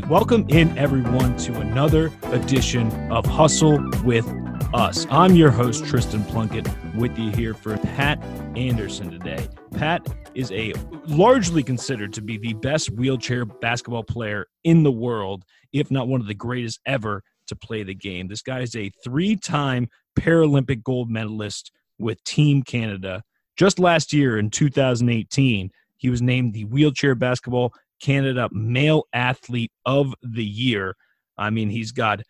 right, 0.00 0.10
welcome 0.10 0.44
in 0.50 0.76
everyone 0.76 1.34
to 1.38 1.58
another 1.58 2.12
edition 2.24 2.92
of 3.10 3.24
Hustle 3.24 3.82
with 4.04 4.26
Us. 4.74 5.06
I'm 5.08 5.34
your 5.34 5.50
host, 5.50 5.86
Tristan 5.86 6.22
Plunkett, 6.24 6.68
with 6.94 7.18
you 7.18 7.30
here 7.30 7.54
for 7.54 7.78
Pat 7.78 8.22
Anderson 8.56 9.10
today. 9.10 9.48
Pat 9.72 10.06
is 10.34 10.52
a 10.52 10.74
largely 11.06 11.62
considered 11.62 12.12
to 12.12 12.20
be 12.20 12.36
the 12.36 12.52
best 12.52 12.90
wheelchair 12.90 13.46
basketball 13.46 14.02
player 14.02 14.46
in 14.64 14.82
the 14.82 14.92
world, 14.92 15.44
if 15.72 15.90
not 15.90 16.08
one 16.08 16.20
of 16.20 16.26
the 16.26 16.34
greatest 16.34 16.78
ever 16.84 17.22
to 17.46 17.56
play 17.56 17.82
the 17.82 17.94
game. 17.94 18.28
This 18.28 18.42
guy 18.42 18.60
is 18.60 18.76
a 18.76 18.90
three 19.02 19.34
time 19.34 19.88
Paralympic 20.18 20.82
gold 20.82 21.08
medalist 21.08 21.72
with 21.98 22.22
Team 22.24 22.62
Canada. 22.62 23.22
Just 23.56 23.78
last 23.78 24.12
year 24.12 24.36
in 24.36 24.50
2018, 24.50 25.70
he 25.96 26.10
was 26.10 26.20
named 26.20 26.52
the 26.52 26.64
Wheelchair 26.66 27.14
Basketball 27.14 27.72
Canada 28.00 28.48
Male 28.52 29.04
Athlete 29.12 29.72
of 29.84 30.14
the 30.22 30.44
Year. 30.44 30.94
I 31.38 31.50
mean, 31.50 31.68
he's 31.68 31.92
got 31.92 32.22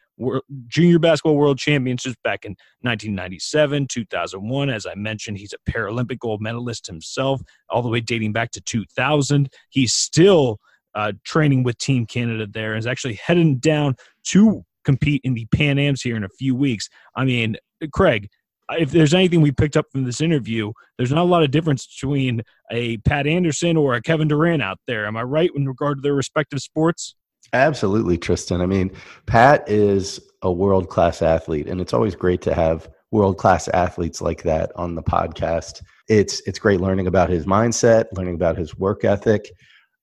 junior 0.69 0.99
basketball 0.99 1.37
world 1.37 1.59
championships 1.59 2.17
back 2.25 2.45
in 2.45 2.53
1997, 2.81 3.87
2001. 3.89 4.71
As 4.71 4.87
I 4.87 4.95
mentioned, 4.95 5.39
he's 5.39 5.53
a 5.53 5.71
Paralympic 5.71 6.19
gold 6.19 6.41
medalist 6.41 6.87
himself, 6.87 7.41
all 7.69 7.83
the 7.83 7.89
way 7.89 8.01
dating 8.01 8.33
back 8.33 8.51
to 8.53 8.61
2000. 8.61 9.49
He's 9.71 9.93
still 9.93 10.59
uh, 10.95 11.13
training 11.25 11.63
with 11.63 11.79
Team 11.79 12.07
Canada 12.07 12.47
there 12.51 12.73
and 12.73 12.79
is 12.79 12.87
actually 12.87 13.15
heading 13.15 13.59
down 13.59 13.97
to 14.25 14.65
compete 14.85 15.21
in 15.25 15.35
the 15.35 15.47
Pan 15.55 15.79
Ams 15.79 16.01
here 16.01 16.17
in 16.17 16.25
a 16.25 16.29
few 16.39 16.55
weeks. 16.55 16.89
I 17.15 17.25
mean, 17.25 17.57
Craig, 17.93 18.29
if 18.73 18.91
there's 18.91 19.15
anything 19.15 19.41
we 19.41 19.53
picked 19.53 19.77
up 19.77 19.87
from 19.93 20.05
this 20.05 20.21
interview, 20.21 20.73
there's 20.97 21.13
not 21.13 21.23
a 21.23 21.25
lot 21.25 21.43
of 21.43 21.51
difference 21.51 21.87
between 21.87 22.43
a 22.71 22.97
Pat 22.99 23.27
Anderson 23.27 23.77
or 23.77 23.95
a 23.95 24.03
Kevin 24.03 24.29
Durant 24.29 24.63
out 24.63 24.79
there. 24.87 25.07
Am 25.07 25.17
I 25.17 25.23
right 25.23 25.51
in 25.55 25.67
regard 25.67 25.99
to 25.99 26.03
their 26.03 26.15
respective 26.15 26.61
sports? 26.61 27.15
Absolutely, 27.53 28.19
Tristan. 28.19 28.61
I 28.61 28.67
mean, 28.67 28.91
Pat 29.27 29.69
is 29.69 30.21
a 30.43 30.51
world 30.51 30.89
class 30.89 31.23
athlete, 31.23 31.69
and 31.69 31.81
it's 31.81 31.95
always 31.95 32.15
great 32.15 32.43
to 32.43 32.55
have 32.55 32.89
world 33.13 33.39
class 33.39 33.69
athletes 33.69 34.21
like 34.21 34.43
that 34.43 34.73
on 34.75 34.95
the 34.95 35.03
podcast. 35.03 35.83
It's 36.09 36.41
it's 36.47 36.59
great 36.59 36.81
learning 36.81 37.07
about 37.07 37.31
his 37.31 37.47
mindset, 37.47 38.07
learning 38.13 38.35
about 38.35 38.59
his 38.59 38.77
work 38.77 39.05
ethic. 39.05 39.51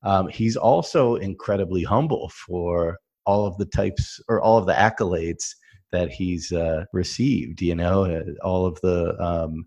Um, 0.04 0.28
he's 0.28 0.56
also 0.56 1.16
incredibly 1.16 1.84
humble 1.84 2.30
for 2.46 2.98
all 3.26 3.46
of 3.46 3.58
the 3.58 3.66
types 3.66 4.22
or 4.28 4.42
all 4.42 4.58
of 4.58 4.66
the 4.66 4.74
accolades 4.74 5.54
that 5.94 6.12
he's 6.12 6.52
uh, 6.52 6.84
received. 6.92 7.62
You 7.62 7.76
know, 7.76 8.04
uh, 8.04 8.24
all 8.44 8.66
of 8.66 8.82
the 8.82 9.16
um, 9.24 9.66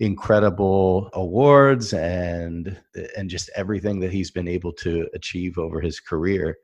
incredible 0.00 1.08
awards 1.14 1.94
and 1.94 2.78
and 3.16 3.30
just 3.30 3.48
everything 3.56 4.00
that 4.00 4.12
he's 4.12 4.30
been 4.30 4.48
able 4.48 4.72
to 4.72 5.08
achieve 5.14 5.56
over 5.56 5.80
his 5.80 6.00
career, 6.00 6.58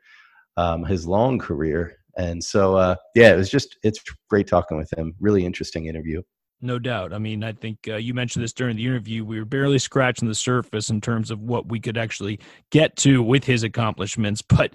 um, 0.59 0.85
his 0.85 1.07
long 1.07 1.39
career. 1.39 1.97
And 2.19 2.43
so, 2.43 2.77
uh, 2.77 2.97
yeah, 3.15 3.33
it 3.33 3.37
was 3.37 3.49
just 3.49 3.79
it's 3.83 4.01
great 4.29 4.49
talking 4.49 4.77
with 4.77 4.93
him. 4.97 5.15
Really 5.21 5.47
interesting 5.47 5.87
interview. 5.87 6.21
No 6.63 6.79
doubt. 6.79 7.15
I 7.15 7.19
mean, 7.19 7.43
I 7.43 7.53
think 7.53 7.79
uh, 7.89 7.97
you 7.97 8.13
mentioned 8.13 8.45
this 8.45 8.53
during 8.53 8.77
the 8.77 8.85
interview. 8.85 9.25
We 9.25 9.39
were 9.39 9.47
barely 9.47 9.79
scratching 9.79 10.29
the 10.29 10.35
surface 10.35 10.91
in 10.91 11.01
terms 11.01 11.31
of 11.31 11.41
what 11.41 11.67
we 11.67 11.81
could 11.81 11.97
actually 11.97 12.39
get 12.71 12.97
to 12.97 13.23
with 13.23 13.45
his 13.45 13.63
accomplishments. 13.63 14.43
But 14.61 14.73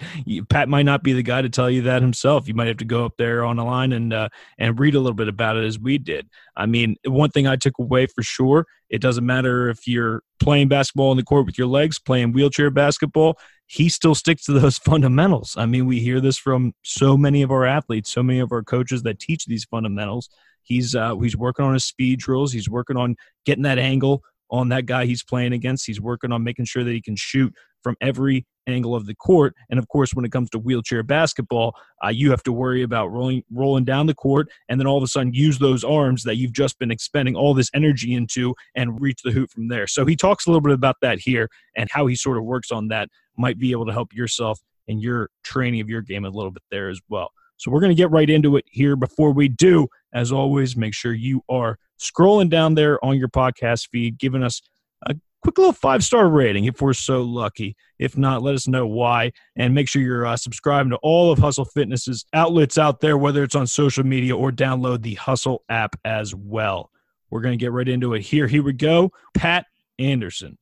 Pat 0.50 0.68
might 0.68 0.84
not 0.84 1.04
be 1.04 1.14
the 1.14 1.22
guy 1.22 1.44
to 1.44 1.50
tell 1.50 1.70
you 1.70 1.84
that 1.84 2.02
himself. 2.02 2.48
You 2.48 2.56
might 2.56 2.68
have 2.68 2.78
to 2.78 2.86
go 2.86 3.06
up 3.06 3.18
there 3.18 3.44
on 3.44 3.58
the 3.58 3.64
line 3.64 3.92
and 3.94 4.12
uh, 4.14 4.30
and 4.58 4.80
read 4.80 4.96
a 4.96 5.00
little 5.00 5.14
bit 5.14 5.28
about 5.28 5.58
it 5.58 5.66
as 5.66 5.78
we 5.78 6.00
did. 6.00 6.28
I 6.56 6.66
mean, 6.66 6.96
one 7.06 7.30
thing 7.30 7.46
I 7.46 7.56
took 7.56 7.78
away 7.78 8.08
for 8.08 8.24
sure: 8.24 8.66
it 8.90 9.00
doesn't 9.00 9.26
matter 9.26 9.70
if 9.70 9.88
you're 9.88 10.24
playing 10.40 10.70
basketball 10.70 11.12
in 11.12 11.18
the 11.18 11.24
court 11.24 11.46
with 11.46 11.58
your 11.58 11.68
legs, 11.68 12.00
playing 12.00 12.32
wheelchair 12.32 12.72
basketball. 12.72 13.38
He 13.68 13.90
still 13.90 14.16
sticks 14.16 14.46
to 14.46 14.54
those 14.60 14.80
fundamentals. 14.80 15.56
I 15.56 15.68
mean, 15.68 15.86
we 15.86 16.00
hear 16.00 16.20
this 16.20 16.38
from 16.38 16.74
so 16.82 17.16
many 17.16 17.44
of 17.44 17.52
our 17.52 17.66
athletes, 17.66 18.12
so 18.12 18.24
many 18.24 18.40
of 18.40 18.52
our 18.52 18.64
coaches 18.64 19.04
that 19.04 19.20
teach 19.20 19.46
these 19.46 19.66
fundamentals 19.66 20.30
He's 20.66 20.96
uh, 20.96 21.16
he's 21.18 21.38
working 21.38 21.66
on 21.66 21.74
his 21.74 21.86
speed 21.86 22.20
drills. 22.20 22.52
He's 22.52 22.70
working 22.70 22.98
on 22.98 23.16
getting 23.46 23.64
that 23.64 23.80
angle 23.80 24.22
on 24.52 24.70
that 24.70 24.86
guy 24.86 25.06
he's 25.06 25.24
playing 25.24 25.54
against. 25.54 25.86
He's 25.86 26.02
working 26.02 26.32
on 26.32 26.44
making 26.44 26.66
sure 26.66 26.84
that 26.84 26.92
he 26.92 27.02
can 27.02 27.16
shoot 27.16 27.54
from 27.84 27.96
every 28.02 28.46
angle 28.68 28.96
of 28.96 29.06
the 29.06 29.16
court. 29.16 29.54
And 29.70 29.78
of 29.78 29.88
course, 29.88 30.14
when 30.14 30.26
it 30.26 30.32
comes 30.32 30.50
to 30.52 30.60
wheelchair 30.60 31.04
basketball, 31.04 31.76
uh, 32.04 32.10
you 32.10 32.32
have 32.32 32.42
to 32.44 32.52
worry 32.52 32.82
about 32.82 33.12
rolling 33.12 33.44
rolling 33.52 33.86
down 33.86 34.08
the 34.08 34.16
court 34.16 34.48
and 34.70 34.80
then 34.80 34.88
all 34.88 34.98
of 34.98 35.04
a 35.04 35.08
sudden 35.08 35.34
use 35.34 35.60
those 35.60 35.84
arms 35.84 36.24
that 36.24 36.38
you've 36.38 36.54
just 36.54 36.80
been 36.80 36.92
expending 36.92 37.36
all 37.36 37.54
this 37.54 37.70
energy 37.74 38.14
into 38.14 38.56
and 38.76 39.00
reach 39.00 39.22
the 39.24 39.32
hoop 39.32 39.52
from 39.52 39.68
there. 39.68 39.88
So 39.88 40.06
he 40.06 40.16
talks 40.16 40.46
a 40.46 40.50
little 40.50 40.62
bit 40.62 40.74
about 40.74 40.96
that 41.02 41.20
here 41.20 41.50
and 41.76 41.90
how 41.92 42.08
he 42.08 42.16
sort 42.16 42.38
of 42.38 42.44
works 42.44 42.72
on 42.72 42.88
that 42.90 43.10
might 43.38 43.60
be 43.60 43.72
able 43.72 43.86
to 43.86 43.94
help 43.94 44.14
yourself 44.14 44.60
in 44.88 45.00
your 45.00 45.30
training 45.44 45.82
of 45.82 45.90
your 45.90 46.02
game 46.02 46.26
a 46.26 46.30
little 46.30 46.52
bit 46.52 46.64
there 46.72 46.90
as 46.90 47.00
well. 47.10 47.32
So 47.58 47.72
we're 47.72 47.80
going 47.80 47.92
to 47.92 47.96
get 47.96 48.12
right 48.12 48.30
into 48.30 48.58
it 48.58 48.66
here. 48.68 48.96
Before 48.96 49.32
we 49.32 49.48
do, 49.48 49.88
as 50.14 50.32
always, 50.32 50.76
make 50.76 50.94
sure 50.94 51.14
you 51.14 51.42
are 51.50 51.78
scrolling 52.00 52.50
down 52.50 52.76
there 52.76 53.04
on 53.04 53.18
your 53.18 53.30
podcast 53.30 53.90
feed, 53.90 54.18
giving 54.18 54.44
us 54.44 54.62
a 55.06 55.16
quick 55.42 55.58
little 55.58 55.74
five 55.74 56.04
star 56.04 56.28
rating 56.28 56.66
if 56.66 56.82
we're 56.82 56.94
so 56.94 57.22
lucky. 57.22 57.76
If 58.00 58.18
not, 58.18 58.42
let 58.42 58.56
us 58.56 58.68
know 58.68 58.88
why. 58.88 59.32
And 59.56 59.74
make 59.74 59.88
sure 59.88 60.02
you're 60.02 60.26
uh, 60.26 60.38
subscribing 60.38 60.90
to 60.92 60.98
all 60.98 61.32
of 61.32 61.40
Hustle 61.40 61.66
Fitness's 61.66 62.26
outlets 62.34 62.78
out 62.78 63.00
there, 63.00 63.18
whether 63.18 63.44
it's 63.44 63.56
on 63.56 63.68
social 63.68 64.06
media 64.06 64.36
or 64.36 64.52
download 64.52 65.02
the 65.02 65.16
Hustle 65.16 65.64
app 65.70 65.96
as 66.04 66.36
well. 66.36 66.92
We're 67.30 67.42
going 67.42 67.58
to 67.58 67.64
get 67.64 67.72
right 67.72 67.88
into 67.88 68.14
it 68.14 68.22
here. 68.22 68.48
Here 68.48 68.64
we 68.64 68.74
go. 68.74 69.12
Pat 69.34 69.66
Anderson. 70.00 70.58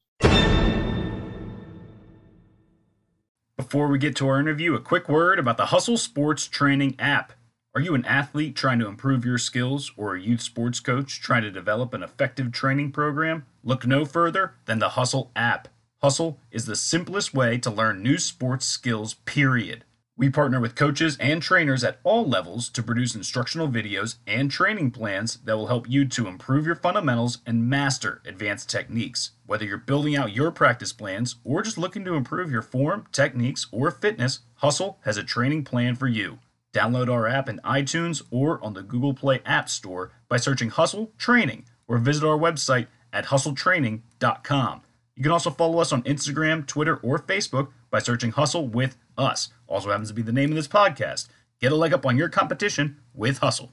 Before 3.55 3.87
we 3.87 3.99
get 3.99 4.15
to 4.15 4.27
our 4.27 4.39
interview, 4.39 4.73
a 4.73 4.81
quick 4.81 5.07
word 5.07 5.37
about 5.37 5.57
the 5.57 5.67
Hustle 5.67 5.97
Sports 5.97 6.47
Training 6.47 6.95
app. 6.97 7.33
Are 7.75 7.81
you 7.81 7.93
an 7.93 8.03
athlete 8.05 8.55
trying 8.55 8.79
to 8.79 8.87
improve 8.87 9.23
your 9.23 9.37
skills 9.37 9.91
or 9.95 10.15
a 10.15 10.19
youth 10.19 10.41
sports 10.41 10.79
coach 10.79 11.21
trying 11.21 11.43
to 11.43 11.51
develop 11.51 11.93
an 11.93 12.01
effective 12.01 12.51
training 12.51 12.91
program? 12.91 13.45
Look 13.63 13.85
no 13.85 14.05
further 14.05 14.55
than 14.65 14.79
the 14.79 14.89
Hustle 14.89 15.29
app. 15.35 15.67
Hustle 16.01 16.39
is 16.49 16.65
the 16.65 16.75
simplest 16.75 17.35
way 17.35 17.59
to 17.59 17.69
learn 17.69 18.01
new 18.01 18.17
sports 18.17 18.65
skills, 18.65 19.13
period. 19.13 19.83
We 20.15 20.29
partner 20.29 20.59
with 20.59 20.75
coaches 20.75 21.17
and 21.19 21.41
trainers 21.41 21.83
at 21.83 21.97
all 22.03 22.27
levels 22.29 22.69
to 22.69 22.83
produce 22.83 23.15
instructional 23.15 23.67
videos 23.67 24.17
and 24.27 24.51
training 24.51 24.91
plans 24.91 25.37
that 25.45 25.57
will 25.57 25.67
help 25.67 25.89
you 25.89 26.05
to 26.05 26.27
improve 26.27 26.67
your 26.67 26.75
fundamentals 26.75 27.39
and 27.47 27.67
master 27.67 28.21
advanced 28.23 28.69
techniques. 28.69 29.31
Whether 29.47 29.65
you're 29.65 29.79
building 29.79 30.15
out 30.15 30.35
your 30.35 30.51
practice 30.51 30.93
plans 30.93 31.37
or 31.43 31.63
just 31.63 31.79
looking 31.79 32.05
to 32.05 32.13
improve 32.13 32.51
your 32.51 32.61
form, 32.61 33.07
techniques, 33.11 33.65
or 33.71 33.89
fitness, 33.89 34.41
Hustle 34.57 34.99
has 35.01 35.17
a 35.17 35.23
training 35.23 35.63
plan 35.63 35.95
for 35.95 36.07
you. 36.07 36.37
Download 36.73 37.11
our 37.11 37.27
app 37.27 37.49
in 37.49 37.59
iTunes 37.65 38.21
or 38.29 38.63
on 38.63 38.75
the 38.75 38.83
Google 38.83 39.15
Play 39.15 39.41
App 39.47 39.67
Store 39.67 40.11
by 40.29 40.37
searching 40.37 40.69
Hustle 40.69 41.11
Training 41.17 41.65
or 41.87 41.97
visit 41.97 42.23
our 42.23 42.37
website 42.37 42.85
at 43.11 43.25
hustletraining.com. 43.25 44.81
You 45.15 45.23
can 45.23 45.31
also 45.31 45.49
follow 45.49 45.79
us 45.79 45.91
on 45.91 46.03
Instagram, 46.03 46.65
Twitter, 46.67 46.97
or 46.97 47.19
Facebook 47.19 47.69
by 47.91 47.99
searching 47.99 48.31
Hustle 48.31 48.67
with 48.67 48.97
Us. 49.17 49.49
Also 49.73 49.89
happens 49.89 50.09
to 50.09 50.13
be 50.13 50.21
the 50.21 50.31
name 50.31 50.51
of 50.51 50.55
this 50.55 50.67
podcast. 50.67 51.29
Get 51.59 51.71
a 51.71 51.75
leg 51.75 51.93
up 51.93 52.05
on 52.05 52.15
your 52.15 52.29
competition 52.29 52.99
with 53.11 53.39
Hustle. 53.39 53.71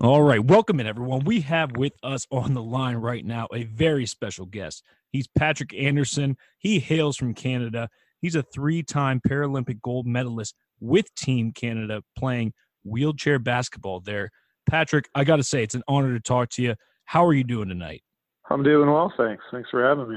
All 0.00 0.22
right, 0.22 0.38
welcome 0.38 0.78
in 0.78 0.86
everyone. 0.86 1.24
We 1.24 1.40
have 1.40 1.72
with 1.76 1.94
us 2.04 2.28
on 2.30 2.54
the 2.54 2.62
line 2.62 2.98
right 2.98 3.24
now 3.24 3.48
a 3.52 3.64
very 3.64 4.06
special 4.06 4.46
guest. 4.46 4.84
He's 5.10 5.26
Patrick 5.26 5.74
Anderson. 5.74 6.36
He 6.58 6.78
hails 6.78 7.16
from 7.16 7.34
Canada. 7.34 7.88
He's 8.20 8.36
a 8.36 8.44
three-time 8.44 9.20
Paralympic 9.28 9.82
gold 9.82 10.06
medalist 10.06 10.54
with 10.78 11.12
Team 11.16 11.50
Canada 11.50 12.04
playing 12.16 12.52
wheelchair 12.84 13.40
basketball 13.40 13.98
there. 13.98 14.30
Patrick, 14.70 15.08
I 15.16 15.24
got 15.24 15.36
to 15.36 15.42
say 15.42 15.64
it's 15.64 15.74
an 15.74 15.82
honor 15.88 16.14
to 16.14 16.20
talk 16.20 16.50
to 16.50 16.62
you. 16.62 16.76
How 17.04 17.26
are 17.26 17.34
you 17.34 17.42
doing 17.42 17.68
tonight? 17.68 18.04
I'm 18.50 18.62
doing 18.62 18.90
well, 18.90 19.12
thanks. 19.16 19.44
Thanks 19.50 19.68
for 19.70 19.84
having 19.84 20.10
me. 20.10 20.16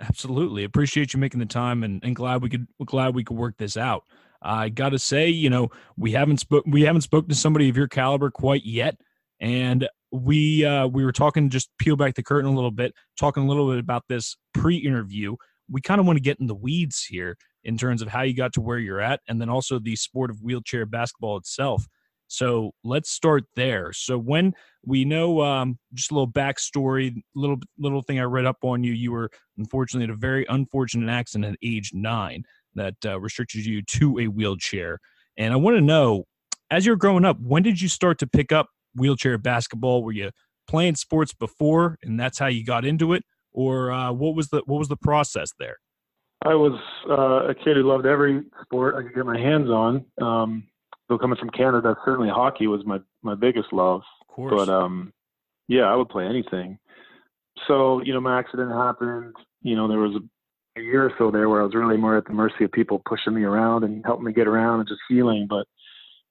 Absolutely, 0.00 0.64
appreciate 0.64 1.14
you 1.14 1.20
making 1.20 1.40
the 1.40 1.46
time, 1.46 1.84
and, 1.84 2.02
and 2.04 2.16
glad 2.16 2.42
we 2.42 2.48
could 2.48 2.66
glad 2.84 3.14
we 3.14 3.24
could 3.24 3.36
work 3.36 3.56
this 3.58 3.76
out. 3.76 4.04
I 4.40 4.68
got 4.68 4.90
to 4.90 4.98
say, 4.98 5.28
you 5.28 5.50
know, 5.50 5.70
we 5.96 6.12
haven't 6.12 6.38
spoke 6.38 6.64
we 6.66 6.82
haven't 6.82 7.02
spoken 7.02 7.28
to 7.28 7.34
somebody 7.34 7.68
of 7.68 7.76
your 7.76 7.88
caliber 7.88 8.30
quite 8.30 8.64
yet, 8.64 8.96
and 9.40 9.88
we 10.10 10.64
uh, 10.64 10.86
we 10.86 11.04
were 11.04 11.12
talking 11.12 11.50
just 11.50 11.70
peel 11.78 11.96
back 11.96 12.14
the 12.14 12.22
curtain 12.22 12.50
a 12.50 12.54
little 12.54 12.70
bit, 12.70 12.94
talking 13.18 13.44
a 13.44 13.46
little 13.46 13.68
bit 13.70 13.78
about 13.78 14.04
this 14.08 14.36
pre-interview. 14.54 15.36
We 15.70 15.80
kind 15.80 16.00
of 16.00 16.06
want 16.06 16.16
to 16.16 16.22
get 16.22 16.40
in 16.40 16.46
the 16.46 16.54
weeds 16.54 17.04
here 17.04 17.36
in 17.64 17.78
terms 17.78 18.02
of 18.02 18.08
how 18.08 18.22
you 18.22 18.34
got 18.34 18.52
to 18.54 18.60
where 18.60 18.78
you're 18.78 19.00
at, 19.00 19.20
and 19.28 19.40
then 19.40 19.48
also 19.48 19.78
the 19.78 19.96
sport 19.96 20.30
of 20.30 20.42
wheelchair 20.42 20.84
basketball 20.86 21.36
itself. 21.36 21.86
So 22.32 22.72
let's 22.82 23.10
start 23.10 23.44
there. 23.56 23.92
So 23.92 24.16
when 24.16 24.54
we 24.86 25.04
know 25.04 25.42
um, 25.42 25.78
just 25.92 26.10
a 26.10 26.14
little 26.14 26.32
backstory, 26.32 27.22
little 27.34 27.58
little 27.78 28.00
thing 28.00 28.18
I 28.18 28.22
read 28.22 28.46
up 28.46 28.56
on 28.62 28.82
you, 28.82 28.92
you 28.92 29.12
were 29.12 29.28
unfortunately 29.58 30.04
in 30.04 30.10
a 30.10 30.16
very 30.16 30.46
unfortunate 30.48 31.12
accident 31.12 31.52
at 31.52 31.58
age 31.62 31.90
nine 31.92 32.44
that 32.74 32.94
uh, 33.04 33.20
restricted 33.20 33.66
you 33.66 33.82
to 33.82 34.18
a 34.18 34.28
wheelchair. 34.28 34.98
And 35.36 35.52
I 35.52 35.56
want 35.56 35.76
to 35.76 35.82
know, 35.82 36.24
as 36.70 36.86
you're 36.86 36.96
growing 36.96 37.26
up, 37.26 37.38
when 37.38 37.62
did 37.62 37.82
you 37.82 37.88
start 37.88 38.18
to 38.20 38.26
pick 38.26 38.50
up 38.50 38.68
wheelchair 38.94 39.36
basketball? 39.36 40.02
Were 40.02 40.12
you 40.12 40.30
playing 40.66 40.94
sports 40.94 41.34
before, 41.34 41.98
and 42.02 42.18
that's 42.18 42.38
how 42.38 42.46
you 42.46 42.64
got 42.64 42.86
into 42.86 43.12
it, 43.12 43.24
or 43.52 43.92
uh, 43.92 44.10
what 44.10 44.34
was 44.34 44.48
the 44.48 44.62
what 44.64 44.78
was 44.78 44.88
the 44.88 44.96
process 44.96 45.50
there? 45.58 45.76
I 46.46 46.54
was 46.54 46.80
uh, 47.10 47.50
a 47.50 47.54
kid 47.54 47.76
who 47.76 47.82
loved 47.82 48.06
every 48.06 48.42
sport 48.62 48.94
I 48.94 49.02
could 49.02 49.14
get 49.14 49.26
my 49.26 49.38
hands 49.38 49.68
on. 49.68 50.06
Um, 50.20 50.64
so 51.12 51.18
coming 51.18 51.36
from 51.36 51.50
Canada, 51.50 51.94
certainly 52.06 52.30
hockey 52.30 52.66
was 52.66 52.80
my 52.86 52.98
my 53.22 53.34
biggest 53.34 53.70
love. 53.70 54.00
Of 54.22 54.26
course. 54.28 54.54
But 54.56 54.72
um, 54.72 55.12
yeah, 55.68 55.82
I 55.82 55.94
would 55.94 56.08
play 56.08 56.24
anything. 56.24 56.78
So 57.68 58.00
you 58.02 58.14
know, 58.14 58.20
my 58.20 58.38
accident 58.38 58.72
happened. 58.72 59.34
You 59.60 59.76
know, 59.76 59.88
there 59.88 59.98
was 59.98 60.16
a, 60.16 60.80
a 60.80 60.82
year 60.82 61.04
or 61.04 61.12
so 61.18 61.30
there 61.30 61.50
where 61.50 61.60
I 61.60 61.64
was 61.64 61.74
really 61.74 61.98
more 61.98 62.16
at 62.16 62.24
the 62.24 62.32
mercy 62.32 62.64
of 62.64 62.72
people 62.72 63.02
pushing 63.06 63.34
me 63.34 63.42
around 63.42 63.84
and 63.84 64.02
helping 64.06 64.24
me 64.24 64.32
get 64.32 64.48
around 64.48 64.80
and 64.80 64.88
just 64.88 65.02
healing. 65.06 65.46
But 65.50 65.66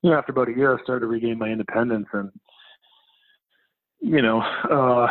you 0.01 0.09
know, 0.09 0.17
after 0.17 0.31
about 0.31 0.49
a 0.49 0.55
year, 0.55 0.75
I 0.75 0.81
started 0.81 1.01
to 1.01 1.07
regain 1.07 1.37
my 1.37 1.49
independence 1.49 2.07
and 2.13 2.31
you 3.99 4.23
know, 4.23 4.39
uh, 4.41 5.07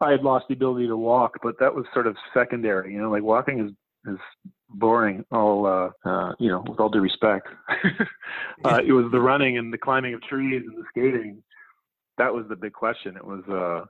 I 0.00 0.10
had 0.10 0.22
lost 0.22 0.46
the 0.48 0.54
ability 0.54 0.86
to 0.86 0.96
walk, 0.96 1.34
but 1.42 1.56
that 1.60 1.74
was 1.74 1.84
sort 1.92 2.06
of 2.06 2.16
secondary. 2.32 2.94
You 2.94 3.02
know, 3.02 3.10
like 3.10 3.22
walking 3.22 3.60
is 3.60 3.72
is 4.10 4.18
boring. 4.74 5.24
All 5.32 5.66
uh, 5.66 6.08
uh, 6.08 6.32
you 6.38 6.48
know, 6.48 6.64
with 6.66 6.80
all 6.80 6.88
due 6.88 7.00
respect, 7.00 7.48
uh, 8.64 8.80
it 8.84 8.92
was 8.92 9.10
the 9.12 9.20
running 9.20 9.58
and 9.58 9.72
the 9.72 9.78
climbing 9.78 10.14
of 10.14 10.22
trees 10.22 10.62
and 10.66 10.76
the 10.76 10.84
skating. 10.88 11.42
That 12.18 12.34
was 12.34 12.44
the 12.48 12.56
big 12.56 12.72
question. 12.72 13.16
It 13.16 13.24
was 13.24 13.42
uh, 13.48 13.86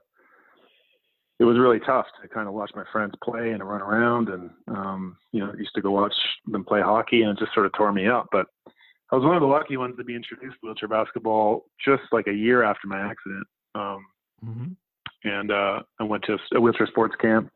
it 1.39 1.45
was 1.45 1.57
really 1.57 1.79
tough 1.79 2.05
to 2.21 2.27
kind 2.27 2.47
of 2.47 2.53
watch 2.53 2.71
my 2.75 2.83
friends 2.91 3.13
play 3.23 3.51
and 3.51 3.67
run 3.67 3.81
around, 3.81 4.29
and 4.29 4.49
um, 4.67 5.17
you 5.31 5.39
know, 5.39 5.53
used 5.57 5.75
to 5.75 5.81
go 5.81 5.91
watch 5.91 6.13
them 6.47 6.63
play 6.63 6.81
hockey, 6.81 7.23
and 7.23 7.31
it 7.31 7.39
just 7.39 7.53
sort 7.53 7.65
of 7.65 7.73
tore 7.73 7.91
me 7.91 8.07
up. 8.07 8.27
But 8.31 8.47
I 9.11 9.15
was 9.15 9.25
one 9.25 9.35
of 9.35 9.41
the 9.41 9.47
lucky 9.47 9.77
ones 9.77 9.95
to 9.97 10.03
be 10.03 10.15
introduced 10.15 10.55
to 10.61 10.67
wheelchair 10.67 10.87
basketball 10.87 11.65
just 11.83 12.03
like 12.11 12.27
a 12.27 12.33
year 12.33 12.63
after 12.63 12.87
my 12.87 12.99
accident. 12.99 13.47
Um, 13.75 14.05
mm-hmm 14.45 14.71
and 15.23 15.51
uh, 15.51 15.79
I 15.99 16.03
went 16.03 16.23
to 16.25 16.37
a 16.55 16.61
wheelchair 16.61 16.87
sports 16.87 17.15
camp, 17.19 17.51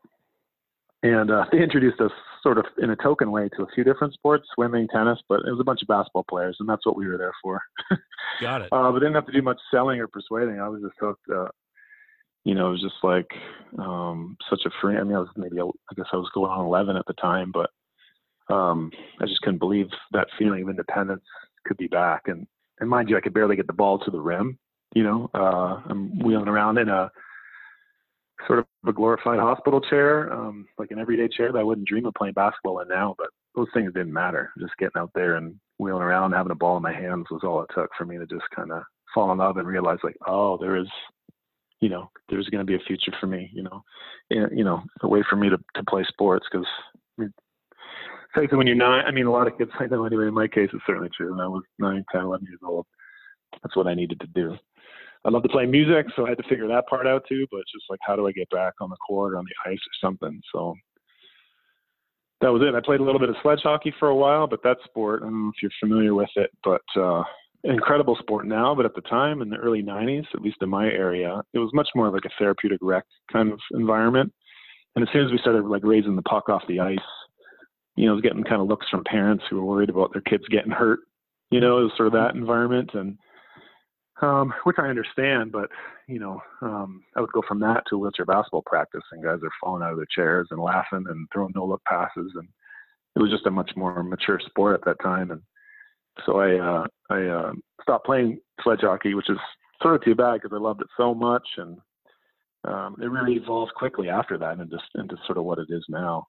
and 1.02 1.30
uh, 1.30 1.44
they 1.52 1.62
introduced 1.62 2.00
us 2.00 2.12
sort 2.46 2.58
of 2.58 2.66
in 2.78 2.90
a 2.90 2.96
token 2.96 3.32
way 3.32 3.48
to 3.56 3.64
a 3.64 3.66
few 3.74 3.82
different 3.82 4.14
sports, 4.14 4.46
swimming, 4.54 4.86
tennis, 4.86 5.18
but 5.28 5.40
it 5.40 5.50
was 5.50 5.58
a 5.58 5.64
bunch 5.64 5.82
of 5.82 5.88
basketball 5.88 6.24
players, 6.30 6.56
and 6.60 6.68
that's 6.68 6.86
what 6.86 6.96
we 6.96 7.08
were 7.08 7.18
there 7.18 7.32
for. 7.42 7.60
Got 8.40 8.62
it. 8.62 8.68
Uh, 8.70 8.92
but 8.92 9.00
didn't 9.00 9.16
have 9.16 9.26
to 9.26 9.32
do 9.32 9.42
much 9.42 9.58
selling 9.68 9.98
or 9.98 10.06
persuading. 10.06 10.60
I 10.60 10.68
was 10.68 10.80
just 10.80 10.94
hooked. 11.00 11.28
Uh, 11.28 11.48
you 12.44 12.54
know, 12.54 12.68
it 12.68 12.70
was 12.70 12.82
just 12.82 13.02
like 13.02 13.26
um, 13.80 14.36
such 14.48 14.60
a 14.64 14.70
free. 14.80 14.96
I 14.96 15.02
mean, 15.02 15.16
I 15.16 15.18
was 15.18 15.28
maybe 15.36 15.60
I 15.60 15.94
guess 15.96 16.06
I 16.12 16.16
was 16.16 16.30
going 16.34 16.52
on 16.52 16.66
11 16.66 16.96
at 16.96 17.04
the 17.08 17.14
time, 17.14 17.52
but 17.52 17.70
um, 18.54 18.92
I 19.20 19.26
just 19.26 19.40
couldn't 19.40 19.58
believe 19.58 19.88
that 20.12 20.28
feeling 20.38 20.62
of 20.62 20.68
independence 20.68 21.24
could 21.66 21.78
be 21.78 21.88
back. 21.88 22.22
And 22.26 22.46
and 22.78 22.88
mind 22.88 23.10
you, 23.10 23.16
I 23.16 23.22
could 23.22 23.34
barely 23.34 23.56
get 23.56 23.66
the 23.66 23.72
ball 23.72 23.98
to 23.98 24.10
the 24.12 24.20
rim. 24.20 24.56
You 24.94 25.02
know, 25.02 25.30
uh, 25.34 25.82
I'm 25.90 26.16
wheeling 26.20 26.46
around 26.46 26.78
in 26.78 26.88
a 26.88 27.10
sort 28.46 28.58
of 28.60 28.66
a 28.86 28.92
glorified 28.92 29.38
hospital 29.38 29.80
chair, 29.80 30.32
um, 30.32 30.66
like 30.78 30.90
an 30.90 30.98
everyday 30.98 31.28
chair 31.28 31.52
that 31.52 31.58
I 31.58 31.62
wouldn't 31.62 31.88
dream 31.88 32.06
of 32.06 32.14
playing 32.14 32.34
basketball 32.34 32.80
in 32.80 32.88
now. 32.88 33.14
But 33.18 33.28
those 33.54 33.68
things 33.72 33.92
didn't 33.92 34.12
matter. 34.12 34.50
Just 34.58 34.76
getting 34.78 35.00
out 35.00 35.10
there 35.14 35.36
and 35.36 35.54
wheeling 35.78 36.02
around, 36.02 36.32
having 36.32 36.52
a 36.52 36.56
ball 36.56 36.76
in 36.76 36.82
my 36.82 36.92
hands 36.92 37.26
was 37.30 37.42
all 37.44 37.62
it 37.62 37.70
took 37.74 37.90
for 37.96 38.04
me 38.04 38.18
to 38.18 38.26
just 38.26 38.44
kind 38.54 38.72
of 38.72 38.82
fall 39.14 39.32
in 39.32 39.38
love 39.38 39.56
and 39.56 39.66
realize 39.66 39.98
like, 40.04 40.16
oh, 40.26 40.58
there 40.58 40.76
is, 40.76 40.88
you 41.80 41.88
know, 41.88 42.10
there's 42.28 42.48
going 42.48 42.64
to 42.64 42.70
be 42.70 42.76
a 42.76 42.86
future 42.86 43.12
for 43.20 43.26
me. 43.26 43.50
You 43.52 43.62
know, 43.62 43.82
and, 44.30 44.56
you 44.56 44.64
know, 44.64 44.82
a 45.02 45.08
way 45.08 45.22
for 45.28 45.36
me 45.36 45.48
to 45.48 45.58
to 45.74 45.82
play 45.88 46.04
sports 46.08 46.46
because. 46.50 46.66
I 47.18 48.40
mean, 48.40 48.48
when 48.50 48.66
you're 48.66 48.76
nine, 48.76 49.02
I 49.06 49.12
mean, 49.12 49.24
a 49.24 49.32
lot 49.32 49.46
of 49.46 49.56
kids 49.56 49.70
I 49.80 49.86
know 49.86 50.04
anyway. 50.04 50.26
In 50.26 50.34
my 50.34 50.46
case, 50.46 50.68
it's 50.74 50.82
certainly 50.86 51.08
true. 51.16 51.30
When 51.30 51.40
I 51.40 51.48
was 51.48 51.62
nine, 51.78 52.04
ten, 52.12 52.22
eleven 52.22 52.46
years 52.46 52.60
old, 52.62 52.84
that's 53.62 53.74
what 53.74 53.86
I 53.86 53.94
needed 53.94 54.20
to 54.20 54.26
do. 54.26 54.56
I 55.26 55.30
love 55.30 55.42
to 55.42 55.48
play 55.48 55.66
music, 55.66 56.06
so 56.14 56.24
I 56.24 56.28
had 56.28 56.38
to 56.38 56.48
figure 56.48 56.68
that 56.68 56.86
part 56.86 57.06
out 57.06 57.24
too. 57.28 57.46
But 57.50 57.58
it's 57.58 57.72
just 57.72 57.86
like, 57.90 57.98
how 58.02 58.14
do 58.14 58.28
I 58.28 58.32
get 58.32 58.48
back 58.50 58.74
on 58.80 58.90
the 58.90 58.96
court 58.96 59.34
or 59.34 59.38
on 59.38 59.44
the 59.44 59.70
ice 59.70 59.78
or 59.78 60.08
something? 60.08 60.40
So 60.54 60.74
that 62.40 62.52
was 62.52 62.62
it. 62.62 62.76
I 62.76 62.80
played 62.80 63.00
a 63.00 63.02
little 63.02 63.18
bit 63.18 63.30
of 63.30 63.36
sledge 63.42 63.60
hockey 63.62 63.92
for 63.98 64.08
a 64.08 64.14
while, 64.14 64.46
but 64.46 64.62
that 64.62 64.76
sport, 64.84 65.22
I 65.22 65.26
don't 65.26 65.44
know 65.44 65.52
if 65.54 65.62
you're 65.62 65.70
familiar 65.80 66.14
with 66.14 66.28
it, 66.36 66.50
but 66.62 66.82
uh, 66.96 67.24
incredible 67.64 68.16
sport 68.20 68.46
now. 68.46 68.74
But 68.74 68.84
at 68.84 68.94
the 68.94 69.00
time, 69.02 69.42
in 69.42 69.50
the 69.50 69.56
early 69.56 69.82
'90s, 69.82 70.26
at 70.32 70.42
least 70.42 70.58
in 70.60 70.68
my 70.68 70.86
area, 70.86 71.42
it 71.54 71.58
was 71.58 71.70
much 71.74 71.88
more 71.96 72.10
like 72.10 72.24
a 72.24 72.30
therapeutic 72.38 72.78
rec 72.80 73.04
kind 73.32 73.50
of 73.52 73.58
environment. 73.72 74.32
And 74.94 75.02
as 75.06 75.12
soon 75.12 75.26
as 75.26 75.32
we 75.32 75.38
started 75.38 75.64
like 75.64 75.82
raising 75.84 76.14
the 76.14 76.22
puck 76.22 76.48
off 76.48 76.62
the 76.68 76.80
ice, 76.80 76.98
you 77.96 78.06
know, 78.06 78.12
I 78.12 78.14
was 78.14 78.22
getting 78.22 78.44
kind 78.44 78.62
of 78.62 78.68
looks 78.68 78.88
from 78.90 79.02
parents 79.04 79.44
who 79.50 79.56
were 79.56 79.64
worried 79.64 79.90
about 79.90 80.12
their 80.12 80.22
kids 80.22 80.44
getting 80.50 80.70
hurt. 80.70 81.00
You 81.50 81.60
know, 81.60 81.78
it 81.78 81.84
was 81.84 81.92
sort 81.96 82.06
of 82.06 82.12
that 82.12 82.34
environment 82.34 82.90
and 82.94 83.18
um, 84.22 84.52
which 84.64 84.76
I 84.78 84.88
understand, 84.88 85.52
but 85.52 85.68
you 86.06 86.18
know, 86.18 86.40
um, 86.62 87.02
I 87.16 87.20
would 87.20 87.32
go 87.32 87.42
from 87.46 87.60
that 87.60 87.82
to 87.88 87.98
wheelchair 87.98 88.24
basketball 88.24 88.62
practice, 88.62 89.02
and 89.12 89.22
guys 89.22 89.40
are 89.42 89.50
falling 89.60 89.82
out 89.82 89.92
of 89.92 89.98
their 89.98 90.06
chairs 90.14 90.48
and 90.50 90.60
laughing 90.60 91.04
and 91.08 91.28
throwing 91.32 91.52
no 91.54 91.66
look 91.66 91.82
passes, 91.84 92.32
and 92.34 92.48
it 93.14 93.20
was 93.20 93.30
just 93.30 93.46
a 93.46 93.50
much 93.50 93.70
more 93.76 94.02
mature 94.02 94.40
sport 94.44 94.74
at 94.74 94.84
that 94.86 95.02
time, 95.02 95.30
and 95.30 95.42
so 96.24 96.40
I 96.40 96.58
uh, 96.58 96.86
I 97.10 97.22
uh, 97.24 97.52
stopped 97.82 98.06
playing 98.06 98.38
sledge 98.62 98.80
hockey, 98.82 99.14
which 99.14 99.28
is 99.28 99.38
sort 99.82 99.96
of 99.96 100.04
too 100.04 100.14
bad 100.14 100.34
because 100.34 100.52
I 100.54 100.60
loved 100.60 100.80
it 100.80 100.88
so 100.96 101.14
much, 101.14 101.46
and 101.58 101.78
um, 102.64 102.96
it 103.00 103.06
really 103.06 103.34
evolved 103.34 103.74
quickly 103.74 104.08
after 104.08 104.38
that 104.38 104.58
into 104.58 104.78
into 104.94 105.16
sort 105.26 105.38
of 105.38 105.44
what 105.44 105.58
it 105.58 105.68
is 105.68 105.84
now, 105.88 106.26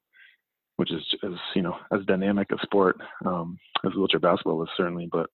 which 0.76 0.92
is 0.92 1.02
as 1.24 1.32
you 1.56 1.62
know 1.62 1.78
as 1.94 2.06
dynamic 2.06 2.52
a 2.52 2.58
sport 2.64 3.00
um, 3.26 3.58
as 3.86 3.94
wheelchair 3.96 4.20
basketball 4.20 4.62
is 4.64 4.70
certainly, 4.76 5.08
but 5.12 5.30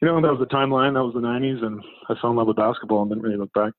you 0.00 0.08
know, 0.08 0.20
that 0.20 0.30
was 0.30 0.40
the 0.40 0.54
timeline. 0.54 0.94
That 0.94 1.04
was 1.04 1.14
the 1.14 1.20
90s, 1.20 1.64
and 1.64 1.82
I 2.08 2.14
fell 2.20 2.30
in 2.30 2.36
love 2.36 2.46
with 2.46 2.56
basketball 2.56 3.02
and 3.02 3.10
didn't 3.10 3.22
really 3.22 3.36
look 3.36 3.52
back. 3.52 3.72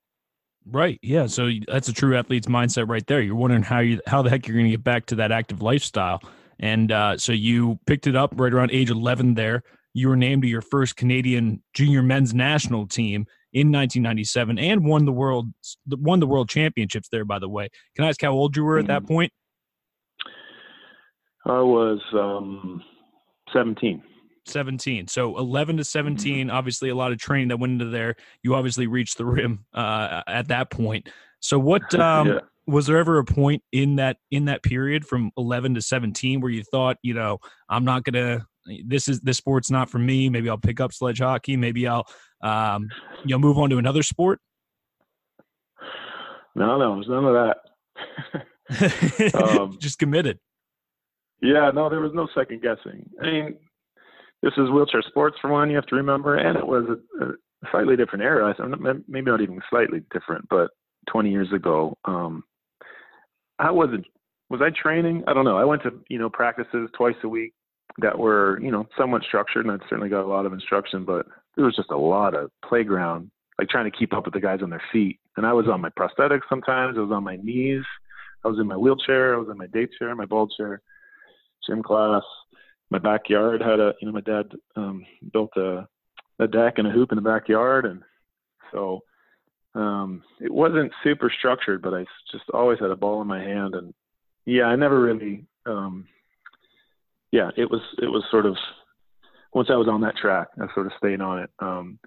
Right. 0.69 0.99
Yeah. 1.01 1.27
So 1.27 1.49
that's 1.67 1.87
a 1.87 1.93
true 1.93 2.17
athlete's 2.17 2.47
mindset 2.47 2.89
right 2.89 3.05
there. 3.07 3.21
You're 3.21 3.35
wondering 3.35 3.63
how 3.63 3.79
you 3.79 4.01
how 4.05 4.21
the 4.21 4.29
heck 4.29 4.47
you're 4.47 4.55
going 4.55 4.65
to 4.65 4.71
get 4.71 4.83
back 4.83 5.05
to 5.07 5.15
that 5.15 5.31
active 5.31 5.61
lifestyle. 5.61 6.21
And 6.59 6.91
uh, 6.91 7.17
so 7.17 7.31
you 7.31 7.79
picked 7.85 8.07
it 8.07 8.15
up 8.15 8.33
right 8.35 8.51
around 8.51 8.71
age 8.71 8.89
11 8.89 9.35
there. 9.35 9.63
You 9.93 10.09
were 10.09 10.17
named 10.17 10.41
to 10.41 10.47
your 10.47 10.61
first 10.61 10.97
Canadian 10.97 11.63
junior 11.73 12.03
men's 12.03 12.33
national 12.33 12.87
team 12.87 13.27
in 13.53 13.71
1997 13.71 14.59
and 14.59 14.85
won 14.85 15.05
the 15.05 15.11
world 15.11 15.47
won 15.87 16.19
the 16.19 16.27
world 16.27 16.49
championships 16.49 17.07
there 17.09 17.23
by 17.23 17.39
the 17.39 17.47
way. 17.47 17.69
Can 17.95 18.03
I 18.03 18.09
ask 18.09 18.21
how 18.21 18.33
old 18.33 18.57
you 18.57 18.63
were 18.63 18.77
at 18.77 18.87
that 18.87 19.03
mm-hmm. 19.03 19.13
point? 19.13 19.33
I 21.45 21.61
was 21.61 22.01
um, 22.13 22.83
17. 23.53 24.03
17. 24.47 25.07
So 25.07 25.37
11 25.37 25.77
to 25.77 25.83
17, 25.83 26.47
mm-hmm. 26.47 26.56
obviously 26.56 26.89
a 26.89 26.95
lot 26.95 27.11
of 27.11 27.18
training 27.18 27.49
that 27.49 27.57
went 27.57 27.73
into 27.73 27.85
there. 27.85 28.16
You 28.44 28.56
obviously 28.56 28.87
reached 28.87 29.18
the 29.18 29.25
rim 29.25 29.66
uh, 29.73 30.21
at 30.27 30.47
that 30.49 30.69
point. 30.71 31.09
So 31.39 31.59
what 31.59 31.94
um, 31.99 32.27
yeah. 32.27 32.39
was 32.66 32.87
there 32.87 32.97
ever 32.97 33.19
a 33.19 33.25
point 33.25 33.63
in 33.71 33.97
that 33.97 34.18
in 34.31 34.45
that 34.45 34.63
period 34.63 35.06
from 35.06 35.31
11 35.37 35.75
to 35.75 35.81
17 35.81 36.42
where 36.42 36.51
you 36.51 36.63
thought, 36.63 36.97
you 37.01 37.13
know, 37.13 37.39
I'm 37.69 37.85
not 37.85 38.04
going 38.04 38.13
to 38.13 38.45
this 38.85 39.07
is 39.07 39.21
this 39.21 39.37
sport's 39.37 39.71
not 39.71 39.89
for 39.89 39.99
me. 39.99 40.30
Maybe 40.30 40.49
I'll 40.49 40.57
pick 40.57 40.80
up 40.80 40.94
sledge 40.94 41.19
hockey, 41.19 41.56
maybe 41.56 41.87
I'll 41.87 42.06
um, 42.42 42.89
you 43.23 43.35
know 43.35 43.39
move 43.39 43.57
on 43.57 43.69
to 43.69 43.77
another 43.77 44.04
sport? 44.04 44.39
No, 46.56 46.77
no, 46.77 46.95
there's 46.95 47.07
none 47.07 47.25
of 47.25 47.33
that. 47.33 48.45
um, 49.59 49.77
Just 49.80 49.99
committed. 49.99 50.39
Yeah, 51.42 51.71
no, 51.73 51.89
there 51.89 52.01
was 52.01 52.13
no 52.13 52.27
second 52.35 52.61
guessing. 52.61 53.07
I 53.21 53.25
mean, 53.25 53.57
this 54.44 54.53
is 54.57 54.69
wheelchair 54.69 55.01
sports 55.07 55.37
for 55.41 55.49
one. 55.49 55.69
You 55.69 55.75
have 55.75 55.87
to 55.87 55.95
remember, 55.95 56.35
and 56.35 56.57
it 56.57 56.65
was 56.65 56.85
a, 56.89 57.25
a 57.25 57.33
slightly 57.71 57.95
different 57.95 58.23
era. 58.23 58.56
Maybe 59.07 59.31
not 59.31 59.41
even 59.41 59.61
slightly 59.69 60.01
different, 60.11 60.47
but 60.49 60.69
20 61.09 61.31
years 61.31 61.51
ago. 61.53 61.97
Um, 62.06 62.44
I 63.59 63.71
wasn't. 63.71 64.06
Was 64.49 64.61
I 64.61 64.69
training? 64.69 65.23
I 65.27 65.33
don't 65.33 65.45
know. 65.45 65.57
I 65.57 65.65
went 65.65 65.83
to 65.83 65.91
you 66.09 66.19
know 66.19 66.29
practices 66.29 66.89
twice 66.95 67.15
a 67.23 67.27
week 67.27 67.53
that 67.99 68.17
were 68.17 68.59
you 68.61 68.71
know 68.71 68.85
somewhat 68.97 69.23
structured, 69.23 69.65
and 69.65 69.81
I 69.81 69.83
certainly 69.89 70.09
got 70.09 70.23
a 70.23 70.27
lot 70.27 70.45
of 70.45 70.53
instruction. 70.53 71.03
But 71.03 71.25
there 71.56 71.65
was 71.65 71.75
just 71.75 71.91
a 71.91 71.97
lot 71.97 72.35
of 72.35 72.51
playground, 72.63 73.31
like 73.57 73.69
trying 73.69 73.91
to 73.91 73.97
keep 73.97 74.13
up 74.13 74.25
with 74.25 74.35
the 74.35 74.39
guys 74.39 74.59
on 74.61 74.69
their 74.69 74.83
feet. 74.91 75.19
And 75.35 75.45
I 75.45 75.53
was 75.53 75.67
on 75.67 75.81
my 75.81 75.89
prosthetics 75.89 76.41
sometimes. 76.47 76.97
I 76.97 77.01
was 77.01 77.11
on 77.11 77.23
my 77.23 77.37
knees. 77.37 77.83
I 78.45 78.47
was 78.47 78.59
in 78.59 78.67
my 78.67 78.77
wheelchair. 78.77 79.33
I 79.33 79.37
was 79.37 79.49
in 79.49 79.57
my 79.57 79.67
day 79.67 79.87
chair, 79.97 80.15
my 80.15 80.25
ball 80.25 80.47
chair, 80.47 80.81
gym 81.67 81.81
class 81.81 82.23
my 82.89 82.97
backyard 82.97 83.61
had 83.61 83.79
a 83.79 83.94
you 83.99 84.07
know 84.07 84.13
my 84.13 84.21
dad 84.21 84.51
um 84.75 85.06
built 85.33 85.51
a 85.57 85.87
a 86.39 86.47
deck 86.47 86.75
and 86.77 86.87
a 86.87 86.91
hoop 86.91 87.11
in 87.11 87.15
the 87.15 87.21
backyard 87.21 87.85
and 87.85 88.01
so 88.71 89.01
um 89.75 90.23
it 90.39 90.51
wasn't 90.51 90.91
super 91.03 91.31
structured 91.37 91.81
but 91.81 91.94
i 91.94 92.06
just 92.31 92.45
always 92.53 92.79
had 92.79 92.91
a 92.91 92.95
ball 92.95 93.21
in 93.21 93.27
my 93.27 93.41
hand 93.41 93.75
and 93.75 93.94
yeah 94.45 94.63
i 94.63 94.75
never 94.75 94.99
really 94.99 95.45
um 95.65 96.07
yeah 97.31 97.49
it 97.57 97.69
was 97.69 97.81
it 98.01 98.07
was 98.07 98.23
sort 98.31 98.45
of 98.45 98.56
once 99.53 99.69
i 99.71 99.75
was 99.75 99.87
on 99.87 100.01
that 100.01 100.15
track 100.15 100.47
i 100.61 100.73
sort 100.73 100.85
of 100.85 100.94
stayed 100.97 101.21
on 101.21 101.39
it 101.39 101.49
um 101.59 101.99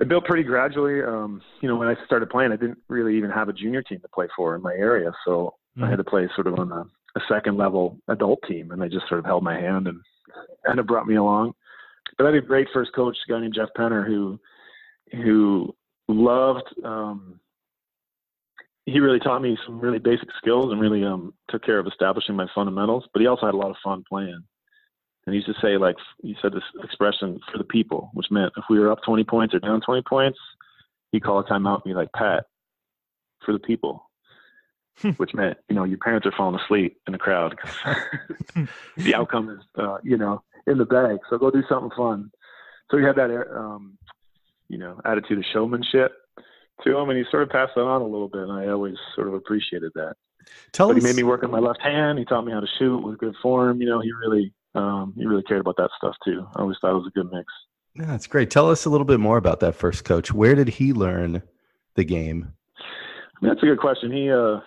I 0.00 0.04
built 0.04 0.24
pretty 0.24 0.42
gradually. 0.42 1.02
Um, 1.02 1.42
you 1.60 1.68
know, 1.68 1.76
when 1.76 1.88
I 1.88 1.94
started 2.06 2.30
playing, 2.30 2.50
I 2.50 2.56
didn't 2.56 2.78
really 2.88 3.16
even 3.16 3.30
have 3.30 3.48
a 3.48 3.52
junior 3.52 3.82
team 3.82 4.00
to 4.00 4.08
play 4.08 4.26
for 4.34 4.56
in 4.56 4.62
my 4.62 4.72
area, 4.72 5.12
so 5.24 5.54
mm-hmm. 5.76 5.84
I 5.84 5.90
had 5.90 5.98
to 5.98 6.04
play 6.04 6.28
sort 6.34 6.46
of 6.46 6.58
on 6.58 6.70
the 6.70 6.86
a 7.16 7.20
second 7.28 7.56
level 7.56 7.98
adult 8.08 8.40
team, 8.48 8.70
and 8.70 8.80
they 8.80 8.88
just 8.88 9.08
sort 9.08 9.20
of 9.20 9.26
held 9.26 9.42
my 9.42 9.54
hand 9.54 9.86
and 9.86 10.00
kind 10.66 10.78
of 10.78 10.86
brought 10.86 11.06
me 11.06 11.16
along. 11.16 11.52
But 12.16 12.24
I 12.24 12.30
had 12.32 12.42
a 12.42 12.46
great 12.46 12.68
first 12.72 12.92
coach, 12.94 13.16
a 13.28 13.32
guy 13.32 13.40
named 13.40 13.54
Jeff 13.54 13.68
Penner, 13.76 14.06
who 14.06 14.38
who 15.12 15.74
loved 16.08 16.64
um, 16.84 17.40
he 18.86 18.98
really 18.98 19.20
taught 19.20 19.42
me 19.42 19.56
some 19.64 19.80
really 19.80 19.98
basic 19.98 20.28
skills 20.38 20.72
and 20.72 20.80
really 20.80 21.04
um, 21.04 21.32
took 21.48 21.64
care 21.64 21.78
of 21.78 21.86
establishing 21.86 22.34
my 22.34 22.46
fundamentals. 22.54 23.04
But 23.12 23.20
he 23.20 23.28
also 23.28 23.46
had 23.46 23.54
a 23.54 23.58
lot 23.58 23.70
of 23.70 23.76
fun 23.82 24.04
playing. 24.08 24.42
And 25.24 25.34
he 25.34 25.40
used 25.40 25.46
to 25.46 25.54
say, 25.62 25.76
like, 25.76 25.94
he 26.20 26.36
said 26.42 26.52
this 26.52 26.64
expression 26.82 27.38
for 27.50 27.58
the 27.58 27.64
people, 27.64 28.10
which 28.12 28.26
meant 28.30 28.52
if 28.56 28.64
we 28.68 28.80
were 28.80 28.90
up 28.90 28.98
20 29.06 29.22
points 29.22 29.54
or 29.54 29.60
down 29.60 29.80
20 29.80 30.02
points, 30.02 30.38
he'd 31.12 31.22
call 31.22 31.38
a 31.38 31.44
timeout 31.44 31.76
and 31.76 31.84
be 31.84 31.94
like, 31.94 32.12
Pat, 32.12 32.44
for 33.44 33.52
the 33.52 33.60
people. 33.60 34.10
which 35.16 35.34
meant, 35.34 35.58
you 35.68 35.74
know, 35.74 35.84
your 35.84 35.98
parents 35.98 36.26
are 36.26 36.32
falling 36.36 36.60
asleep 36.60 36.98
in 37.06 37.12
the 37.12 37.18
crowd. 37.18 37.58
the 38.96 39.14
outcome 39.14 39.50
is, 39.50 39.64
uh, 39.76 39.98
you 40.02 40.16
know, 40.16 40.42
in 40.66 40.78
the 40.78 40.84
bag. 40.84 41.18
So 41.28 41.38
go 41.38 41.50
do 41.50 41.62
something 41.68 41.90
fun. 41.96 42.30
So 42.90 42.98
he 42.98 43.04
had 43.04 43.16
that, 43.16 43.30
um, 43.56 43.98
you 44.68 44.78
know, 44.78 45.00
attitude 45.04 45.38
of 45.38 45.44
showmanship 45.52 46.12
to 46.84 46.96
him, 46.96 47.08
and 47.08 47.18
he 47.18 47.24
sort 47.30 47.42
of 47.42 47.50
passed 47.50 47.72
that 47.74 47.82
on 47.82 48.02
a 48.02 48.06
little 48.06 48.28
bit, 48.28 48.42
and 48.42 48.52
I 48.52 48.68
always 48.68 48.96
sort 49.14 49.28
of 49.28 49.34
appreciated 49.34 49.92
that. 49.94 50.14
Tell 50.72 50.88
but 50.88 50.96
us, 50.96 51.02
he 51.02 51.08
made 51.08 51.16
me 51.16 51.22
work 51.22 51.42
on 51.44 51.50
my 51.50 51.58
left 51.58 51.80
hand. 51.80 52.18
He 52.18 52.24
taught 52.24 52.44
me 52.44 52.52
how 52.52 52.60
to 52.60 52.66
shoot 52.78 52.98
with 52.98 53.18
good 53.18 53.34
form. 53.42 53.80
You 53.80 53.88
know, 53.88 54.00
he 54.00 54.10
really 54.12 54.52
um, 54.74 55.14
he 55.16 55.24
really 55.24 55.42
cared 55.42 55.60
about 55.60 55.76
that 55.76 55.90
stuff 55.96 56.16
too. 56.24 56.46
I 56.56 56.60
always 56.60 56.76
thought 56.80 56.92
it 56.92 56.94
was 56.94 57.06
a 57.06 57.18
good 57.18 57.30
mix. 57.32 57.46
Yeah, 57.94 58.06
that's 58.06 58.26
great. 58.26 58.50
Tell 58.50 58.70
us 58.70 58.84
a 58.84 58.90
little 58.90 59.04
bit 59.04 59.20
more 59.20 59.36
about 59.36 59.60
that 59.60 59.74
first 59.74 60.04
coach. 60.04 60.32
Where 60.32 60.54
did 60.54 60.68
he 60.68 60.92
learn 60.92 61.42
the 61.94 62.04
game? 62.04 62.52
I 62.78 63.44
mean, 63.44 63.52
that's 63.52 63.62
a 63.62 63.66
good 63.66 63.78
question. 63.78 64.10
He 64.10 64.30
uh, 64.30 64.60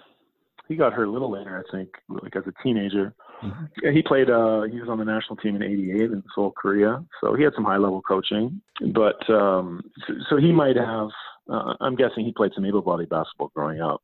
he 0.68 0.76
got 0.76 0.94
hurt 0.94 1.08
a 1.08 1.12
little 1.12 1.32
later, 1.32 1.64
I 1.64 1.76
think, 1.76 1.90
like 2.10 2.36
as 2.36 2.44
a 2.48 2.64
teenager. 2.64 3.14
Mm-hmm. 3.44 3.90
He 3.94 4.02
played. 4.02 4.30
Uh, 4.30 4.64
he 4.64 4.80
was 4.80 4.90
on 4.90 4.98
the 4.98 5.06
national 5.06 5.36
team 5.38 5.56
in 5.56 5.64
'88 5.64 6.02
in 6.12 6.24
Seoul, 6.34 6.52
Korea. 6.52 7.04
So 7.22 7.36
he 7.36 7.44
had 7.44 7.54
some 7.56 7.66
high 7.66 7.78
level 7.78 8.02
coaching. 8.02 8.62
But 8.94 9.30
um, 9.30 9.82
so, 10.08 10.14
so 10.30 10.38
he 10.38 10.52
might 10.52 10.76
have. 10.76 11.10
Uh, 11.48 11.76
I'm 11.80 11.96
guessing 11.96 12.26
he 12.26 12.34
played 12.34 12.54
some 12.56 12.66
able-bodied 12.66 13.10
basketball 13.10 13.52
growing 13.54 13.80
up, 13.80 14.02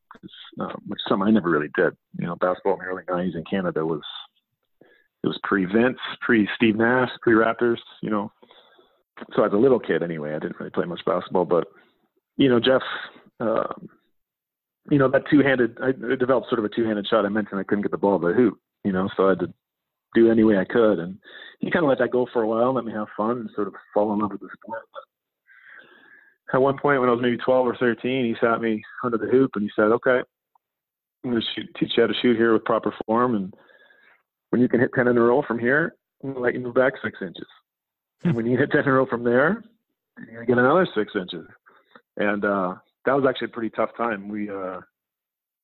uh, 0.60 0.74
which 0.86 1.00
some 1.10 1.24
I 1.24 1.32
never 1.32 1.50
really 1.50 1.70
did. 1.76 1.98
You 2.20 2.28
know, 2.28 2.36
basketball 2.36 2.74
in 2.74 2.80
the 2.80 2.86
early 2.86 3.04
'90s 3.04 3.36
in 3.36 3.44
Canada 3.50 3.84
was 3.86 4.02
it 5.24 5.28
was 5.28 5.40
pre 5.44 5.66
Vince, 5.66 5.98
pre 6.22 6.48
Steve 6.56 6.76
Nash, 6.76 7.10
pre 7.22 7.34
Raptors, 7.34 7.80
you 8.02 8.10
know. 8.10 8.32
So 9.36 9.44
as 9.44 9.54
a 9.54 9.58
little 9.58 9.80
kid, 9.80 10.04
anyway, 10.04 10.36
I 10.36 10.40
didn't 10.40 10.60
really 10.60 10.72
play 10.72 10.86
much 10.86 11.02
basketball, 11.06 11.46
but 11.46 11.68
you 12.38 12.50
know, 12.50 12.60
Jeff, 12.60 12.82
uh, 13.40 13.74
you 14.92 15.00
know, 15.00 15.08
that 15.10 15.24
two-handed, 15.32 15.78
I 15.82 15.94
developed 16.16 16.50
sort 16.50 16.60
of 16.60 16.66
a 16.66 16.70
two-handed 16.70 17.08
shot. 17.08 17.26
I 17.26 17.30
mentioned 17.30 17.60
I 17.60 17.64
couldn't 17.64 17.84
get 17.84 17.92
the 17.92 17.98
ball 17.98 18.20
to 18.20 18.28
the 18.28 18.34
hoop, 18.34 18.60
you 18.84 18.92
know, 18.92 19.10
so 19.16 19.28
I 19.28 19.30
had 19.30 19.40
to 19.40 19.54
do 20.14 20.30
any 20.30 20.44
way 20.44 20.58
I 20.58 20.66
could, 20.66 21.00
and 21.00 21.18
he 21.60 21.72
kind 21.72 21.86
of 21.86 21.90
let 21.90 22.00
that 22.00 22.12
go 22.12 22.28
for 22.32 22.42
a 22.42 22.48
while, 22.48 22.74
let 22.74 22.84
me 22.84 22.92
have 22.92 23.08
fun, 23.16 23.38
and 23.40 23.50
sort 23.56 23.68
of 23.68 23.74
fall 23.94 24.12
in 24.12 24.20
love 24.20 24.32
with 24.34 24.42
the 24.42 24.50
sport. 24.62 24.82
But 24.94 26.58
at 26.58 26.62
one 26.62 26.78
point, 26.78 27.00
when 27.00 27.08
I 27.08 27.14
was 27.14 27.22
maybe 27.22 27.38
12 27.38 27.68
or 27.68 27.76
13, 27.78 28.26
he 28.26 28.36
sat 28.46 28.60
me 28.60 28.84
under 29.02 29.18
the 29.18 29.28
hoop 29.28 29.52
and 29.56 29.64
he 29.64 29.72
said, 29.74 29.94
"Okay, 29.94 30.22
I'm 31.24 31.32
going 31.32 31.42
to 31.42 31.64
teach 31.80 31.94
you 31.96 32.04
how 32.04 32.08
to 32.08 32.14
shoot 32.22 32.36
here 32.36 32.52
with 32.52 32.66
proper 32.66 32.94
form, 33.06 33.36
and 33.36 33.54
when 34.50 34.62
you 34.62 34.68
can 34.68 34.82
hit 34.82 34.92
10 34.94 35.08
in 35.08 35.18
a 35.18 35.22
row 35.22 35.42
from 35.48 35.58
here, 35.58 35.96
I'm 36.22 36.34
going 36.34 36.36
to 36.36 36.42
let 36.42 36.54
you 36.54 36.60
move 36.60 36.76
back 36.76 36.94
six 37.02 37.20
inches. 37.22 37.48
and 38.26 38.36
when 38.36 38.46
you 38.46 38.58
hit 38.58 38.72
10 38.72 38.82
in 38.82 38.90
a 38.90 38.92
row 38.92 39.06
from 39.06 39.24
there, 39.24 39.64
you're 40.18 40.46
going 40.46 40.48
to 40.48 40.54
get 40.54 40.58
another 40.58 40.86
six 40.94 41.14
inches. 41.16 41.48
And 42.18 42.44
uh, 42.44 42.76
that 43.06 43.16
was 43.16 43.26
actually 43.28 43.46
a 43.46 43.50
pretty 43.50 43.70
tough 43.70 43.90
time. 43.98 44.30
We, 44.30 44.50
uh, 44.50 44.80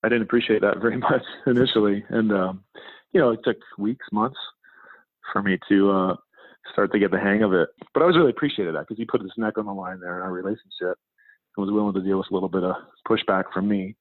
I 0.04 0.10
didn't 0.10 0.24
appreciate 0.24 0.62
that 0.62 0.78
very 0.82 0.98
much 0.98 1.24
initially. 1.46 2.04
And, 2.10 2.32
um, 2.32 2.64
you 3.12 3.22
know, 3.22 3.32
it 3.32 3.40
took 3.44 3.58
weeks, 3.78 4.06
months 4.12 4.38
for 5.32 5.42
me 5.42 5.58
to 5.70 5.92
uh, 5.92 6.16
start 6.72 6.92
to 6.92 7.00
get 7.00 7.12
the 7.12 7.20
hang 7.20 7.44
of 7.44 7.54
it. 7.54 7.70
But 7.94 8.04
I 8.04 8.06
was 8.06 8.16
really 8.16 8.32
appreciated 8.32 8.76
that 8.76 8.82
because 8.82 8.98
he 8.98 9.06
put 9.06 9.22
his 9.22 9.32
neck 9.38 9.58
on 9.58 9.66
the 9.66 9.74
line 9.74 10.00
there 10.00 10.18
in 10.18 10.24
our 10.24 10.32
relationship 10.32 10.98
and 11.56 11.66
was 11.66 11.72
willing 11.72 11.94
to 11.94 12.02
deal 12.02 12.18
with 12.18 12.32
a 12.32 12.34
little 12.34 12.50
bit 12.50 12.64
of 12.64 12.76
pushback 13.08 13.46
from 13.54 13.68
me 13.68 13.96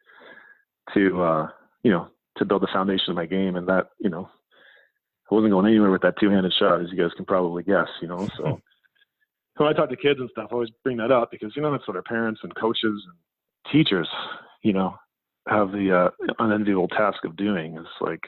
to, 0.95 1.23
uh, 1.23 1.49
you 1.83 1.91
know, 1.91 2.09
to 2.39 2.45
build 2.45 2.63
the 2.63 2.69
foundation 2.73 3.11
of 3.11 3.17
my 3.17 3.27
game. 3.27 3.57
And 3.57 3.67
that, 3.69 3.91
you 3.99 4.11
know, 4.11 4.29
I 5.31 5.35
wasn't 5.35 5.53
going 5.53 5.67
anywhere 5.67 5.91
with 5.91 6.03
that 6.03 6.19
two-handed 6.21 6.53
shot, 6.59 6.81
as 6.81 6.89
you 6.93 6.99
guys 6.99 7.15
can 7.17 7.25
probably 7.25 7.63
guess. 7.63 7.89
You 8.01 8.09
know, 8.09 8.29
so 8.37 8.61
when 9.57 9.69
I 9.69 9.73
talk 9.73 9.89
to 9.91 9.97
kids 9.97 10.21
and 10.21 10.31
stuff, 10.31 10.49
I 10.51 10.55
always 10.55 10.71
bring 10.85 10.97
that 10.99 11.11
up 11.11 11.31
because 11.31 11.53
you 11.57 11.63
know 11.63 11.73
that's 11.73 11.87
what 11.89 11.97
our 11.97 12.03
parents 12.03 12.41
and 12.43 12.55
coaches 12.55 13.03
and 13.07 13.73
teachers, 13.73 14.09
you 14.63 14.73
know, 14.73 14.95
have 15.49 15.73
the 15.73 16.11
uh, 16.19 16.35
unenviable 16.39 16.89
task 16.89 17.25
of 17.25 17.37
doing 17.37 17.77
is 17.77 17.87
like 18.01 18.21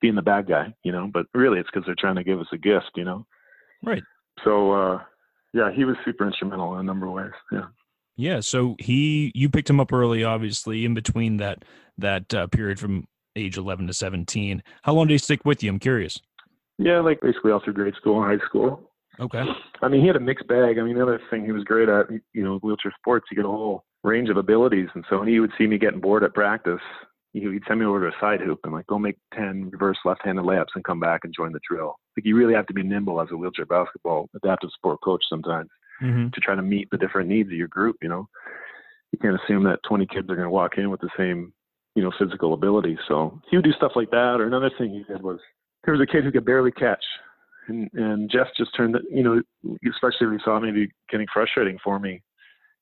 being 0.00 0.14
the 0.14 0.22
bad 0.22 0.48
guy, 0.48 0.72
you 0.82 0.92
know. 0.92 1.10
But 1.12 1.26
really, 1.34 1.58
it's 1.58 1.68
because 1.72 1.86
they're 1.86 1.94
trying 1.98 2.16
to 2.16 2.24
give 2.24 2.40
us 2.40 2.46
a 2.52 2.58
gift, 2.58 2.90
you 2.96 3.04
know. 3.04 3.26
Right. 3.82 4.02
So, 4.44 4.72
uh, 4.72 4.98
yeah, 5.52 5.70
he 5.74 5.84
was 5.84 5.96
super 6.04 6.26
instrumental 6.26 6.74
in 6.74 6.80
a 6.80 6.82
number 6.82 7.06
of 7.06 7.12
ways. 7.12 7.32
Yeah. 7.50 7.66
Yeah. 8.16 8.40
So 8.40 8.76
he, 8.78 9.32
you 9.34 9.48
picked 9.48 9.70
him 9.70 9.80
up 9.80 9.92
early, 9.92 10.22
obviously, 10.24 10.84
in 10.84 10.94
between 10.94 11.38
that 11.38 11.64
that 11.98 12.32
uh, 12.34 12.46
period 12.48 12.78
from 12.78 13.06
age 13.36 13.56
11 13.56 13.86
to 13.86 13.94
17. 13.94 14.62
How 14.82 14.92
long 14.92 15.06
did 15.06 15.14
he 15.14 15.18
stick 15.18 15.44
with 15.44 15.62
you? 15.62 15.70
I'm 15.70 15.78
curious. 15.78 16.20
Yeah, 16.78 17.00
like 17.00 17.20
basically 17.20 17.52
all 17.52 17.60
through 17.62 17.74
grade 17.74 17.94
school 17.94 18.22
and 18.22 18.40
high 18.40 18.46
school. 18.46 18.91
Okay. 19.20 19.44
I 19.82 19.88
mean, 19.88 20.00
he 20.00 20.06
had 20.06 20.16
a 20.16 20.20
mixed 20.20 20.46
bag. 20.48 20.78
I 20.78 20.82
mean, 20.82 20.96
the 20.96 21.02
other 21.02 21.20
thing 21.30 21.44
he 21.44 21.52
was 21.52 21.64
great 21.64 21.88
at, 21.88 22.06
you 22.32 22.42
know, 22.42 22.58
wheelchair 22.58 22.92
sports, 22.98 23.26
you 23.30 23.36
get 23.36 23.44
a 23.44 23.48
whole 23.48 23.84
range 24.04 24.30
of 24.30 24.36
abilities. 24.36 24.88
And 24.94 25.04
so 25.08 25.18
when 25.18 25.28
he 25.28 25.40
would 25.40 25.52
see 25.58 25.66
me 25.66 25.78
getting 25.78 26.00
bored 26.00 26.24
at 26.24 26.34
practice, 26.34 26.80
he'd 27.32 27.62
send 27.66 27.80
me 27.80 27.86
over 27.86 28.00
to 28.00 28.16
a 28.16 28.20
side 28.20 28.40
hoop 28.40 28.60
and 28.64 28.72
like 28.72 28.86
go 28.86 28.98
make 28.98 29.16
10 29.34 29.70
reverse 29.70 29.98
left-handed 30.04 30.44
layups 30.44 30.74
and 30.74 30.84
come 30.84 31.00
back 31.00 31.20
and 31.24 31.34
join 31.34 31.52
the 31.52 31.60
drill. 31.68 31.96
Like 32.16 32.26
you 32.26 32.36
really 32.36 32.54
have 32.54 32.66
to 32.66 32.74
be 32.74 32.82
nimble 32.82 33.20
as 33.20 33.28
a 33.32 33.36
wheelchair 33.36 33.66
basketball 33.66 34.28
adaptive 34.34 34.70
sport 34.74 34.98
coach 35.02 35.22
sometimes 35.28 35.70
mm-hmm. 36.02 36.28
to 36.32 36.40
try 36.40 36.54
to 36.54 36.62
meet 36.62 36.88
the 36.90 36.98
different 36.98 37.28
needs 37.28 37.48
of 37.48 37.56
your 37.56 37.68
group, 37.68 37.96
you 38.02 38.08
know. 38.08 38.28
You 39.12 39.18
can't 39.18 39.38
assume 39.42 39.64
that 39.64 39.80
20 39.86 40.06
kids 40.06 40.30
are 40.30 40.36
going 40.36 40.46
to 40.46 40.50
walk 40.50 40.78
in 40.78 40.90
with 40.90 41.00
the 41.00 41.10
same 41.18 41.52
you 41.94 42.02
know, 42.02 42.12
physical 42.18 42.54
ability. 42.54 42.98
So 43.08 43.40
he 43.50 43.56
would 43.56 43.64
do 43.64 43.72
stuff 43.72 43.92
like 43.94 44.10
that. 44.10 44.36
Or 44.40 44.46
another 44.46 44.70
thing 44.78 44.90
he 44.90 45.12
did 45.12 45.22
was 45.22 45.38
there 45.84 45.94
was 45.94 46.00
a 46.00 46.10
kid 46.10 46.24
who 46.24 46.32
could 46.32 46.44
barely 46.44 46.72
catch. 46.72 47.02
And, 47.68 47.88
and 47.94 48.30
Jeff 48.30 48.48
just 48.56 48.74
turned 48.76 48.94
that, 48.94 49.02
you 49.10 49.22
know, 49.22 49.40
especially 49.88 50.26
if 50.26 50.32
he 50.32 50.44
saw 50.44 50.58
maybe 50.58 50.88
getting 51.10 51.26
frustrating 51.32 51.78
for 51.82 51.98
me, 51.98 52.22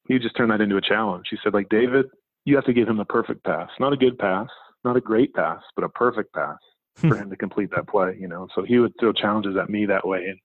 he 0.09 0.19
just 0.19 0.37
turned 0.37 0.51
that 0.51 0.61
into 0.61 0.77
a 0.77 0.81
challenge. 0.81 1.27
He 1.31 1.39
said, 1.43 1.55
like, 1.55 1.69
David, 1.69 2.07
you 2.45 2.57
have 2.57 2.65
to 2.65 2.73
give 2.73 2.89
him 2.89 2.97
the 2.97 3.05
perfect 3.05 3.45
pass, 3.45 3.69
not 3.79 3.93
a 3.93 3.97
good 3.97 4.19
pass, 4.19 4.49
not 4.85 4.97
a 4.97 5.01
great 5.01 5.33
pass, 5.35 5.61
but 5.77 5.85
a 5.85 5.89
perfect 5.91 6.33
pass 6.33 6.57
hmm. 6.99 7.09
for 7.09 7.17
him 7.17 7.31
to 7.31 7.37
complete 7.37 7.71
that 7.75 7.89
play, 7.89 8.17
you 8.19 8.29
know. 8.29 8.49
So 8.55 8.63
he 8.63 8.79
would 8.79 8.93
throw 8.99 9.13
challenges 9.13 9.57
at 9.61 9.71
me 9.71 9.87
that 9.87 10.07
way. 10.07 10.27
And 10.27 10.39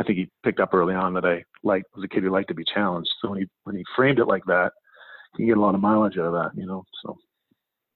I 0.00 0.04
think 0.04 0.18
he 0.18 0.28
picked 0.42 0.60
up 0.60 0.74
early 0.74 0.94
on 0.94 1.14
that 1.14 1.24
I 1.24 1.44
like 1.62 1.84
was 1.94 2.04
a 2.04 2.08
kid 2.08 2.24
who 2.24 2.30
liked 2.30 2.48
to 2.48 2.54
be 2.54 2.64
challenged. 2.64 3.10
So 3.22 3.30
when 3.30 3.40
he 3.40 3.46
when 3.62 3.76
he 3.76 3.84
framed 3.94 4.18
it 4.18 4.26
like 4.26 4.44
that, 4.46 4.72
he 5.36 5.46
get 5.46 5.56
a 5.56 5.60
lot 5.60 5.74
of 5.74 5.80
mileage 5.80 6.18
out 6.18 6.26
of 6.26 6.32
that, 6.32 6.50
you 6.54 6.66
know. 6.66 6.84
So 7.04 7.16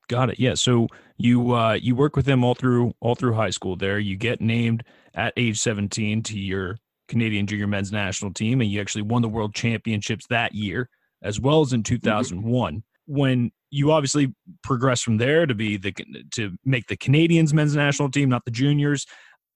Got 0.08 0.30
it. 0.30 0.40
Yeah. 0.40 0.54
So 0.54 0.88
you 1.18 1.54
uh, 1.54 1.74
you 1.74 1.94
work 1.94 2.16
with 2.16 2.24
them 2.24 2.42
all 2.42 2.54
through 2.54 2.94
all 3.00 3.14
through 3.14 3.34
high 3.34 3.50
school. 3.50 3.76
There, 3.76 3.98
you 3.98 4.16
get 4.16 4.40
named 4.40 4.84
at 5.14 5.32
age 5.36 5.58
17 5.58 6.22
to 6.24 6.38
your 6.38 6.78
Canadian 7.08 7.46
Junior 7.46 7.66
Men's 7.66 7.92
National 7.92 8.32
Team, 8.32 8.60
and 8.60 8.70
you 8.70 8.80
actually 8.80 9.02
won 9.02 9.22
the 9.22 9.28
World 9.28 9.54
Championships 9.54 10.26
that 10.28 10.54
year, 10.54 10.88
as 11.22 11.40
well 11.40 11.60
as 11.60 11.72
in 11.72 11.82
2001. 11.82 12.42
Mm-hmm. 12.42 12.80
When 13.06 13.50
you 13.70 13.92
obviously 13.92 14.34
progress 14.62 15.02
from 15.02 15.18
there 15.18 15.46
to 15.46 15.54
be 15.54 15.76
the 15.76 15.92
to 16.32 16.56
make 16.64 16.86
the 16.86 16.96
Canadians 16.96 17.52
Men's 17.52 17.76
National 17.76 18.10
Team, 18.10 18.28
not 18.28 18.44
the 18.44 18.50
juniors. 18.50 19.06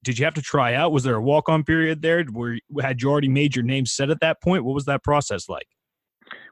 Did 0.04 0.18
you 0.18 0.24
have 0.24 0.34
to 0.34 0.42
try 0.42 0.74
out? 0.74 0.90
Was 0.90 1.04
there 1.04 1.14
a 1.14 1.22
walk 1.22 1.48
on 1.48 1.62
period 1.62 2.02
there? 2.02 2.24
Where 2.24 2.58
had 2.80 3.00
you 3.00 3.10
already 3.10 3.28
made 3.28 3.54
your 3.54 3.64
name 3.64 3.86
set 3.86 4.10
at 4.10 4.20
that 4.20 4.42
point? 4.42 4.64
What 4.64 4.74
was 4.74 4.84
that 4.86 5.04
process 5.04 5.48
like? 5.48 5.66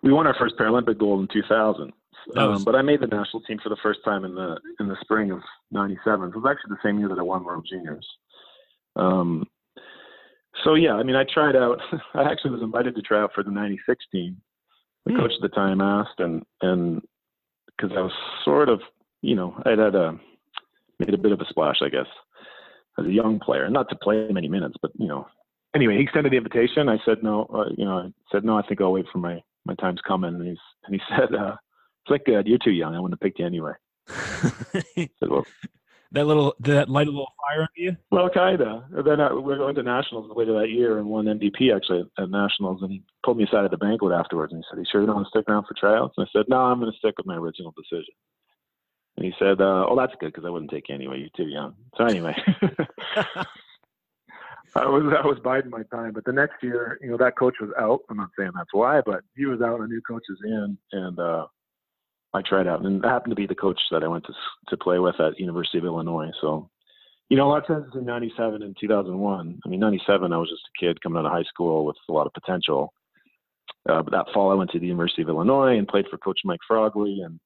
We 0.03 0.13
won 0.13 0.27
our 0.27 0.37
first 0.39 0.55
Paralympic 0.57 0.99
gold 0.99 1.21
in 1.21 1.29
2000. 1.33 1.93
Um, 2.37 2.65
but 2.65 2.75
I 2.75 2.83
made 2.83 3.01
the 3.01 3.07
national 3.07 3.43
team 3.43 3.59
for 3.63 3.69
the 3.69 3.77
first 3.83 4.01
time 4.05 4.25
in 4.25 4.35
the 4.35 4.59
in 4.79 4.89
the 4.89 4.97
spring 5.01 5.31
of 5.31 5.41
'97. 5.71 6.29
It 6.29 6.37
was 6.37 6.45
actually 6.49 6.71
the 6.71 6.89
same 6.89 6.99
year 6.99 7.09
that 7.09 7.19
I 7.19 7.23
won 7.23 7.45
World 7.45 7.67
Juniors. 7.69 8.07
Um, 8.97 9.47
so 10.65 10.75
yeah, 10.75 10.95
I 10.95 11.03
mean, 11.03 11.17
I 11.17 11.25
tried 11.25 11.57
out. 11.57 11.79
I 12.15 12.31
actually 12.31 12.53
was 12.53 12.63
invited 12.63 12.95
to 12.97 13.03
try 13.03 13.23
out 13.23 13.33
for 13.35 13.43
the 13.43 13.51
'96 13.51 14.05
team. 14.13 14.41
The 15.07 15.13
hmm. 15.13 15.21
coach 15.21 15.33
at 15.35 15.43
the 15.43 15.55
time 15.55 15.81
asked, 15.81 16.19
and 16.19 16.43
and 16.63 17.03
because 17.67 17.97
I 17.97 18.01
was 18.01 18.13
sort 18.45 18.69
of, 18.69 18.81
you 19.23 19.35
know, 19.35 19.61
I 19.65 19.71
had 19.71 19.95
a 19.95 20.19
made 20.99 21.15
a 21.15 21.19
bit 21.19 21.33
of 21.33 21.41
a 21.41 21.47
splash, 21.49 21.79
I 21.83 21.89
guess, 21.89 22.07
as 22.99 23.07
a 23.07 23.13
young 23.13 23.41
player. 23.41 23.69
Not 23.71 23.89
to 23.89 23.97
play 23.97 24.29
many 24.31 24.49
minutes, 24.49 24.77
but 24.81 24.93
you 24.99 25.09
know. 25.09 25.27
Anyway, 25.75 25.97
he 25.97 26.03
extended 26.03 26.33
the 26.33 26.37
invitation. 26.37 26.89
I 26.89 26.99
said 27.05 27.23
no. 27.23 27.47
Uh, 27.55 27.71
you 27.77 27.85
know, 27.85 27.99
I 27.99 28.13
said 28.33 28.45
no. 28.45 28.59
I 28.59 28.63
think 28.63 28.81
I'll 28.81 28.93
wait 28.93 29.07
for 29.13 29.19
my 29.19 29.41
my 29.65 29.75
time's 29.77 30.01
coming. 30.07 30.35
And 30.35 30.47
he's 30.47 30.59
and 30.85 30.95
he 30.95 31.01
said, 31.17 31.35
uh, 31.35 31.57
it's 32.03 32.11
like, 32.11 32.25
good. 32.25 32.47
You're 32.47 32.59
too 32.59 32.71
young. 32.71 32.95
I 32.95 33.01
wouldn't 33.01 33.21
have 33.21 33.25
picked 33.25 33.39
you 33.39 33.47
anyway. 33.47 33.73
said, 34.09 35.29
well, 35.29 35.47
that 36.13 36.27
little 36.27 36.55
that 36.61 36.89
light 36.89 37.07
a 37.07 37.11
little 37.11 37.33
fire 37.47 37.61
under 37.61 37.71
you? 37.77 37.97
Well, 38.11 38.29
kinda. 38.29 38.85
Then 39.05 39.21
I, 39.21 39.33
we're 39.33 39.59
going 39.59 39.77
to 39.77 39.83
nationals 39.83 40.31
later 40.35 40.59
that 40.59 40.71
year 40.71 40.99
and 40.99 41.09
won 41.09 41.27
MVP 41.27 41.75
actually 41.75 42.05
at 42.19 42.31
nationals. 42.31 42.83
And 42.83 42.91
he 42.91 43.03
pulled 43.25 43.37
me 43.37 43.45
aside 43.45 43.65
at 43.65 43.71
the 43.71 43.77
banquet 43.77 44.13
afterwards 44.13 44.53
and 44.53 44.63
he 44.63 44.65
said, 44.69 44.81
"You 44.81 44.87
sure 44.91 45.01
you 45.01 45.07
don't 45.07 45.17
want 45.17 45.27
to 45.27 45.31
stick 45.31 45.49
around 45.49 45.67
for 45.67 45.75
tryouts?" 45.75 46.15
And 46.17 46.27
I 46.27 46.31
said, 46.37 46.47
"No, 46.49 46.57
I'm 46.59 46.81
going 46.81 46.91
to 46.91 46.99
stick 46.99 47.15
with 47.17 47.27
my 47.27 47.37
original 47.37 47.73
decision." 47.77 48.15
And 49.17 49.27
he 49.27 49.33
said, 49.39 49.61
uh, 49.61 49.87
"Oh, 49.89 49.97
that's 49.97 50.15
good 50.19 50.33
because 50.33 50.45
I 50.45 50.51
wouldn't 50.51 50.71
take 50.71 50.89
you 50.89 50.95
anyway. 50.97 51.21
You're 51.21 51.29
too 51.37 51.51
young." 51.51 51.75
So 51.97 52.05
anyway. 52.05 52.35
I 54.77 54.87
was 54.87 55.03
I 55.23 55.27
was 55.27 55.39
biding 55.43 55.71
my 55.71 55.83
time, 55.93 56.13
but 56.13 56.25
the 56.25 56.33
next 56.33 56.63
year, 56.63 56.99
you 57.03 57.11
know, 57.11 57.17
that 57.17 57.37
coach 57.37 57.57
was 57.61 57.71
out. 57.79 58.01
I'm 58.09 58.17
not 58.17 58.31
saying 58.39 58.53
that's 58.55 58.73
why, 58.73 59.01
but 59.05 59.23
he 59.37 59.47
was 59.47 59.61
out 59.61 59.81
and 59.81 59.85
a 59.85 59.93
new 59.93 60.01
coach 60.03 60.23
is 60.29 60.39
in, 60.45 60.79
and 60.93 61.19
uh, 61.19 61.47
I 62.33 62.43
tried 62.43 62.67
out, 62.69 62.85
and 62.85 63.05
happened 63.05 63.33
to 63.33 63.37
be 63.37 63.47
the 63.47 63.55
coach 63.55 63.81
that 63.91 64.05
I 64.05 64.09
went 64.09 64.25
to 64.27 64.33
to 64.69 64.77
play 64.77 64.99
with 64.99 65.19
at 65.21 65.39
University 65.39 65.79
of 65.79 65.85
Illinois. 65.85 66.31
So, 66.41 66.71
you 67.29 67.37
know, 67.37 67.49
a 67.49 67.51
lot 67.51 67.63
of 67.63 67.67
times 67.67 67.93
in 67.95 68.05
'97 68.05 68.63
and 68.63 68.77
2001. 68.81 69.61
I 69.65 69.69
mean, 69.69 69.81
'97, 69.81 70.33
I 70.33 70.37
was 70.37 70.49
just 70.49 70.63
a 70.63 70.85
kid 70.85 71.03
coming 71.03 71.19
out 71.19 71.27
of 71.27 71.33
high 71.33 71.45
school 71.45 71.85
with 71.85 71.97
a 72.09 72.13
lot 72.13 72.27
of 72.27 72.33
potential. 72.33 72.93
Uh, 73.89 74.03
but 74.03 74.13
that 74.13 74.27
fall, 74.33 74.51
I 74.51 74.55
went 74.55 74.71
to 74.71 74.79
the 74.79 74.87
University 74.87 75.23
of 75.23 75.29
Illinois 75.29 75.79
and 75.79 75.89
played 75.89 76.07
for 76.11 76.19
Coach 76.19 76.41
Mike 76.45 76.61
Frogley, 76.71 77.25
and 77.25 77.41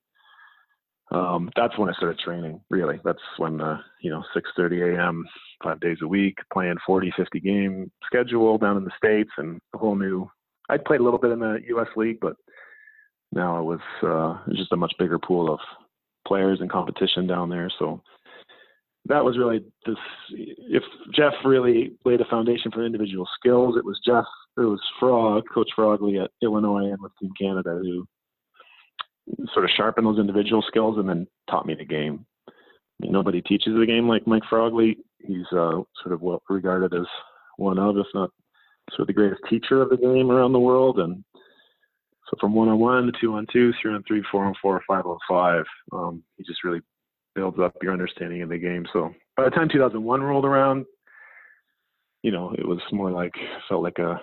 um, 1.11 1.51
that's 1.57 1.79
when 1.79 1.89
I 1.89 1.95
started 1.95 2.19
training. 2.19 2.61
Really, 2.71 3.01
that's 3.05 3.19
when 3.39 3.61
uh, 3.61 3.81
you 4.01 4.11
know 4.11 4.23
6:30 4.37 4.97
a.m. 4.97 5.25
five 5.63 5.81
days 5.81 5.99
a 6.03 6.09
week, 6.09 6.37
playing 6.53 6.77
40, 6.87 7.13
50 7.17 7.41
game 7.41 7.91
schedule 8.05 8.59
down 8.59 8.77
in 8.77 8.85
the 8.85 8.91
states, 8.97 9.31
and 9.39 9.61
a 9.75 9.79
whole 9.79 9.95
new. 9.95 10.29
I'd 10.69 10.85
played 10.85 11.01
a 11.01 11.05
little 11.05 11.19
bit 11.19 11.31
in 11.31 11.41
the 11.41 11.61
U.S. 11.69 11.89
League, 11.97 12.19
but 12.21 12.37
now 13.35 13.59
it 13.59 13.65
was, 13.65 13.81
uh, 14.03 14.53
just 14.55 14.73
a 14.73 14.77
much 14.77 14.95
bigger 14.99 15.19
pool 15.19 15.53
of 15.53 15.61
players 16.27 16.61
and 16.61 16.71
competition 16.71 17.27
down 17.27 17.51
there. 17.51 17.71
So 17.79 18.01
that 19.07 19.25
was 19.25 19.37
really 19.37 19.65
this. 19.85 19.97
If 20.31 20.83
Jeff 21.15 21.35
really 21.45 21.93
laid 22.05 22.21
a 22.21 22.25
foundation 22.27 22.71
for 22.71 22.85
individual 22.85 23.29
skills, 23.39 23.77
it 23.77 23.85
was 23.85 24.01
Jeff. 24.07 24.25
It 24.57 24.63
was 24.63 24.81
Frog, 24.99 25.45
Coach 25.53 25.69
Frogley 25.77 26.23
at 26.23 26.31
Illinois 26.43 26.91
and 26.91 27.03
with 27.03 27.13
Team 27.21 27.33
Canada, 27.39 27.79
who 27.83 28.07
sort 29.53 29.65
of 29.65 29.71
sharpened 29.77 30.07
those 30.07 30.19
individual 30.19 30.63
skills 30.67 30.97
and 30.99 31.09
then 31.09 31.27
taught 31.51 31.67
me 31.67 31.75
the 31.75 31.85
game. 31.85 32.25
I 32.49 32.53
mean, 33.01 33.13
nobody 33.13 33.43
teaches 33.43 33.75
the 33.77 33.87
game 33.87 34.09
like 34.09 34.27
Mike 34.27 34.45
Frogley. 34.51 34.97
He's 35.19 35.47
uh, 35.53 35.83
sort 36.03 36.13
of 36.13 36.23
well 36.23 36.43
regarded 36.49 36.95
as 36.95 37.07
one 37.57 37.79
of, 37.79 37.97
if 37.97 38.07
not 38.15 38.31
sort 38.91 39.01
of 39.01 39.07
the 39.09 39.13
greatest 39.13 39.43
teacher 39.51 39.83
of 39.83 39.91
the 39.91 39.97
game 39.97 40.31
around 40.31 40.53
the 40.53 40.59
world. 40.61 40.99
And 40.99 41.25
so 42.35 42.41
from 42.41 42.55
one 42.55 42.69
on 42.69 42.79
one, 42.79 43.13
two 43.21 43.35
on 43.35 43.47
two, 43.53 43.73
three 43.81 43.95
on 43.95 44.03
three, 44.07 44.23
four 44.31 44.45
on 44.45 44.55
four, 44.61 44.83
five 44.87 45.07
on 45.07 45.19
five, 45.29 45.65
um, 45.93 46.23
he 46.37 46.45
just 46.45 46.65
really 46.65 46.81
builds 47.35 47.59
up 47.59 47.75
your 47.83 47.93
understanding 47.93 48.43
of 48.43 48.49
the 48.49 48.59
game. 48.59 48.87
So 48.93 49.13
by 49.37 49.45
the 49.45 49.51
time 49.51 49.69
2001 49.69 50.23
rolled 50.23 50.45
around, 50.45 50.87
you 52.23 52.31
know, 52.31 52.55
it 52.57 52.67
was 52.67 52.81
more 52.93 53.11
like 53.11 53.35
felt 53.69 53.83
like 53.83 53.99
a 53.99 54.21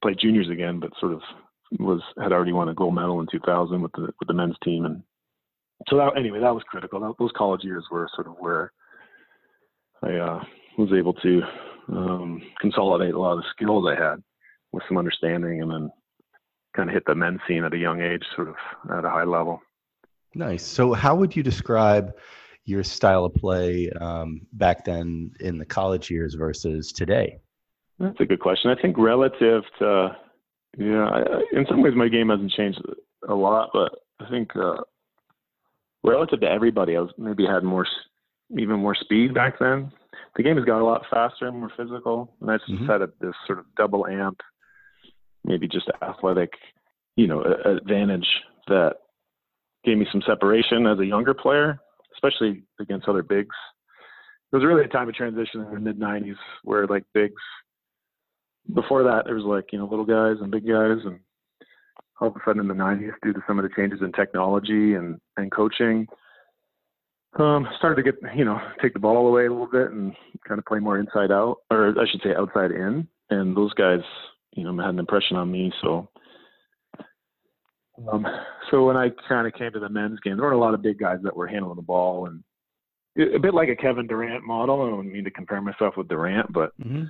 played 0.00 0.18
juniors 0.18 0.48
again, 0.48 0.80
but 0.80 0.90
sort 0.98 1.12
of 1.12 1.20
was 1.78 2.00
had 2.20 2.32
already 2.32 2.52
won 2.52 2.68
a 2.68 2.74
gold 2.74 2.94
medal 2.94 3.20
in 3.20 3.26
2000 3.30 3.80
with 3.80 3.92
the 3.92 4.08
with 4.18 4.28
the 4.28 4.34
men's 4.34 4.56
team, 4.64 4.84
and 4.84 5.02
so 5.88 5.96
that 5.96 6.16
anyway 6.16 6.40
that 6.40 6.54
was 6.54 6.62
critical. 6.66 7.00
That, 7.00 7.14
those 7.18 7.32
college 7.36 7.64
years 7.64 7.84
were 7.90 8.08
sort 8.14 8.26
of 8.26 8.34
where 8.38 8.72
I 10.02 10.14
uh, 10.14 10.40
was 10.78 10.92
able 10.92 11.14
to 11.14 11.42
um, 11.88 12.42
consolidate 12.60 13.14
a 13.14 13.18
lot 13.18 13.32
of 13.32 13.38
the 13.38 13.44
skills 13.54 13.86
I 13.86 14.02
had 14.02 14.22
with 14.72 14.82
some 14.88 14.98
understanding, 14.98 15.62
and 15.62 15.70
then 15.70 15.90
kind 16.74 16.88
of 16.88 16.94
hit 16.94 17.04
the 17.06 17.14
men's 17.14 17.40
scene 17.46 17.64
at 17.64 17.74
a 17.74 17.78
young 17.78 18.00
age, 18.00 18.22
sort 18.34 18.48
of 18.48 18.54
at 18.96 19.04
a 19.04 19.10
high 19.10 19.24
level. 19.24 19.60
Nice. 20.34 20.64
So, 20.64 20.92
how 20.92 21.14
would 21.14 21.36
you 21.36 21.42
describe 21.42 22.12
your 22.64 22.82
style 22.82 23.24
of 23.24 23.34
play 23.34 23.90
um, 24.00 24.42
back 24.52 24.84
then 24.84 25.32
in 25.40 25.58
the 25.58 25.66
college 25.66 26.10
years 26.10 26.34
versus 26.34 26.92
today? 26.92 27.38
That's 27.98 28.20
a 28.20 28.24
good 28.24 28.40
question. 28.40 28.70
I 28.70 28.80
think 28.80 28.96
relative 28.98 29.62
to 29.78 30.16
yeah, 30.78 31.06
I, 31.06 31.22
in 31.52 31.66
some 31.68 31.82
ways 31.82 31.94
my 31.94 32.08
game 32.08 32.30
hasn't 32.30 32.52
changed 32.52 32.80
a 33.28 33.34
lot, 33.34 33.70
but 33.72 33.92
I 34.20 34.30
think 34.30 34.56
uh, 34.56 34.78
relative 36.02 36.40
to 36.40 36.50
everybody, 36.50 36.96
I 36.96 37.00
was 37.00 37.10
maybe 37.18 37.46
had 37.46 37.62
more, 37.62 37.86
even 38.58 38.80
more 38.80 38.94
speed 38.94 39.34
back 39.34 39.58
then. 39.58 39.92
The 40.36 40.42
game 40.42 40.56
has 40.56 40.64
got 40.64 40.80
a 40.80 40.84
lot 40.84 41.04
faster 41.10 41.46
and 41.46 41.58
more 41.58 41.72
physical, 41.76 42.34
and 42.40 42.50
I 42.50 42.56
just 42.56 42.70
mm-hmm. 42.70 42.86
had 42.86 43.02
a, 43.02 43.10
this 43.20 43.34
sort 43.46 43.58
of 43.58 43.66
double 43.76 44.06
amp, 44.06 44.40
maybe 45.44 45.68
just 45.68 45.90
athletic, 46.02 46.52
you 47.16 47.26
know, 47.26 47.42
advantage 47.64 48.26
that 48.68 48.94
gave 49.84 49.98
me 49.98 50.06
some 50.12 50.22
separation 50.26 50.86
as 50.86 50.98
a 50.98 51.06
younger 51.06 51.34
player, 51.34 51.78
especially 52.14 52.62
against 52.80 53.08
other 53.08 53.22
bigs. 53.22 53.56
It 54.52 54.56
was 54.56 54.64
really 54.64 54.84
a 54.84 54.88
time 54.88 55.08
of 55.08 55.14
transition 55.14 55.62
in 55.62 55.74
the 55.74 55.80
mid 55.80 55.98
'90s 55.98 56.36
where 56.62 56.86
like 56.86 57.04
bigs 57.14 57.42
before 58.74 59.02
that, 59.04 59.22
there 59.24 59.34
was 59.34 59.44
like 59.44 59.72
you 59.72 59.78
know 59.78 59.86
little 59.86 60.04
guys 60.04 60.36
and 60.40 60.50
big 60.50 60.66
guys, 60.66 60.98
and 61.04 61.18
all 62.20 62.28
of 62.28 62.36
a 62.36 62.40
sudden 62.44 62.60
in 62.60 62.68
the 62.68 62.74
'90s, 62.74 63.12
due 63.22 63.32
to 63.32 63.42
some 63.46 63.58
of 63.58 63.64
the 63.64 63.74
changes 63.74 64.00
in 64.02 64.12
technology 64.12 64.94
and 64.94 65.18
and 65.36 65.50
coaching, 65.50 66.06
um, 67.38 67.66
started 67.78 68.02
to 68.02 68.12
get 68.12 68.36
you 68.36 68.44
know 68.44 68.60
take 68.80 68.92
the 68.92 69.00
ball 69.00 69.26
away 69.26 69.46
a 69.46 69.50
little 69.50 69.66
bit 69.66 69.90
and 69.90 70.14
kind 70.46 70.58
of 70.58 70.66
play 70.66 70.78
more 70.78 70.98
inside 70.98 71.32
out, 71.32 71.58
or 71.70 71.94
I 71.98 72.04
should 72.10 72.22
say 72.22 72.34
outside 72.36 72.70
in. 72.70 73.08
And 73.30 73.56
those 73.56 73.72
guys, 73.72 74.00
you 74.54 74.64
know, 74.64 74.82
had 74.82 74.94
an 74.94 74.98
impression 74.98 75.36
on 75.36 75.50
me. 75.50 75.72
So, 75.82 76.08
um, 78.10 78.26
so 78.70 78.86
when 78.86 78.96
I 78.96 79.10
kind 79.28 79.46
of 79.46 79.54
came 79.54 79.72
to 79.72 79.80
the 79.80 79.88
men's 79.88 80.20
game, 80.20 80.36
there 80.36 80.44
weren't 80.44 80.56
a 80.56 80.60
lot 80.60 80.74
of 80.74 80.82
big 80.82 80.98
guys 80.98 81.18
that 81.22 81.36
were 81.36 81.46
handling 81.46 81.76
the 81.76 81.82
ball, 81.82 82.26
and 82.26 82.42
a 83.34 83.38
bit 83.38 83.54
like 83.54 83.68
a 83.68 83.76
Kevin 83.76 84.06
Durant 84.06 84.44
model. 84.44 84.82
I 84.82 84.90
don't 84.90 85.12
mean 85.12 85.24
to 85.24 85.30
compare 85.30 85.60
myself 85.60 85.94
with 85.96 86.08
Durant, 86.08 86.52
but 86.52 86.72
mm-hmm 86.80 87.04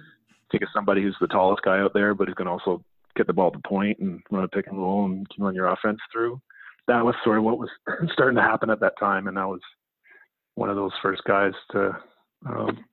think 0.52 0.62
of 0.62 0.68
somebody 0.72 1.02
who's 1.02 1.16
the 1.20 1.26
tallest 1.26 1.64
guy 1.64 1.80
out 1.80 1.94
there, 1.94 2.14
but 2.14 2.28
who 2.28 2.34
can 2.34 2.46
also 2.46 2.84
get 3.16 3.26
the 3.26 3.32
ball 3.32 3.48
at 3.48 3.54
the 3.54 3.68
point 3.68 3.98
and 3.98 4.20
run 4.30 4.44
a 4.44 4.48
pick 4.48 4.66
and 4.68 4.78
roll 4.78 5.06
and 5.06 5.28
can 5.30 5.42
run 5.42 5.54
your 5.54 5.72
offense 5.72 5.98
through. 6.12 6.40
That 6.86 7.04
was 7.04 7.14
sort 7.24 7.38
of 7.38 7.44
what 7.44 7.58
was 7.58 7.70
starting 8.12 8.36
to 8.36 8.42
happen 8.42 8.70
at 8.70 8.80
that 8.80 8.98
time, 9.00 9.26
and 9.26 9.38
I 9.38 9.46
was 9.46 9.60
one 10.54 10.68
of 10.68 10.76
those 10.76 10.92
first 11.02 11.22
guys 11.24 11.52
to 11.72 11.96
um, 12.46 12.84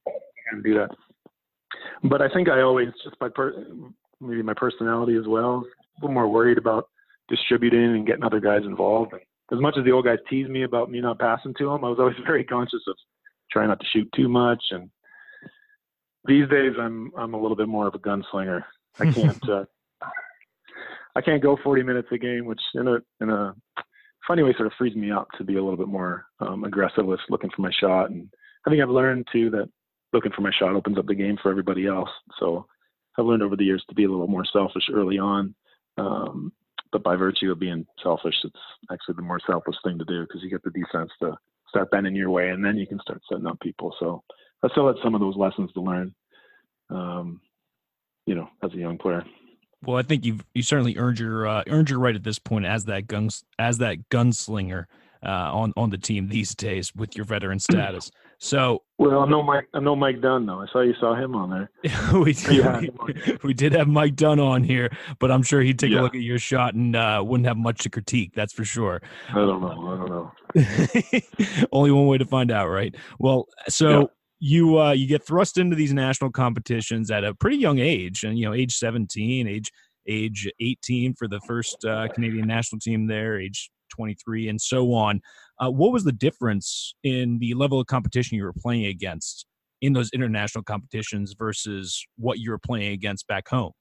do 0.63 0.73
that. 0.75 0.89
But 2.03 2.21
I 2.21 2.29
think 2.29 2.49
I 2.49 2.61
always 2.61 2.89
just 3.03 3.19
by 3.19 3.29
per- 3.29 3.65
maybe 4.21 4.41
my 4.41 4.53
personality 4.53 5.15
as 5.15 5.27
well, 5.27 5.63
a 5.65 6.01
little 6.01 6.13
more 6.13 6.27
worried 6.27 6.57
about 6.57 6.89
distributing 7.29 7.95
and 7.95 8.07
getting 8.07 8.23
other 8.23 8.39
guys 8.39 8.61
involved. 8.63 9.13
As 9.51 9.59
much 9.59 9.75
as 9.77 9.85
the 9.85 9.91
old 9.91 10.05
guys 10.05 10.19
teased 10.29 10.49
me 10.49 10.63
about 10.63 10.91
me 10.91 11.01
not 11.01 11.19
passing 11.19 11.53
to 11.57 11.65
them, 11.65 11.83
I 11.83 11.89
was 11.89 11.97
always 11.99 12.17
very 12.25 12.43
conscious 12.43 12.81
of 12.87 12.95
trying 13.51 13.69
not 13.69 13.79
to 13.79 13.85
shoot 13.91 14.07
too 14.15 14.29
much 14.29 14.63
and 14.71 14.89
these 16.25 16.47
days 16.49 16.73
I'm 16.79 17.11
I'm 17.17 17.33
a 17.33 17.41
little 17.41 17.57
bit 17.57 17.67
more 17.67 17.87
of 17.87 17.95
a 17.95 17.99
gunslinger. 17.99 18.63
I 18.99 19.11
can't 19.11 19.49
uh, 19.49 19.65
I 21.15 21.21
can't 21.21 21.43
go 21.43 21.57
40 21.63 21.83
minutes 21.83 22.07
a 22.11 22.17
game, 22.17 22.45
which 22.45 22.61
in 22.75 22.87
a 22.87 22.97
in 23.21 23.29
a 23.29 23.53
funny 24.27 24.43
way 24.43 24.53
sort 24.53 24.67
of 24.67 24.73
frees 24.77 24.95
me 24.95 25.11
up 25.11 25.27
to 25.37 25.43
be 25.43 25.55
a 25.55 25.61
little 25.61 25.77
bit 25.77 25.87
more 25.87 26.25
um, 26.39 26.63
aggressive 26.63 27.05
with 27.05 27.19
looking 27.29 27.49
for 27.55 27.61
my 27.61 27.71
shot. 27.79 28.11
And 28.11 28.29
I 28.65 28.69
think 28.69 28.81
I've 28.81 28.89
learned 28.89 29.27
too 29.31 29.49
that 29.51 29.69
looking 30.13 30.31
for 30.31 30.41
my 30.41 30.51
shot 30.57 30.75
opens 30.75 30.97
up 30.97 31.07
the 31.07 31.15
game 31.15 31.37
for 31.41 31.49
everybody 31.49 31.87
else. 31.87 32.09
So 32.39 32.67
I've 33.19 33.25
learned 33.25 33.43
over 33.43 33.55
the 33.55 33.65
years 33.65 33.83
to 33.89 33.95
be 33.95 34.05
a 34.05 34.09
little 34.09 34.27
more 34.27 34.45
selfish 34.45 34.83
early 34.91 35.19
on. 35.19 35.53
Um, 35.97 36.53
but 36.91 37.03
by 37.03 37.15
virtue 37.15 37.51
of 37.51 37.59
being 37.59 37.85
selfish, 38.01 38.35
it's 38.43 38.55
actually 38.91 39.15
the 39.15 39.21
more 39.21 39.39
selfless 39.45 39.77
thing 39.83 39.99
to 39.99 40.05
do 40.05 40.21
because 40.21 40.41
you 40.41 40.49
get 40.49 40.63
the 40.63 40.71
defense 40.71 41.11
to 41.21 41.37
start 41.67 41.91
bending 41.91 42.15
your 42.15 42.31
way, 42.31 42.49
and 42.49 42.65
then 42.65 42.77
you 42.77 42.87
can 42.87 42.99
start 43.01 43.21
setting 43.29 43.45
up 43.45 43.59
people. 43.59 43.93
So 43.99 44.23
I 44.63 44.69
still 44.69 44.87
had 44.87 44.95
some 45.03 45.13
of 45.13 45.21
those 45.21 45.35
lessons 45.35 45.71
to 45.73 45.81
learn, 45.81 46.15
um, 46.89 47.41
you 48.25 48.33
know, 48.33 48.49
as 48.63 48.73
a 48.73 48.77
young 48.77 48.97
player. 48.97 49.23
Well, 49.83 49.97
I 49.97 50.01
think 50.01 50.25
you've 50.25 50.43
you 50.53 50.63
certainly 50.63 50.97
earned 50.97 51.19
your 51.19 51.47
uh, 51.47 51.63
earned 51.67 51.89
your 51.89 51.99
right 51.99 52.15
at 52.15 52.23
this 52.23 52.39
point 52.39 52.65
as 52.65 52.85
that 52.85 53.07
guns 53.07 53.43
as 53.59 53.77
that 53.77 54.09
gunslinger 54.09 54.85
uh, 55.23 55.29
on 55.29 55.73
on 55.77 55.89
the 55.89 55.97
team 55.97 56.27
these 56.27 56.55
days 56.55 56.93
with 56.95 57.15
your 57.15 57.25
veteran 57.25 57.59
status. 57.59 58.11
So, 58.41 58.83
well, 58.97 59.19
I 59.19 59.27
know 59.27 59.43
Mike. 59.43 59.67
I 59.73 59.81
know 59.81 59.97
Mike 59.97 60.21
Dunn 60.21 60.45
though. 60.45 60.61
I 60.61 60.65
saw 60.71 60.79
you 60.79 60.93
saw 60.99 61.13
him 61.13 61.35
on 61.35 61.49
there. 61.49 61.71
we, 62.13 62.31
did, 62.31 62.97
we, 63.05 63.37
we, 63.43 63.53
did 63.53 63.73
have 63.73 63.89
Mike 63.89 64.15
Dunn 64.15 64.39
on 64.39 64.63
here, 64.63 64.89
but 65.19 65.29
I'm 65.29 65.43
sure 65.43 65.61
he'd 65.61 65.77
take 65.77 65.91
yeah. 65.91 65.99
a 65.99 66.03
look 66.03 66.15
at 66.15 66.21
your 66.21 66.39
shot 66.39 66.73
and 66.73 66.95
uh, 66.95 67.21
wouldn't 67.25 67.47
have 67.47 67.57
much 67.57 67.83
to 67.83 67.89
critique. 67.89 68.31
That's 68.33 68.53
for 68.53 68.63
sure. 68.63 69.01
I 69.29 69.33
don't 69.33 69.61
know. 69.61 70.31
I 70.55 70.55
don't 70.55 71.13
know. 71.13 71.67
Only 71.73 71.91
one 71.91 72.07
way 72.07 72.17
to 72.17 72.25
find 72.25 72.49
out, 72.49 72.69
right? 72.69 72.95
Well, 73.19 73.47
so. 73.67 73.99
Yeah 73.99 74.05
you 74.41 74.79
uh, 74.79 74.93
you 74.93 75.05
get 75.05 75.27
thrust 75.27 75.57
into 75.57 75.75
these 75.75 75.91
national 75.91 76.31
competitions 76.31 77.11
at 77.11 77.25
a 77.25 77.33
pretty 77.35 77.57
young 77.57 77.77
age, 77.77 78.23
and 78.23 78.39
you 78.39 78.45
know, 78.45 78.53
age 78.53 78.73
17, 78.73 79.49
age 79.49 79.69
age 80.07 80.49
18 80.61 81.13
for 81.13 81.27
the 81.27 81.41
first 81.41 81.83
uh, 81.83 82.07
Canadian 82.13 82.47
national 82.47 82.79
team 82.79 83.05
there, 83.05 83.37
age 83.37 83.69
23, 83.89 84.47
and 84.49 84.61
so 84.61 84.93
on. 84.93 85.21
Uh, 85.59 85.69
what 85.69 85.91
was 85.91 86.03
the 86.03 86.11
difference 86.11 86.95
in 87.03 87.37
the 87.39 87.53
level 87.53 87.79
of 87.79 87.87
competition 87.87 88.37
you 88.37 88.43
were 88.43 88.53
playing 88.53 88.85
against 88.85 89.45
in 89.81 89.93
those 89.93 90.09
international 90.11 90.63
competitions 90.63 91.35
versus 91.37 92.05
what 92.17 92.39
you 92.39 92.51
were 92.51 92.59
playing 92.59 92.91
against 92.91 93.27
back 93.27 93.47
home? 93.47 93.71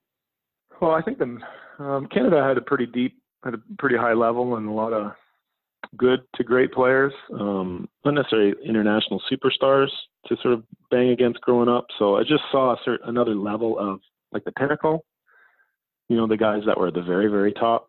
Well, 0.81 0.93
I 0.93 1.03
think 1.03 1.19
the 1.19 1.39
um, 1.79 2.07
Canada 2.07 2.43
had 2.43 2.57
a 2.57 2.61
pretty 2.61 2.87
deep, 2.87 3.21
had 3.45 3.55
a 3.55 3.59
pretty 3.79 3.97
high 3.97 4.13
level, 4.13 4.57
and 4.57 4.69
a 4.69 4.73
lot 4.73 4.93
of 4.93 5.13
good 5.97 6.21
to 6.37 6.45
great 6.45 6.73
players, 6.73 7.13
um, 7.33 7.89
not 8.05 8.15
necessarily 8.15 8.55
international 8.65 9.23
superstars 9.31 9.89
to 10.27 10.37
sort 10.43 10.55
of 10.55 10.65
bang 10.91 11.11
against 11.11 11.41
growing 11.41 11.69
up. 11.69 11.87
So 11.99 12.17
I 12.17 12.23
just 12.23 12.43
saw 12.51 12.73
a 12.73 12.77
certain, 12.85 13.09
another 13.09 13.35
level 13.35 13.79
of 13.79 14.01
like 14.33 14.45
the 14.45 14.53
pinnacle, 14.53 15.05
you 16.09 16.17
know, 16.17 16.27
the 16.27 16.37
guys 16.37 16.63
that 16.67 16.79
were 16.79 16.89
at 16.89 16.95
the 16.95 17.03
very, 17.03 17.29
very 17.29 17.53
top. 17.53 17.89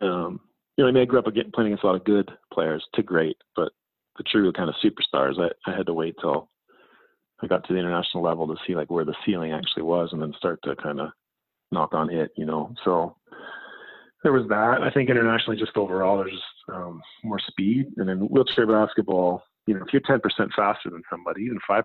Um, 0.00 0.40
you 0.76 0.84
know, 0.84 0.88
I 0.88 0.92
mean, 0.92 1.02
I 1.02 1.06
grew 1.06 1.18
up 1.18 1.26
again, 1.26 1.50
playing 1.54 1.68
against 1.68 1.84
a 1.84 1.86
lot 1.86 1.96
of 1.96 2.04
good 2.04 2.30
players 2.52 2.84
to 2.94 3.02
great, 3.02 3.36
but 3.54 3.72
the 4.16 4.24
true 4.24 4.52
kind 4.52 4.68
of 4.68 4.76
superstars, 4.82 5.38
I, 5.38 5.70
I 5.70 5.76
had 5.76 5.86
to 5.86 5.94
wait 5.94 6.14
till 6.20 6.50
I 7.42 7.46
got 7.46 7.66
to 7.66 7.72
the 7.72 7.78
international 7.78 8.22
level 8.22 8.46
to 8.46 8.56
see 8.66 8.74
like 8.74 8.90
where 8.90 9.04
the 9.04 9.16
ceiling 9.26 9.52
actually 9.52 9.82
was 9.82 10.10
and 10.12 10.22
then 10.22 10.32
start 10.36 10.60
to 10.64 10.76
kind 10.76 11.00
of 11.00 11.10
knock 11.70 11.94
on 11.94 12.10
it, 12.10 12.30
you 12.36 12.46
know. 12.46 12.74
So 12.84 13.16
there 14.22 14.32
was 14.32 14.48
that. 14.48 14.82
I 14.82 14.90
think 14.90 15.10
internationally, 15.10 15.58
just 15.58 15.76
overall, 15.76 16.18
there's 16.18 16.30
just 16.30 16.44
um, 16.72 17.02
more 17.24 17.40
speed. 17.40 17.86
And 17.96 18.08
in 18.08 18.20
wheelchair 18.20 18.66
basketball, 18.66 19.42
you 19.66 19.74
know, 19.74 19.84
if 19.86 19.92
you're 19.92 20.02
10% 20.02 20.20
faster 20.54 20.90
than 20.90 21.02
somebody, 21.10 21.42
even 21.42 21.58
5%, 21.68 21.84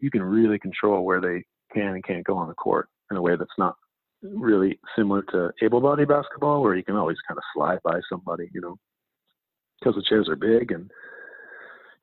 you 0.00 0.10
can 0.10 0.22
really 0.22 0.58
control 0.58 1.04
where 1.04 1.20
they 1.20 1.44
can 1.72 1.94
and 1.94 2.04
can't 2.04 2.24
go 2.24 2.36
on 2.36 2.48
the 2.48 2.54
court 2.54 2.88
in 3.10 3.16
a 3.16 3.22
way 3.22 3.36
that's 3.36 3.50
not 3.58 3.76
really 4.22 4.78
similar 4.96 5.22
to 5.30 5.50
able-bodied 5.62 6.08
basketball, 6.08 6.62
where 6.62 6.74
you 6.74 6.84
can 6.84 6.96
always 6.96 7.16
kind 7.26 7.38
of 7.38 7.44
slide 7.54 7.78
by 7.84 8.00
somebody, 8.10 8.50
you 8.52 8.60
know, 8.60 8.76
because 9.78 9.94
the 9.94 10.04
chairs 10.08 10.28
are 10.28 10.36
big 10.36 10.72
and 10.72 10.90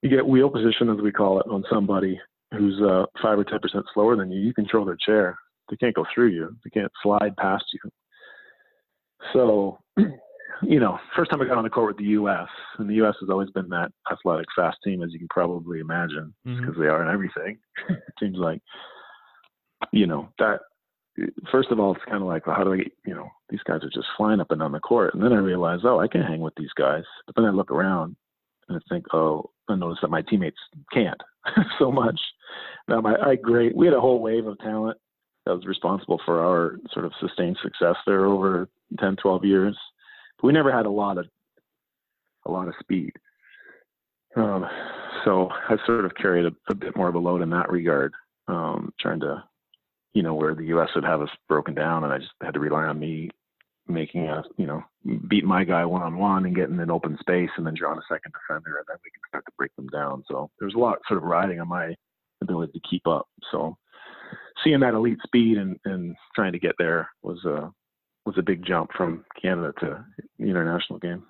you 0.01 0.09
get 0.09 0.25
wheel 0.25 0.49
position, 0.49 0.89
as 0.89 1.01
we 1.01 1.11
call 1.11 1.39
it, 1.39 1.47
on 1.49 1.63
somebody 1.71 2.19
who's 2.51 2.79
uh, 2.81 3.05
five 3.21 3.39
or 3.39 3.43
ten 3.43 3.59
percent 3.59 3.85
slower 3.93 4.15
than 4.15 4.31
you. 4.31 4.39
You 4.39 4.53
control 4.53 4.85
their 4.85 4.97
chair. 5.03 5.37
They 5.69 5.77
can't 5.77 5.95
go 5.95 6.05
through 6.13 6.27
you. 6.27 6.55
They 6.63 6.69
can't 6.69 6.91
slide 7.01 7.35
past 7.37 7.65
you. 7.73 7.89
So, 9.33 9.79
you 10.61 10.79
know, 10.79 10.99
first 11.15 11.31
time 11.31 11.41
I 11.41 11.45
got 11.45 11.57
on 11.57 11.63
the 11.63 11.69
court 11.69 11.87
with 11.87 11.97
the 11.97 12.11
U.S. 12.11 12.47
and 12.77 12.89
the 12.89 12.95
U.S. 12.95 13.15
has 13.19 13.29
always 13.29 13.49
been 13.51 13.69
that 13.69 13.91
athletic, 14.11 14.45
fast 14.55 14.77
team, 14.83 15.01
as 15.01 15.11
you 15.11 15.19
can 15.19 15.27
probably 15.29 15.79
imagine, 15.79 16.33
because 16.43 16.61
mm-hmm. 16.61 16.81
they 16.81 16.87
are 16.87 17.01
in 17.01 17.11
everything. 17.11 17.57
it 17.89 18.13
seems 18.19 18.37
like, 18.37 18.61
you 19.91 20.05
know, 20.05 20.29
that 20.39 20.59
first 21.51 21.71
of 21.71 21.79
all, 21.79 21.93
it's 21.93 22.05
kind 22.05 22.21
of 22.21 22.27
like, 22.27 22.47
well, 22.47 22.55
how 22.55 22.63
do 22.63 22.73
I, 22.73 22.83
you 23.05 23.15
know, 23.15 23.29
these 23.49 23.63
guys 23.63 23.83
are 23.83 23.89
just 23.89 24.07
flying 24.17 24.39
up 24.39 24.51
and 24.51 24.59
down 24.59 24.71
the 24.71 24.79
court. 24.79 25.13
And 25.13 25.23
then 25.23 25.33
I 25.33 25.37
realize, 25.37 25.79
oh, 25.83 25.99
I 25.99 26.07
can 26.07 26.21
hang 26.21 26.41
with 26.41 26.53
these 26.55 26.73
guys. 26.75 27.03
But 27.25 27.35
then 27.35 27.45
I 27.45 27.51
look 27.51 27.71
around 27.71 28.15
and 28.67 28.77
I 28.77 28.81
think, 28.93 29.05
oh, 29.13 29.49
I 29.69 29.75
notice 29.75 29.99
that 30.01 30.09
my 30.09 30.21
teammates 30.21 30.57
can't 30.91 31.21
so 31.79 31.91
much. 31.91 32.19
Now, 32.87 33.01
my, 33.01 33.15
I 33.15 33.35
great, 33.35 33.75
we 33.75 33.85
had 33.85 33.95
a 33.95 34.01
whole 34.01 34.19
wave 34.19 34.47
of 34.47 34.59
talent 34.59 34.97
that 35.45 35.53
was 35.55 35.65
responsible 35.65 36.19
for 36.25 36.43
our 36.43 36.77
sort 36.91 37.05
of 37.05 37.13
sustained 37.19 37.57
success 37.61 37.95
there 38.05 38.25
over 38.25 38.67
10, 38.99 39.15
12 39.17 39.45
years. 39.45 39.77
But 40.37 40.47
we 40.47 40.53
never 40.53 40.71
had 40.71 40.85
a 40.85 40.91
lot 40.91 41.17
of, 41.17 41.25
a 42.45 42.51
lot 42.51 42.67
of 42.67 42.73
speed. 42.79 43.13
Um, 44.35 44.65
so 45.23 45.49
I 45.69 45.77
sort 45.85 46.05
of 46.05 46.13
carried 46.15 46.45
a, 46.45 46.51
a, 46.69 46.75
bit 46.75 46.95
more 46.97 47.07
of 47.07 47.15
a 47.15 47.19
load 47.19 47.41
in 47.41 47.49
that 47.51 47.71
regard, 47.71 48.13
um, 48.47 48.93
trying 48.99 49.21
to 49.21 49.43
you 50.15 50.23
know, 50.23 50.33
where 50.33 50.55
the 50.55 50.63
U.S. 50.67 50.89
would 50.95 51.03
have 51.03 51.21
us 51.21 51.29
broken 51.47 51.75
down, 51.75 52.03
and 52.05 52.13
I 52.13 52.17
just 52.17 52.31
had 52.41 52.53
to 52.53 52.59
rely 52.59 52.85
on 52.85 52.97
me 52.97 53.29
making 53.87 54.27
a, 54.27 54.43
you 54.57 54.65
know, 54.65 54.81
beat 55.27 55.43
my 55.43 55.63
guy 55.63 55.85
one 55.85 56.01
on 56.01 56.17
one 56.17 56.45
and 56.45 56.55
getting 56.55 56.79
an 56.79 56.89
open 56.89 57.17
space, 57.19 57.49
and 57.57 57.67
then 57.67 57.75
drawing 57.77 57.99
a 57.99 58.13
second 58.13 58.31
defender, 58.31 58.77
and 58.77 58.85
then 58.87 58.97
we 59.03 59.11
can 59.11 59.21
start 59.27 59.45
to 59.45 59.51
break 59.57 59.75
them 59.75 59.87
down. 59.89 60.23
So 60.31 60.49
there's 60.59 60.73
a 60.73 60.79
lot 60.79 60.99
sort 61.07 61.17
of 61.17 61.25
riding 61.25 61.59
on 61.59 61.67
my 61.67 61.93
ability 62.41 62.71
to 62.71 62.89
keep 62.89 63.05
up. 63.05 63.27
So 63.51 63.75
seeing 64.63 64.79
that 64.79 64.93
elite 64.93 65.19
speed 65.23 65.57
and, 65.57 65.77
and 65.83 66.15
trying 66.33 66.53
to 66.53 66.59
get 66.59 66.75
there 66.79 67.09
was 67.21 67.43
a 67.43 67.69
was 68.25 68.37
a 68.39 68.41
big 68.41 68.65
jump 68.65 68.89
from 68.97 69.23
Canada 69.39 69.73
to 69.81 70.03
the 70.39 70.45
international 70.45 70.97
game. 70.97 71.23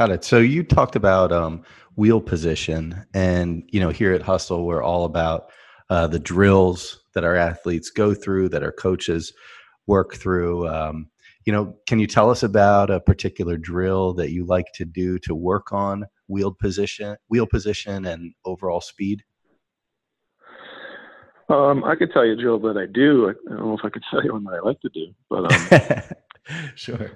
Got 0.00 0.12
it. 0.12 0.24
So 0.24 0.38
you 0.38 0.62
talked 0.62 0.96
about 0.96 1.30
um, 1.30 1.62
wheel 1.94 2.22
position, 2.22 3.04
and 3.12 3.64
you 3.68 3.78
know 3.80 3.90
here 3.90 4.14
at 4.14 4.22
Hustle, 4.22 4.64
we're 4.64 4.82
all 4.82 5.04
about 5.04 5.50
uh, 5.90 6.06
the 6.06 6.18
drills 6.18 7.02
that 7.12 7.22
our 7.22 7.36
athletes 7.36 7.90
go 7.90 8.14
through, 8.14 8.48
that 8.48 8.62
our 8.62 8.72
coaches 8.72 9.34
work 9.86 10.14
through. 10.14 10.66
Um, 10.68 11.10
you 11.44 11.52
know, 11.52 11.76
can 11.86 11.98
you 11.98 12.06
tell 12.06 12.30
us 12.30 12.42
about 12.42 12.88
a 12.88 12.98
particular 12.98 13.58
drill 13.58 14.14
that 14.14 14.30
you 14.30 14.46
like 14.46 14.72
to 14.76 14.86
do 14.86 15.18
to 15.18 15.34
work 15.34 15.70
on 15.70 16.06
wheel 16.28 16.50
position, 16.58 17.18
wheel 17.28 17.46
position, 17.46 18.06
and 18.06 18.32
overall 18.46 18.80
speed? 18.80 19.22
Um, 21.50 21.84
I 21.84 21.94
could 21.94 22.10
tell 22.10 22.24
you 22.24 22.32
a 22.32 22.36
drill 22.36 22.58
that 22.60 22.78
I 22.78 22.86
do. 22.86 23.28
I 23.28 23.50
don't 23.50 23.66
know 23.66 23.76
if 23.76 23.84
I 23.84 23.90
could 23.90 24.04
tell 24.10 24.24
you 24.24 24.32
one 24.32 24.44
that 24.44 24.54
I 24.54 24.66
like 24.66 24.80
to 24.80 24.88
do, 24.94 25.08
but 25.28 25.52
um, 25.52 26.72
sure. 26.74 27.10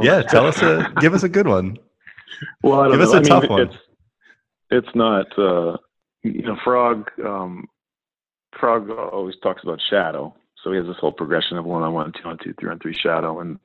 Yeah, 0.00 0.22
tell 0.22 0.46
us 0.46 0.62
a 0.62 0.90
give 0.98 1.12
us 1.12 1.24
a 1.24 1.28
good 1.28 1.46
one 1.46 1.76
well, 2.62 2.80
I 2.80 2.88
don't 2.88 2.98
Give 2.98 3.00
know. 3.00 3.06
us 3.06 3.14
a 3.14 3.18
I 3.18 3.22
tough 3.22 3.42
mean, 3.42 3.50
one. 3.50 3.60
It's, 3.62 3.76
it's 4.70 4.94
not, 4.94 5.38
uh, 5.38 5.76
you 6.22 6.42
know, 6.42 6.56
Frog. 6.64 7.10
Um, 7.24 7.66
Frog 8.58 8.90
always 8.90 9.34
talks 9.42 9.62
about 9.62 9.80
shadow, 9.90 10.34
so 10.62 10.70
he 10.70 10.78
has 10.78 10.86
this 10.86 10.96
whole 11.00 11.12
progression 11.12 11.58
of 11.58 11.64
one 11.64 11.82
on 11.82 11.92
one, 11.92 12.12
two 12.12 12.28
on 12.28 12.38
two, 12.42 12.54
three 12.58 12.70
on 12.70 12.78
three 12.78 12.96
shadow, 12.96 13.40
and 13.40 13.58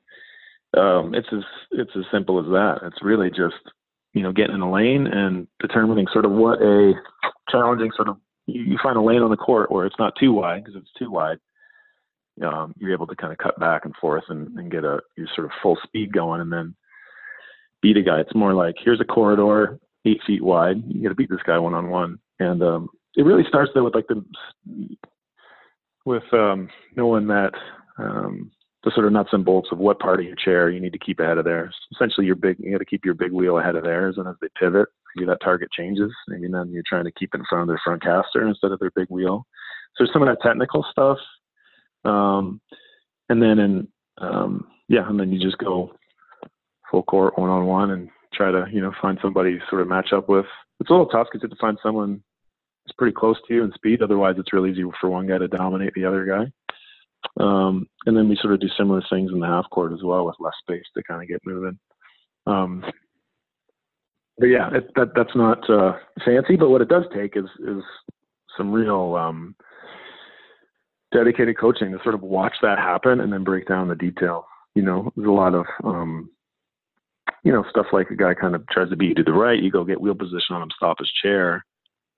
um, 0.76 1.14
it's 1.14 1.28
as 1.32 1.44
it's 1.72 1.92
as 1.96 2.04
simple 2.12 2.38
as 2.38 2.46
that. 2.46 2.80
It's 2.82 3.02
really 3.02 3.30
just 3.30 3.56
you 4.12 4.22
know 4.22 4.32
getting 4.32 4.54
in 4.54 4.60
a 4.60 4.70
lane 4.70 5.06
and 5.06 5.46
determining 5.60 6.06
sort 6.12 6.24
of 6.24 6.32
what 6.32 6.60
a 6.60 6.92
challenging 7.50 7.90
sort 7.96 8.08
of 8.08 8.16
you, 8.46 8.62
you 8.62 8.78
find 8.82 8.96
a 8.96 9.02
lane 9.02 9.22
on 9.22 9.30
the 9.30 9.36
court 9.36 9.70
where 9.70 9.86
it's 9.86 9.98
not 9.98 10.14
too 10.18 10.32
wide 10.32 10.64
because 10.64 10.76
if 10.76 10.82
it's 10.82 10.98
too 10.98 11.10
wide, 11.10 11.38
um, 12.44 12.74
you're 12.78 12.92
able 12.92 13.06
to 13.06 13.16
kind 13.16 13.32
of 13.32 13.38
cut 13.38 13.58
back 13.58 13.84
and 13.84 13.94
forth 13.96 14.24
and, 14.28 14.58
and 14.58 14.70
get 14.70 14.84
a 14.84 15.00
your 15.16 15.28
sort 15.34 15.46
of 15.46 15.52
full 15.62 15.78
speed 15.84 16.12
going, 16.12 16.40
and 16.40 16.52
then 16.52 16.74
beat 17.82 17.96
a 17.96 18.02
guy. 18.02 18.20
It's 18.20 18.34
more 18.34 18.54
like 18.54 18.76
here's 18.82 19.00
a 19.00 19.04
corridor 19.04 19.78
eight 20.04 20.20
feet 20.26 20.42
wide. 20.42 20.82
You 20.86 21.02
got 21.02 21.10
to 21.10 21.14
beat 21.14 21.30
this 21.30 21.42
guy 21.46 21.58
one 21.58 21.74
on 21.74 21.90
one, 21.90 22.18
and 22.38 22.62
um, 22.62 22.88
it 23.16 23.22
really 23.22 23.44
starts 23.48 23.70
there 23.74 23.82
with 23.84 23.94
like 23.94 24.06
the 24.08 24.24
with 26.04 26.22
um, 26.32 26.68
knowing 26.96 27.26
that 27.26 27.52
um, 27.98 28.50
the 28.84 28.92
sort 28.94 29.06
of 29.06 29.12
nuts 29.12 29.30
and 29.32 29.44
bolts 29.44 29.68
of 29.72 29.78
what 29.78 29.98
part 29.98 30.20
of 30.20 30.26
your 30.26 30.36
chair 30.36 30.70
you 30.70 30.80
need 30.80 30.92
to 30.92 30.98
keep 30.98 31.20
ahead 31.20 31.38
of 31.38 31.44
theirs. 31.44 31.74
Essentially, 31.92 32.26
your 32.26 32.36
big 32.36 32.56
you 32.58 32.72
got 32.72 32.78
to 32.78 32.84
keep 32.84 33.04
your 33.04 33.14
big 33.14 33.32
wheel 33.32 33.58
ahead 33.58 33.76
of 33.76 33.84
theirs, 33.84 34.16
and 34.16 34.28
as 34.28 34.36
they 34.40 34.48
pivot, 34.58 34.88
maybe 35.14 35.26
that 35.26 35.42
target 35.42 35.68
changes, 35.76 36.12
and 36.28 36.54
then 36.54 36.70
you're 36.70 36.82
trying 36.88 37.04
to 37.04 37.12
keep 37.12 37.34
in 37.34 37.42
front 37.48 37.62
of 37.62 37.68
their 37.68 37.80
front 37.84 38.02
caster 38.02 38.46
instead 38.46 38.72
of 38.72 38.78
their 38.78 38.92
big 38.94 39.08
wheel. 39.10 39.44
So 39.94 40.04
there's 40.04 40.12
some 40.12 40.22
of 40.22 40.28
that 40.28 40.46
technical 40.46 40.84
stuff, 40.90 41.18
um, 42.04 42.60
and 43.28 43.42
then 43.42 43.58
in 43.58 43.88
um, 44.18 44.66
yeah, 44.88 45.08
and 45.08 45.18
then 45.18 45.32
you 45.32 45.40
just 45.40 45.58
go 45.58 45.92
full 46.90 47.02
court 47.02 47.38
one 47.38 47.50
on 47.50 47.66
one 47.66 47.90
and 47.90 48.08
try 48.34 48.50
to 48.50 48.66
you 48.72 48.80
know 48.80 48.92
find 49.00 49.18
somebody 49.22 49.58
sort 49.68 49.82
of 49.82 49.88
match 49.88 50.12
up 50.12 50.28
with. 50.28 50.46
It's 50.80 50.90
a 50.90 50.92
little 50.92 51.06
tough 51.06 51.26
because 51.30 51.42
you 51.42 51.48
have 51.48 51.56
to 51.56 51.60
find 51.60 51.78
someone 51.82 52.22
that's 52.84 52.96
pretty 52.96 53.14
close 53.14 53.36
to 53.46 53.54
you 53.54 53.64
in 53.64 53.72
speed. 53.72 54.02
Otherwise, 54.02 54.36
it's 54.38 54.52
really 54.52 54.70
easy 54.70 54.84
for 55.00 55.10
one 55.10 55.26
guy 55.26 55.38
to 55.38 55.48
dominate 55.48 55.92
the 55.94 56.04
other 56.04 56.24
guy. 56.24 56.50
Um, 57.40 57.86
and 58.06 58.16
then 58.16 58.28
we 58.28 58.38
sort 58.40 58.54
of 58.54 58.60
do 58.60 58.68
similar 58.76 59.02
things 59.10 59.30
in 59.32 59.40
the 59.40 59.46
half 59.46 59.68
court 59.70 59.92
as 59.92 60.02
well 60.02 60.26
with 60.26 60.36
less 60.40 60.54
space 60.60 60.84
to 60.96 61.02
kind 61.02 61.22
of 61.22 61.28
get 61.28 61.40
moving. 61.44 61.78
Um, 62.46 62.84
but 64.38 64.46
yeah, 64.46 64.70
it, 64.72 64.88
that 64.94 65.08
that's 65.14 65.34
not 65.34 65.68
uh, 65.68 65.94
fancy. 66.24 66.56
But 66.56 66.70
what 66.70 66.80
it 66.80 66.88
does 66.88 67.04
take 67.14 67.36
is 67.36 67.44
is 67.66 67.82
some 68.56 68.72
real 68.72 69.16
um, 69.16 69.54
dedicated 71.12 71.58
coaching 71.58 71.92
to 71.92 71.98
sort 72.02 72.14
of 72.14 72.22
watch 72.22 72.54
that 72.62 72.78
happen 72.78 73.20
and 73.20 73.32
then 73.32 73.44
break 73.44 73.66
down 73.66 73.88
the 73.88 73.94
detail. 73.94 74.46
You 74.74 74.82
know, 74.82 75.12
there's 75.16 75.28
a 75.28 75.32
lot 75.32 75.54
of 75.54 75.66
um, 75.84 76.30
you 77.44 77.52
know, 77.52 77.64
stuff 77.70 77.86
like 77.92 78.10
a 78.10 78.16
guy 78.16 78.34
kind 78.34 78.54
of 78.54 78.66
tries 78.68 78.90
to 78.90 78.96
beat 78.96 79.10
you 79.10 79.14
to 79.16 79.22
the 79.22 79.32
right, 79.32 79.62
you 79.62 79.70
go 79.70 79.84
get 79.84 80.00
wheel 80.00 80.14
position 80.14 80.54
on 80.54 80.62
him, 80.62 80.70
stop 80.76 80.98
his 80.98 81.10
chair. 81.22 81.64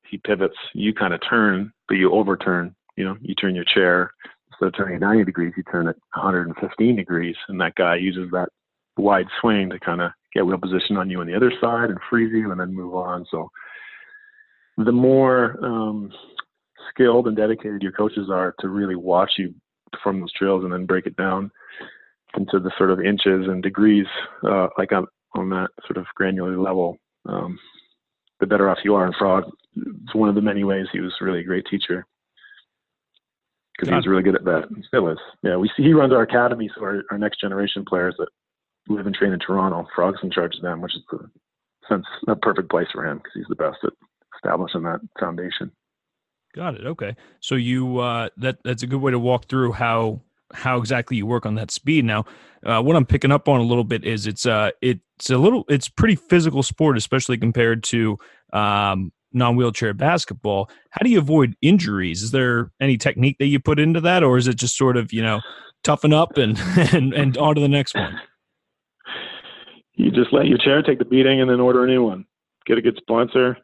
He 0.09 0.18
pivots, 0.18 0.56
you 0.74 0.92
kind 0.92 1.14
of 1.14 1.20
turn, 1.28 1.72
but 1.88 1.94
you 1.94 2.12
overturn. 2.12 2.74
You 2.96 3.04
know, 3.04 3.16
you 3.20 3.35
turn 3.35 3.54
your 3.54 3.64
chair 3.64 4.12
instead 4.48 4.66
of 4.66 4.76
turning 4.76 4.96
it 4.96 5.00
90 5.00 5.24
degrees, 5.24 5.52
you 5.56 5.62
turn 5.64 5.87
it 5.87 5.96
115 6.14 6.96
degrees, 6.96 7.37
and 7.48 7.61
that 7.61 7.76
guy 7.76 7.96
uses 7.96 8.28
that 8.33 8.48
wide 8.96 9.26
swing 9.40 9.70
to 9.70 9.78
kind 9.78 10.00
of 10.00 10.11
get 10.35 10.44
wheel 10.44 10.59
position 10.59 10.96
on 10.96 11.09
you 11.09 11.20
on 11.20 11.26
the 11.26 11.35
other 11.35 11.52
side 11.61 11.90
and 11.90 11.98
freeze 12.09 12.33
you, 12.33 12.50
and 12.50 12.61
then 12.61 12.74
move 12.74 12.94
on. 12.94 13.24
So 13.30 13.50
the 14.76 14.92
more 14.92 15.56
um, 15.64 16.11
skilled 16.90 17.28
and 17.28 17.37
dedicated 17.37 17.83
your 17.83 17.92
coaches 17.92 18.28
are 18.30 18.54
to 18.61 18.68
really 18.68 18.96
watch 18.96 19.33
you 19.38 19.54
perform 19.92 20.20
those 20.20 20.33
drills 20.38 20.64
and 20.64 20.72
then 20.72 20.87
break 20.87 21.06
it 21.06 21.16
down 21.16 21.50
into 22.37 22.59
the 22.61 22.71
sort 22.79 22.90
of 22.90 23.01
inches 23.01 23.47
and 23.49 23.62
degrees, 23.62 24.07
uh, 24.45 24.69
like 24.79 24.93
on 24.93 25.07
on 25.35 25.49
that 25.51 25.69
sort 25.87 25.97
of 25.97 26.07
granular 26.14 26.59
level, 26.59 26.97
um, 27.27 27.59
the 28.40 28.47
better 28.47 28.69
off 28.69 28.79
you 28.85 28.95
are. 28.95 29.07
And 29.07 29.14
Frog, 29.16 29.45
it's 29.77 30.14
one 30.14 30.29
of 30.29 30.35
the 30.35 30.40
many 30.40 30.64
ways 30.64 30.87
he 30.93 31.01
was 31.01 31.14
really 31.21 31.40
a 31.40 31.45
great 31.45 31.66
teacher 31.71 32.05
because 33.77 33.88
he 33.88 33.95
was 33.95 34.07
really 34.07 34.23
good 34.23 34.35
at 34.35 34.45
that. 34.45 34.69
He 34.75 34.83
still 34.83 35.09
is. 35.09 35.19
Yeah, 35.43 35.57
we 35.57 35.71
see 35.77 35.83
he 35.83 35.93
runs 35.93 36.12
our 36.12 36.23
academy, 36.23 36.71
so 36.75 36.83
our, 36.83 37.03
our 37.11 37.19
next 37.19 37.40
generation 37.40 37.85
players 37.87 38.14
that 38.19 38.29
live 38.88 39.07
and 39.07 39.14
train 39.14 39.33
in 39.33 39.38
Toronto, 39.38 39.87
Frog's 39.95 40.21
in 40.23 40.31
charge 40.31 40.57
of 40.57 40.62
them, 40.62 40.81
which 40.81 40.95
is 40.95 41.03
the 41.11 41.31
sense 41.88 42.07
a 42.29 42.37
perfect 42.37 42.71
place 42.71 42.88
for 42.93 43.07
him 43.07 43.19
because 43.19 43.33
he's 43.35 43.47
the 43.49 43.55
best 43.57 43.79
at 43.85 43.93
establishing 44.37 44.83
that 44.83 45.01
foundation. 45.19 45.71
Got 46.55 46.75
it. 46.75 46.87
Okay, 46.87 47.16
so 47.40 47.55
you 47.55 47.99
uh, 47.99 48.29
that 48.38 48.59
that's 48.64 48.83
a 48.83 48.87
good 48.87 49.01
way 49.01 49.12
to 49.12 49.19
walk 49.19 49.47
through 49.47 49.73
how 49.73 50.21
how 50.52 50.78
exactly 50.78 51.16
you 51.16 51.26
work 51.26 51.46
on 51.46 51.54
that 51.56 51.70
speed. 51.70 52.04
Now, 52.04 52.24
uh, 52.64 52.82
what 52.82 52.96
I'm 52.96 53.06
picking 53.06 53.32
up 53.32 53.48
on 53.48 53.60
a 53.60 53.64
little 53.64 53.84
bit 53.84 54.04
is 54.04 54.26
it's 54.26 54.46
uh 54.46 54.70
it's 54.82 55.30
a 55.30 55.38
little 55.38 55.64
it's 55.68 55.88
pretty 55.88 56.16
physical 56.16 56.62
sport, 56.62 56.96
especially 56.96 57.38
compared 57.38 57.82
to 57.84 58.18
um, 58.52 59.12
non 59.32 59.56
wheelchair 59.56 59.94
basketball. 59.94 60.70
How 60.90 61.02
do 61.02 61.10
you 61.10 61.18
avoid 61.18 61.56
injuries? 61.62 62.22
Is 62.22 62.30
there 62.32 62.70
any 62.80 62.96
technique 62.96 63.36
that 63.38 63.46
you 63.46 63.60
put 63.60 63.78
into 63.78 64.00
that, 64.02 64.22
or 64.22 64.36
is 64.36 64.46
it 64.48 64.56
just 64.56 64.76
sort 64.76 64.96
of 64.96 65.12
you 65.12 65.22
know 65.22 65.40
toughen 65.84 66.12
up 66.12 66.36
and 66.36 66.58
and 66.92 67.14
and 67.14 67.36
on 67.38 67.54
to 67.54 67.60
the 67.60 67.68
next 67.68 67.94
one? 67.94 68.18
You 69.94 70.10
just 70.10 70.32
let 70.32 70.46
your 70.46 70.58
chair 70.58 70.82
take 70.82 70.98
the 70.98 71.04
beating 71.04 71.40
and 71.40 71.50
then 71.50 71.60
order 71.60 71.84
a 71.84 71.86
new 71.86 72.04
one. 72.04 72.24
Get 72.66 72.78
a 72.78 72.82
good 72.82 72.98
sponsor. 73.00 73.56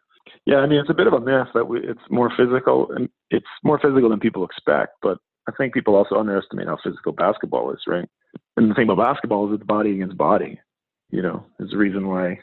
Yeah, 0.45 0.57
I 0.57 0.67
mean 0.67 0.79
it's 0.79 0.91
a 0.91 0.95
bit 0.95 1.07
of 1.07 1.13
a 1.13 1.21
myth 1.21 1.49
that 1.55 1.67
we, 1.67 1.81
it's 1.81 2.01
more 2.11 2.31
physical 2.37 2.91
and 2.93 3.09
it's 3.31 3.47
more 3.65 3.79
physical 3.79 4.09
than 4.09 4.21
people 4.21 4.45
expect, 4.45 4.93
but 5.03 5.19
I 5.49 5.53
think 5.53 5.75
people 5.75 5.95
also 5.95 6.17
underestimate 6.17 6.67
how 6.67 6.79
physical 6.83 7.13
basketball 7.13 7.71
is, 7.73 7.81
right? 7.87 8.09
And 8.57 8.71
the 8.71 8.75
thing 8.75 8.89
about 8.89 9.05
basketball 9.05 9.49
is 9.49 9.55
it's 9.59 9.67
body 9.67 9.93
against 9.93 10.17
body. 10.17 10.59
You 11.11 11.23
know, 11.23 11.47
it's 11.61 11.71
the 11.71 11.77
reason 11.77 12.09
why 12.09 12.41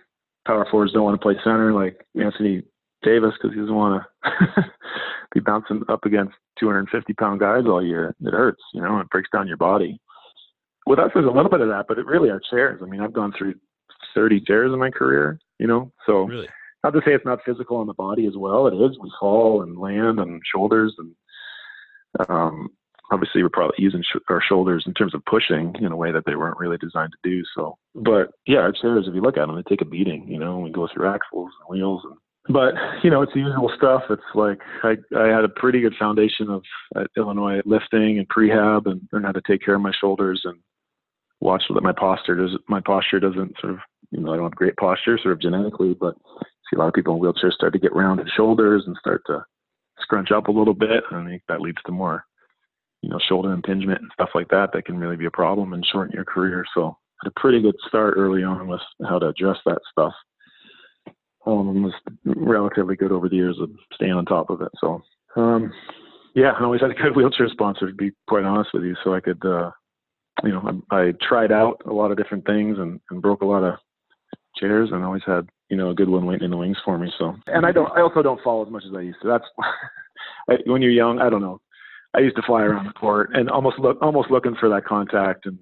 power 0.48 0.66
forwards 0.70 0.94
don't 0.94 1.04
want 1.04 1.20
to 1.20 1.24
play 1.24 1.36
center 1.44 1.74
like 1.74 2.06
Anthony 2.20 2.64
Davis 3.04 3.34
because 3.34 3.54
he 3.54 3.60
doesn't 3.60 3.76
want 3.76 4.04
to 4.24 4.66
be 5.34 5.40
bouncing 5.42 5.84
up 5.90 6.06
against 6.06 6.34
250 6.60 7.14
pound 7.14 7.40
guys 7.40 7.64
all 7.66 7.86
year. 7.86 8.16
It 8.22 8.32
hurts, 8.32 8.62
you 8.74 8.82
know, 8.82 9.00
it 9.00 9.10
breaks 9.10 9.30
down 9.34 9.48
your 9.48 9.58
body. 9.58 10.00
With 10.86 11.00
us, 11.00 11.12
there's 11.14 11.26
a 11.26 11.32
little 11.32 11.52
bit 11.52 11.62
of 11.62 11.70
that, 11.70 11.86
but 11.88 11.98
it 11.98 12.06
really 12.06 12.30
are 12.30 12.42
chairs. 12.50 12.82
I 12.84 12.86
mean, 12.88 13.02
I've 13.02 13.14
gone 13.14 13.34
through 13.38 13.56
30 14.16 14.42
chairs 14.42 14.72
in 14.72 14.80
my 14.80 14.92
career, 14.92 15.40
you 15.60 15.68
know, 15.68 15.92
so 16.06 16.24
Really? 16.24 16.48
not 16.84 16.92
to 16.92 17.00
say 17.06 17.14
it's 17.14 17.26
not 17.26 17.40
physical 17.46 17.78
on 17.78 17.88
the 17.88 17.94
body 17.94 18.28
as 18.28 18.36
well. 18.38 18.68
It 18.68 18.74
is. 18.76 18.98
We 19.02 19.12
fall 19.20 19.62
and 19.62 19.78
land 19.78 20.20
and 20.20 20.42
shoulders 20.54 20.94
and 20.98 21.16
um, 22.30 22.70
obviously 23.14 23.44
we're 23.44 23.50
probably 23.50 23.76
using 23.78 24.02
sh- 24.02 24.22
our 24.30 24.42
shoulders 24.42 24.84
in 24.88 24.94
terms 24.94 25.14
of 25.14 25.24
pushing 25.26 25.76
in 25.80 25.92
a 25.92 25.96
way 25.96 26.12
that 26.12 26.26
they 26.26 26.36
weren't 26.36 26.58
really 26.58 26.78
designed 26.78 27.14
to 27.14 27.30
do. 27.30 27.44
So, 27.56 27.78
but 27.96 28.32
yeah, 28.48 28.60
our 28.60 28.72
chairs, 28.72 29.06
if 29.08 29.14
you 29.14 29.22
look 29.22 29.38
at 29.38 29.46
them, 29.46 29.56
they 29.56 29.70
take 29.70 29.82
a 29.82 29.86
beating. 29.86 30.28
You 30.28 30.40
know, 30.40 30.60
we 30.60 30.72
go 30.72 30.88
through 30.94 31.08
axles 31.08 31.52
and 31.60 31.78
wheels 31.78 32.02
and. 32.04 32.16
But 32.50 32.74
you 33.04 33.10
know, 33.10 33.22
it's 33.22 33.32
the 33.34 33.40
usual 33.40 33.72
stuff. 33.78 34.02
It's 34.10 34.22
like 34.36 34.60
I, 34.84 34.96
I 35.18 35.28
had 35.28 35.46
a 35.46 35.50
pretty 35.50 35.80
good 35.80 35.94
foundation 35.98 36.50
of 36.50 36.62
at 36.94 37.08
Illinois 37.16 37.62
lifting 37.64 38.18
and 38.18 38.28
prehab, 38.28 38.86
and 38.86 39.00
learned 39.14 39.28
how 39.28 39.32
to 39.32 39.42
take 39.48 39.64
care 39.64 39.76
of 39.76 39.82
my 39.82 39.94
shoulders 40.02 40.42
and 40.44 40.60
watch 41.40 41.64
that 41.74 41.84
my 41.84 41.94
posture 41.94 42.36
does 42.36 42.58
my 42.68 42.82
posture 42.82 43.22
doesn't 43.22 43.54
sort 43.62 43.74
of 43.74 43.80
you 44.12 44.20
know 44.20 44.34
I 44.34 44.36
don't 44.36 44.46
have 44.46 44.56
great 44.56 44.76
posture 44.76 45.18
sort 45.24 45.32
of 45.32 45.42
genetically, 45.42 45.96
but 45.98 46.16
see 46.42 46.76
a 46.76 46.80
lot 46.80 46.90
of 46.90 46.94
people 46.94 47.16
in 47.16 47.22
wheelchairs 47.22 47.54
start 47.54 47.72
to 47.74 47.80
get 47.80 47.96
rounded 47.96 48.28
shoulders 48.36 48.84
and 48.88 48.98
start 49.00 49.22
to 49.28 49.46
scrunch 50.00 50.32
up 50.32 50.50
a 50.50 50.52
little 50.52 50.74
bit, 50.74 51.06
and 51.12 51.26
I 51.26 51.30
think 51.30 51.44
that 51.48 51.62
leads 51.62 51.82
to 51.86 51.94
more 51.94 52.26
you 53.04 53.10
know 53.10 53.20
shoulder 53.28 53.52
impingement 53.52 54.02
and 54.02 54.10
stuff 54.14 54.30
like 54.34 54.48
that 54.48 54.70
that 54.74 54.86
can 54.86 54.98
really 54.98 55.18
be 55.18 55.26
a 55.26 55.32
problem 55.32 55.74
and 55.74 55.86
shorten 55.86 56.16
your 56.16 56.26
career. 56.26 56.66
So 56.74 56.88
I 56.88 57.26
had 57.26 57.34
a 57.36 57.40
pretty 57.40 57.62
good 57.62 57.76
start 57.88 58.16
early 58.18 58.44
on 58.44 58.68
with 58.68 58.82
how 59.08 59.20
to 59.20 59.28
address 59.28 59.58
that 59.66 59.80
stuff. 59.92 60.14
Um, 61.46 61.84
was 61.84 61.94
relatively 62.26 62.96
good 62.96 63.12
over 63.12 63.28
the 63.28 63.36
years 63.36 63.58
of 63.62 63.70
staying 63.94 64.14
on 64.14 64.26
top 64.26 64.50
of 64.50 64.62
it. 64.62 64.72
So 64.80 65.04
um, 65.36 65.72
yeah, 66.34 66.52
I 66.52 66.64
always 66.64 66.82
had 66.82 66.92
a 66.92 66.96
good 66.96 67.14
wheelchair 67.16 67.50
sponsor 67.50 67.88
to 67.88 67.94
be 67.94 68.12
quite 68.28 68.46
honest 68.46 68.72
with 68.74 68.84
you, 68.84 68.96
so 69.04 69.14
I 69.14 69.20
could. 69.20 69.46
Uh, 69.46 69.72
you 70.44 70.52
know, 70.52 70.82
I, 70.90 70.96
I 70.96 71.14
tried 71.22 71.52
out 71.52 71.82
a 71.86 71.94
lot 71.94 72.12
of 72.12 72.18
different 72.18 72.46
things 72.46 72.78
and, 72.80 73.00
and 73.12 73.22
broke 73.22 73.42
a 73.42 73.46
lot 73.46 73.64
of 73.64 73.76
chairs 74.56 74.90
and 74.92 75.04
always 75.04 75.22
had, 75.26 75.48
you 75.70 75.78
know, 75.78 75.92
a 75.92 75.96
good 75.96 76.10
one 76.10 76.26
waiting 76.26 76.46
in 76.46 76.52
the 76.52 76.58
wings 76.58 76.78
for 76.84 76.98
me. 76.98 77.12
So, 77.20 77.36
and 77.48 77.66
I 77.66 77.72
don't, 77.72 77.92
I 77.96 78.02
also 78.02 78.22
don't 78.22 78.42
fall 78.42 78.66
as 78.66 78.72
much 78.72 78.84
as 78.88 78.96
I 78.96 79.02
used 79.02 79.20
to. 79.22 79.28
That's 79.28 80.62
when 80.66 80.82
you're 80.82 80.92
young. 80.92 81.20
I 81.20 81.30
don't 81.30 81.42
know. 81.42 81.62
I 82.16 82.20
used 82.20 82.36
to 82.36 82.44
fly 82.44 82.62
around 82.62 82.86
the 82.86 82.94
court 82.94 83.32
and 83.34 83.50
almost 83.50 83.80
look, 83.80 83.98
almost 84.02 84.30
looking 84.30 84.56
for 84.60 84.70
that 84.70 84.86
contact 84.86 85.46
and 85.46 85.58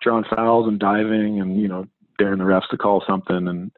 drawing 0.00 0.24
fouls 0.34 0.66
and 0.68 0.78
diving 0.78 1.40
and, 1.40 1.60
you 1.60 1.68
know, 1.68 1.86
daring 2.18 2.38
the 2.38 2.44
refs 2.44 2.68
to 2.70 2.76
call 2.76 3.02
something. 3.06 3.48
And 3.48 3.70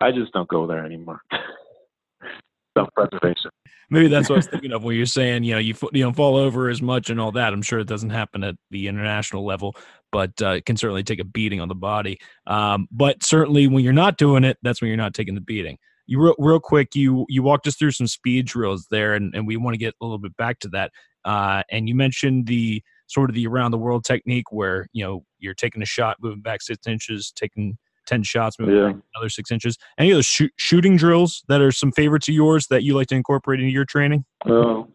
I 0.00 0.10
just 0.12 0.32
don't 0.32 0.48
go 0.48 0.66
there 0.66 0.84
anymore. 0.84 1.20
Self-preservation. 2.76 3.50
Maybe 3.88 4.08
that's 4.08 4.28
what 4.28 4.36
I 4.36 4.38
was 4.38 4.46
thinking 4.48 4.72
of 4.72 4.82
when 4.82 4.96
you're 4.96 5.06
saying, 5.06 5.44
you 5.44 5.52
know, 5.52 5.60
you 5.60 5.74
you 5.92 6.02
don't 6.02 6.16
fall 6.16 6.36
over 6.36 6.68
as 6.68 6.82
much 6.82 7.08
and 7.08 7.20
all 7.20 7.30
that. 7.32 7.52
I'm 7.52 7.62
sure 7.62 7.78
it 7.78 7.86
doesn't 7.86 8.10
happen 8.10 8.42
at 8.42 8.56
the 8.70 8.88
international 8.88 9.46
level, 9.46 9.76
but 10.10 10.32
uh, 10.42 10.50
it 10.50 10.66
can 10.66 10.76
certainly 10.76 11.04
take 11.04 11.20
a 11.20 11.24
beating 11.24 11.60
on 11.60 11.68
the 11.68 11.74
body. 11.76 12.18
Um, 12.48 12.88
but 12.90 13.22
certainly 13.22 13.68
when 13.68 13.84
you're 13.84 13.92
not 13.92 14.18
doing 14.18 14.42
it, 14.42 14.56
that's 14.62 14.82
when 14.82 14.88
you're 14.88 14.96
not 14.96 15.14
taking 15.14 15.36
the 15.36 15.40
beating. 15.40 15.78
You 16.06 16.20
real, 16.20 16.34
real 16.38 16.58
quick, 16.58 16.96
you 16.96 17.26
you 17.28 17.44
walked 17.44 17.68
us 17.68 17.76
through 17.76 17.92
some 17.92 18.08
speed 18.08 18.46
drills 18.46 18.88
there, 18.90 19.14
and, 19.14 19.32
and 19.36 19.46
we 19.46 19.56
want 19.56 19.74
to 19.74 19.78
get 19.78 19.94
a 20.00 20.04
little 20.04 20.18
bit 20.18 20.36
back 20.36 20.58
to 20.60 20.68
that. 20.70 20.90
Uh, 21.26 21.62
and 21.70 21.88
you 21.88 21.94
mentioned 21.94 22.46
the 22.46 22.82
sort 23.08 23.28
of 23.28 23.34
the 23.34 23.46
around 23.46 23.72
the 23.72 23.78
world 23.78 24.04
technique 24.04 24.50
where 24.50 24.88
you 24.92 25.04
know 25.04 25.24
you're 25.38 25.54
taking 25.54 25.82
a 25.82 25.86
shot, 25.86 26.16
moving 26.22 26.40
back 26.40 26.62
six 26.62 26.86
inches, 26.86 27.32
taking 27.36 27.76
10 28.06 28.22
shots, 28.22 28.58
moving 28.58 28.76
Yeah. 28.76 28.92
back 28.92 28.96
another 29.16 29.28
six 29.28 29.50
inches. 29.50 29.76
Any 29.98 30.12
of 30.12 30.16
those 30.16 30.26
shoot, 30.26 30.52
shooting 30.56 30.96
drills 30.96 31.44
that 31.48 31.60
are 31.60 31.72
some 31.72 31.92
favorites 31.92 32.28
of 32.28 32.34
yours 32.34 32.68
that 32.68 32.84
you 32.84 32.94
like 32.94 33.08
to 33.08 33.16
incorporate 33.16 33.60
into 33.60 33.72
your 33.72 33.84
training? 33.84 34.24
Oh, 34.46 34.86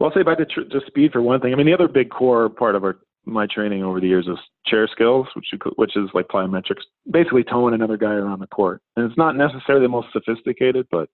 well, 0.00 0.08
I'll 0.08 0.14
say 0.14 0.20
about 0.20 0.38
the, 0.38 0.46
tr- 0.46 0.62
to 0.62 0.80
speed 0.86 1.12
for 1.12 1.20
one 1.20 1.40
thing. 1.40 1.52
I 1.52 1.56
mean, 1.56 1.66
the 1.66 1.74
other 1.74 1.88
big 1.88 2.10
core 2.10 2.48
part 2.48 2.74
of 2.74 2.82
our 2.84 2.98
my 3.26 3.46
training 3.46 3.82
over 3.82 4.00
the 4.00 4.06
years 4.06 4.26
is 4.26 4.38
chair 4.66 4.88
skills, 4.90 5.26
which 5.36 5.44
you, 5.52 5.58
which 5.76 5.94
is 5.96 6.08
like 6.14 6.28
plyometrics, 6.28 6.80
basically 7.10 7.44
towing 7.44 7.74
another 7.74 7.98
guy 7.98 8.12
around 8.14 8.38
the 8.40 8.46
court. 8.46 8.80
And 8.96 9.04
it's 9.04 9.18
not 9.18 9.36
necessarily 9.36 9.84
the 9.84 9.90
most 9.90 10.08
sophisticated, 10.14 10.86
but 10.90 11.10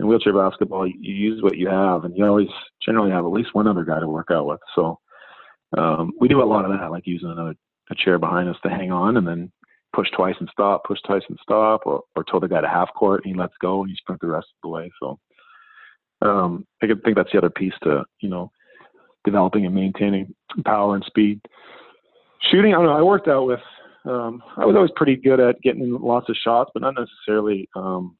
in 0.00 0.08
wheelchair 0.08 0.32
basketball, 0.32 0.86
you, 0.86 0.94
use 0.98 1.42
what 1.42 1.58
you 1.58 1.68
have, 1.68 2.04
and 2.04 2.16
you 2.16 2.24
always 2.26 2.48
generally 2.84 3.10
have 3.10 3.24
at 3.24 3.32
least 3.32 3.54
one 3.54 3.68
other 3.68 3.84
guy 3.84 4.00
to 4.00 4.08
work 4.08 4.28
out 4.30 4.46
with. 4.46 4.60
So 4.74 4.98
um, 5.76 6.12
we 6.18 6.26
do 6.26 6.42
a 6.42 6.44
lot 6.44 6.64
of 6.64 6.70
that, 6.72 6.90
like 6.90 7.06
using 7.06 7.30
another 7.30 7.54
a 7.90 7.94
chair 7.94 8.18
behind 8.18 8.48
us 8.48 8.56
to 8.62 8.70
hang 8.70 8.90
on, 8.90 9.16
and 9.16 9.26
then 9.26 9.52
push 9.94 10.08
twice 10.16 10.36
and 10.40 10.48
stop, 10.52 10.84
push 10.84 11.00
twice 11.06 11.22
and 11.28 11.38
stop, 11.42 11.82
or 11.84 12.02
or 12.16 12.24
tow 12.24 12.40
the 12.40 12.48
guy 12.48 12.60
to 12.60 12.68
half 12.68 12.88
court 12.94 13.22
and 13.24 13.34
he 13.34 13.38
lets 13.38 13.52
go 13.60 13.82
and 13.82 13.90
you 13.90 13.96
sprint 13.96 14.20
the 14.20 14.28
rest 14.28 14.46
of 14.46 14.62
the 14.62 14.68
way. 14.68 14.90
So 15.00 15.18
um, 16.22 16.66
I 16.82 16.86
could 16.86 17.02
think 17.02 17.16
that's 17.16 17.30
the 17.32 17.38
other 17.38 17.50
piece 17.50 17.74
to 17.82 18.04
you 18.20 18.28
know 18.28 18.50
developing 19.24 19.66
and 19.66 19.74
maintaining 19.74 20.34
power 20.64 20.94
and 20.94 21.04
speed. 21.04 21.40
Shooting, 22.50 22.72
I 22.72 22.76
don't 22.78 22.86
know. 22.86 22.96
I 22.96 23.02
worked 23.02 23.28
out 23.28 23.46
with. 23.46 23.60
Um, 24.06 24.42
I 24.56 24.64
was 24.64 24.76
always 24.76 24.92
pretty 24.96 25.16
good 25.16 25.40
at 25.40 25.60
getting 25.60 25.92
lots 26.00 26.30
of 26.30 26.36
shots, 26.42 26.70
but 26.72 26.80
not 26.80 26.94
necessarily. 26.94 27.68
Um, 27.76 28.16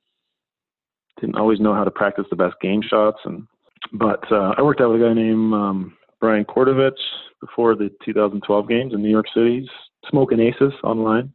didn't 1.20 1.36
always 1.36 1.60
know 1.60 1.74
how 1.74 1.84
to 1.84 1.90
practice 1.90 2.26
the 2.30 2.36
best 2.36 2.54
game 2.60 2.82
shots, 2.82 3.18
and 3.24 3.46
but 3.92 4.20
uh, 4.30 4.54
I 4.56 4.62
worked 4.62 4.80
out 4.80 4.92
with 4.92 5.02
a 5.02 5.04
guy 5.04 5.14
named 5.14 5.54
um, 5.54 5.96
Brian 6.20 6.44
Kordovich 6.44 6.92
before 7.40 7.74
the 7.74 7.90
2012 8.04 8.68
games 8.68 8.92
in 8.92 9.02
New 9.02 9.10
York 9.10 9.26
City. 9.34 9.60
He's 9.60 9.68
Smoking 10.10 10.40
Aces 10.40 10.72
online. 10.84 11.32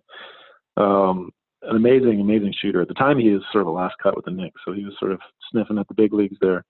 Um, 0.78 1.32
an 1.64 1.76
amazing, 1.76 2.22
amazing 2.22 2.54
shooter. 2.62 2.82
At 2.82 2.88
the 2.88 2.94
time, 2.94 3.18
he 3.18 3.32
was 3.32 3.42
sort 3.52 3.64
of 3.64 3.68
a 3.68 3.72
last 3.72 3.96
cut 4.02 4.16
with 4.16 4.26
the 4.26 4.32
Knicks, 4.32 4.62
so 4.66 4.74
he 4.74 4.86
was 4.86 4.94
sort 5.00 5.12
of 5.12 5.20
sniffing 5.52 5.80
at 5.80 5.88
the 5.88 5.94
big 5.94 6.14
leagues 6.14 6.38
there. 6.42 6.64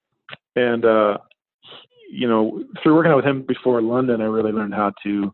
And 0.56 0.86
uh, 0.86 1.18
you 2.10 2.28
know, 2.28 2.63
through 2.82 2.96
working 2.96 3.12
out 3.12 3.18
with 3.18 3.26
him 3.26 3.44
before 3.48 3.82
London, 3.82 4.22
I 4.22 4.26
really 4.26 4.52
learned 4.52 4.74
how 4.74 4.94
to 5.04 5.34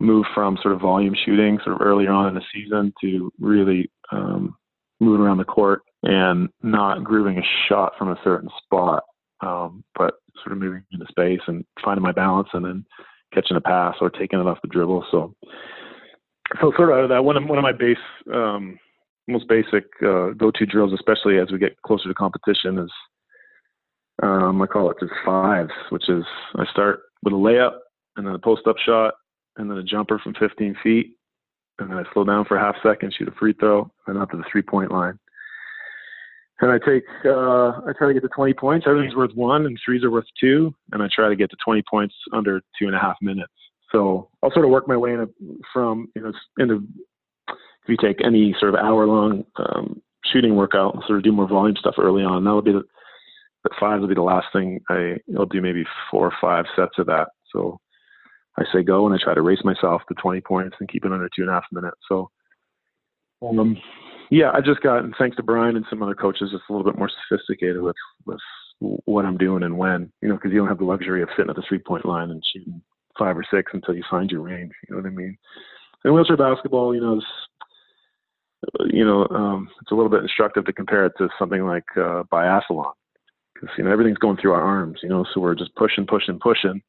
move 0.00 0.24
from 0.34 0.58
sort 0.62 0.74
of 0.74 0.80
volume 0.80 1.14
shooting, 1.24 1.58
sort 1.62 1.76
of 1.76 1.86
earlier 1.86 2.10
on 2.10 2.28
in 2.28 2.34
the 2.34 2.42
season, 2.54 2.92
to 3.02 3.30
really 3.38 3.90
um, 4.12 4.56
moving 4.98 5.20
around 5.20 5.38
the 5.38 5.44
court 5.44 5.82
and 6.02 6.48
not 6.62 7.04
grooving 7.04 7.38
a 7.38 7.42
shot 7.68 7.92
from 7.98 8.10
a 8.10 8.20
certain 8.24 8.48
spot, 8.64 9.04
um, 9.40 9.84
but 9.96 10.14
sort 10.42 10.52
of 10.52 10.58
moving 10.58 10.82
into 10.92 11.06
space 11.08 11.40
and 11.46 11.64
finding 11.84 12.02
my 12.02 12.12
balance, 12.12 12.48
and 12.52 12.64
then 12.64 12.84
catching 13.34 13.56
a 13.56 13.60
pass 13.60 13.96
or 14.00 14.10
taking 14.10 14.40
it 14.40 14.46
off 14.46 14.62
the 14.62 14.68
dribble. 14.68 15.04
So, 15.10 15.34
so 16.60 16.72
sort 16.76 16.90
of 16.90 16.96
out 16.96 17.04
of 17.04 17.10
that, 17.10 17.24
one 17.24 17.36
of 17.36 17.44
one 17.44 17.58
of 17.58 17.62
my 17.62 17.72
base, 17.72 17.98
um, 18.32 18.78
most 19.28 19.48
basic 19.48 19.84
uh, 20.02 20.30
go-to 20.30 20.66
drills, 20.66 20.92
especially 20.92 21.38
as 21.38 21.50
we 21.52 21.58
get 21.58 21.80
closer 21.82 22.08
to 22.08 22.14
competition, 22.14 22.78
is 22.78 22.90
um, 24.22 24.60
I 24.60 24.66
call 24.66 24.90
it 24.90 24.96
just 25.00 25.12
fives, 25.24 25.72
which 25.90 26.08
is 26.08 26.24
I 26.56 26.64
start 26.70 27.00
with 27.22 27.32
a 27.32 27.36
layup 27.36 27.78
and 28.16 28.26
then 28.26 28.34
a 28.34 28.38
post-up 28.38 28.76
shot 28.84 29.14
and 29.56 29.70
then 29.70 29.78
a 29.78 29.82
jumper 29.82 30.18
from 30.18 30.34
15 30.34 30.76
feet, 30.82 31.16
and 31.78 31.90
then 31.90 31.98
I 31.98 32.04
slow 32.12 32.24
down 32.24 32.44
for 32.44 32.56
a 32.56 32.60
half 32.60 32.76
second, 32.82 33.14
shoot 33.16 33.28
a 33.28 33.32
free 33.32 33.54
throw, 33.58 33.90
and 34.06 34.18
up 34.18 34.30
to 34.30 34.36
the 34.36 34.44
three-point 34.50 34.90
line. 34.90 35.18
And 36.60 36.70
I 36.70 36.78
take, 36.78 37.04
uh, 37.24 37.80
I 37.88 37.92
try 37.96 38.08
to 38.08 38.14
get 38.14 38.22
to 38.22 38.28
20 38.28 38.52
points. 38.54 38.86
Everything's 38.86 39.16
worth 39.16 39.34
one, 39.34 39.64
and 39.64 39.78
threes 39.82 40.04
are 40.04 40.10
worth 40.10 40.26
two, 40.38 40.74
and 40.92 41.02
I 41.02 41.08
try 41.14 41.28
to 41.28 41.36
get 41.36 41.50
to 41.50 41.56
20 41.64 41.82
points 41.88 42.14
under 42.34 42.60
two 42.78 42.86
and 42.86 42.94
a 42.94 42.98
half 42.98 43.16
minutes. 43.22 43.52
So 43.90 44.28
I'll 44.42 44.52
sort 44.52 44.66
of 44.66 44.70
work 44.70 44.86
my 44.86 44.96
way 44.96 45.14
in 45.14 45.20
a, 45.20 45.26
from, 45.72 46.08
you 46.14 46.22
know, 46.22 46.32
into 46.58 46.86
if 47.48 47.88
you 47.88 47.96
take 47.96 48.24
any 48.24 48.54
sort 48.58 48.74
of 48.74 48.80
hour-long 48.80 49.44
um, 49.56 50.02
shooting 50.24 50.54
workout, 50.54 51.02
sort 51.06 51.18
of 51.18 51.24
do 51.24 51.32
more 51.32 51.48
volume 51.48 51.76
stuff 51.76 51.94
early 51.98 52.22
on. 52.22 52.44
That'll 52.44 52.62
be 52.62 52.72
the, 52.72 52.84
the 53.64 53.70
five 53.80 54.00
will 54.00 54.08
be 54.08 54.14
the 54.14 54.22
last 54.22 54.48
thing 54.52 54.80
I, 54.90 55.16
I'll 55.36 55.46
do 55.46 55.62
maybe 55.62 55.84
four 56.10 56.26
or 56.26 56.34
five 56.40 56.66
sets 56.76 56.98
of 56.98 57.06
that. 57.06 57.28
So 57.52 57.80
I 58.58 58.64
say 58.72 58.82
go, 58.82 59.06
and 59.06 59.14
I 59.14 59.18
try 59.22 59.34
to 59.34 59.42
race 59.42 59.64
myself 59.64 60.02
to 60.08 60.14
20 60.14 60.40
points 60.42 60.76
and 60.78 60.88
keep 60.88 61.04
it 61.04 61.12
under 61.12 61.28
two 61.34 61.42
and 61.42 61.50
a 61.50 61.54
half 61.54 61.64
minutes. 61.72 61.96
So, 62.08 62.30
um, 63.42 63.78
yeah, 64.30 64.50
I 64.54 64.60
just 64.60 64.80
got, 64.80 65.04
and 65.04 65.14
thanks 65.18 65.36
to 65.36 65.42
Brian 65.42 65.76
and 65.76 65.84
some 65.90 66.02
other 66.02 66.14
coaches, 66.14 66.50
it's 66.52 66.62
a 66.68 66.72
little 66.72 66.90
bit 66.90 66.98
more 66.98 67.10
sophisticated 67.28 67.82
with 67.82 67.96
with 68.26 68.40
what 68.80 69.26
I'm 69.26 69.36
doing 69.36 69.62
and 69.62 69.76
when, 69.76 70.10
you 70.22 70.28
know, 70.28 70.36
because 70.36 70.52
you 70.52 70.58
don't 70.58 70.68
have 70.68 70.78
the 70.78 70.84
luxury 70.84 71.22
of 71.22 71.28
sitting 71.36 71.50
at 71.50 71.56
the 71.56 71.62
three 71.68 71.78
point 71.78 72.06
line 72.06 72.30
and 72.30 72.42
shooting 72.52 72.80
five 73.18 73.36
or 73.36 73.44
six 73.50 73.72
until 73.74 73.94
you 73.94 74.02
find 74.10 74.30
your 74.30 74.40
range. 74.40 74.72
You 74.88 74.94
know 74.94 75.02
what 75.02 75.10
I 75.10 75.14
mean? 75.14 75.36
And 76.04 76.14
wheelchair 76.14 76.36
basketball, 76.36 76.94
you 76.94 77.00
know, 77.00 77.18
is, 77.18 77.24
you 78.86 79.04
know, 79.04 79.26
um, 79.28 79.68
it's 79.82 79.90
a 79.90 79.94
little 79.94 80.08
bit 80.08 80.22
instructive 80.22 80.64
to 80.64 80.72
compare 80.72 81.04
it 81.06 81.12
to 81.18 81.28
something 81.38 81.66
like 81.66 81.84
uh, 81.96 82.22
biathlon 82.32 82.92
because 83.54 83.76
you 83.76 83.84
know 83.84 83.90
everything's 83.90 84.18
going 84.18 84.36
through 84.38 84.52
our 84.52 84.62
arms, 84.62 85.00
you 85.02 85.08
know, 85.08 85.24
so 85.34 85.40
we're 85.40 85.54
just 85.54 85.74
pushing, 85.74 86.06
pushing, 86.06 86.38
pushing, 86.38 86.70
and 86.70 86.80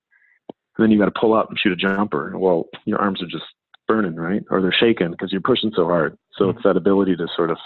then 0.77 0.91
you 0.91 0.99
got 0.99 1.05
to 1.05 1.19
pull 1.19 1.33
up 1.33 1.49
and 1.49 1.59
shoot 1.59 1.73
a 1.73 1.75
jumper. 1.75 2.37
Well, 2.37 2.67
your 2.85 2.99
arms 2.99 3.21
are 3.21 3.27
just 3.27 3.43
burning, 3.87 4.15
right? 4.15 4.43
Or 4.49 4.61
they're 4.61 4.71
shaking 4.71 5.11
because 5.11 5.31
you're 5.31 5.41
pushing 5.41 5.71
so 5.75 5.85
hard. 5.85 6.17
So 6.37 6.49
it's 6.49 6.63
that 6.63 6.77
ability 6.77 7.15
to 7.17 7.27
sort 7.35 7.51
of 7.51 7.57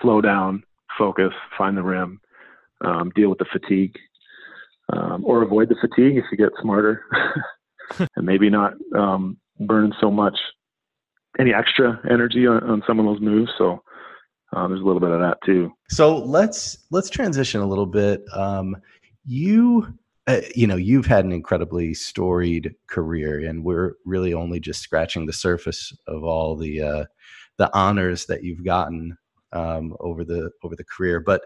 slow 0.00 0.20
down, 0.20 0.62
focus, 0.96 1.32
find 1.56 1.76
the 1.76 1.82
rim, 1.82 2.20
um, 2.84 3.10
deal 3.14 3.28
with 3.28 3.38
the 3.38 3.46
fatigue. 3.52 3.96
um, 4.92 5.24
or 5.24 5.42
avoid 5.42 5.68
the 5.68 5.76
fatigue 5.80 6.16
if 6.16 6.24
you 6.30 6.38
get 6.38 6.50
smarter, 6.62 7.04
and 8.16 8.26
maybe 8.26 8.48
not 8.50 8.72
um, 8.96 9.36
burning 9.60 9.92
so 10.00 10.10
much 10.10 10.38
any 11.38 11.52
extra 11.52 12.00
energy 12.10 12.46
on, 12.46 12.62
on 12.64 12.82
some 12.86 12.98
of 12.98 13.04
those 13.04 13.20
moves. 13.20 13.50
So 13.58 13.82
um, 14.54 14.70
there's 14.70 14.80
a 14.80 14.84
little 14.84 15.00
bit 15.00 15.10
of 15.10 15.20
that 15.20 15.38
too. 15.44 15.70
So 15.90 16.16
let's 16.18 16.78
let's 16.90 17.10
transition 17.10 17.60
a 17.60 17.66
little 17.66 17.86
bit. 17.86 18.24
Um, 18.32 18.76
you 19.24 19.86
uh, 20.26 20.40
you 20.54 20.66
know 20.66 20.76
you've 20.76 21.06
had 21.06 21.24
an 21.24 21.32
incredibly 21.32 21.92
storied 21.92 22.74
career, 22.88 23.46
and 23.46 23.62
we're 23.62 23.92
really 24.06 24.32
only 24.32 24.58
just 24.58 24.80
scratching 24.80 25.26
the 25.26 25.32
surface 25.32 25.92
of 26.06 26.24
all 26.24 26.56
the 26.56 26.80
uh, 26.80 27.04
the 27.58 27.70
honors 27.76 28.26
that 28.26 28.42
you've 28.42 28.64
gotten 28.64 29.16
um, 29.52 29.96
over 30.00 30.24
the 30.24 30.50
over 30.62 30.76
the 30.76 30.84
career. 30.84 31.20
But 31.20 31.42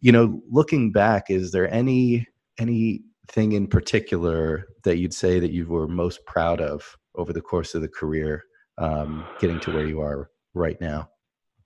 you 0.00 0.12
know, 0.12 0.42
looking 0.50 0.92
back, 0.92 1.30
is 1.30 1.52
there 1.52 1.72
any 1.72 2.26
anything 2.58 3.52
in 3.52 3.66
particular 3.66 4.66
that 4.84 4.98
you'd 4.98 5.14
say 5.14 5.40
that 5.40 5.52
you 5.52 5.66
were 5.66 5.88
most 5.88 6.24
proud 6.26 6.60
of 6.60 6.96
over 7.14 7.32
the 7.32 7.40
course 7.40 7.74
of 7.74 7.82
the 7.82 7.88
career, 7.88 8.42
um, 8.78 9.24
getting 9.38 9.60
to 9.60 9.72
where 9.72 9.86
you 9.86 10.00
are 10.00 10.30
right 10.54 10.80
now? 10.80 11.08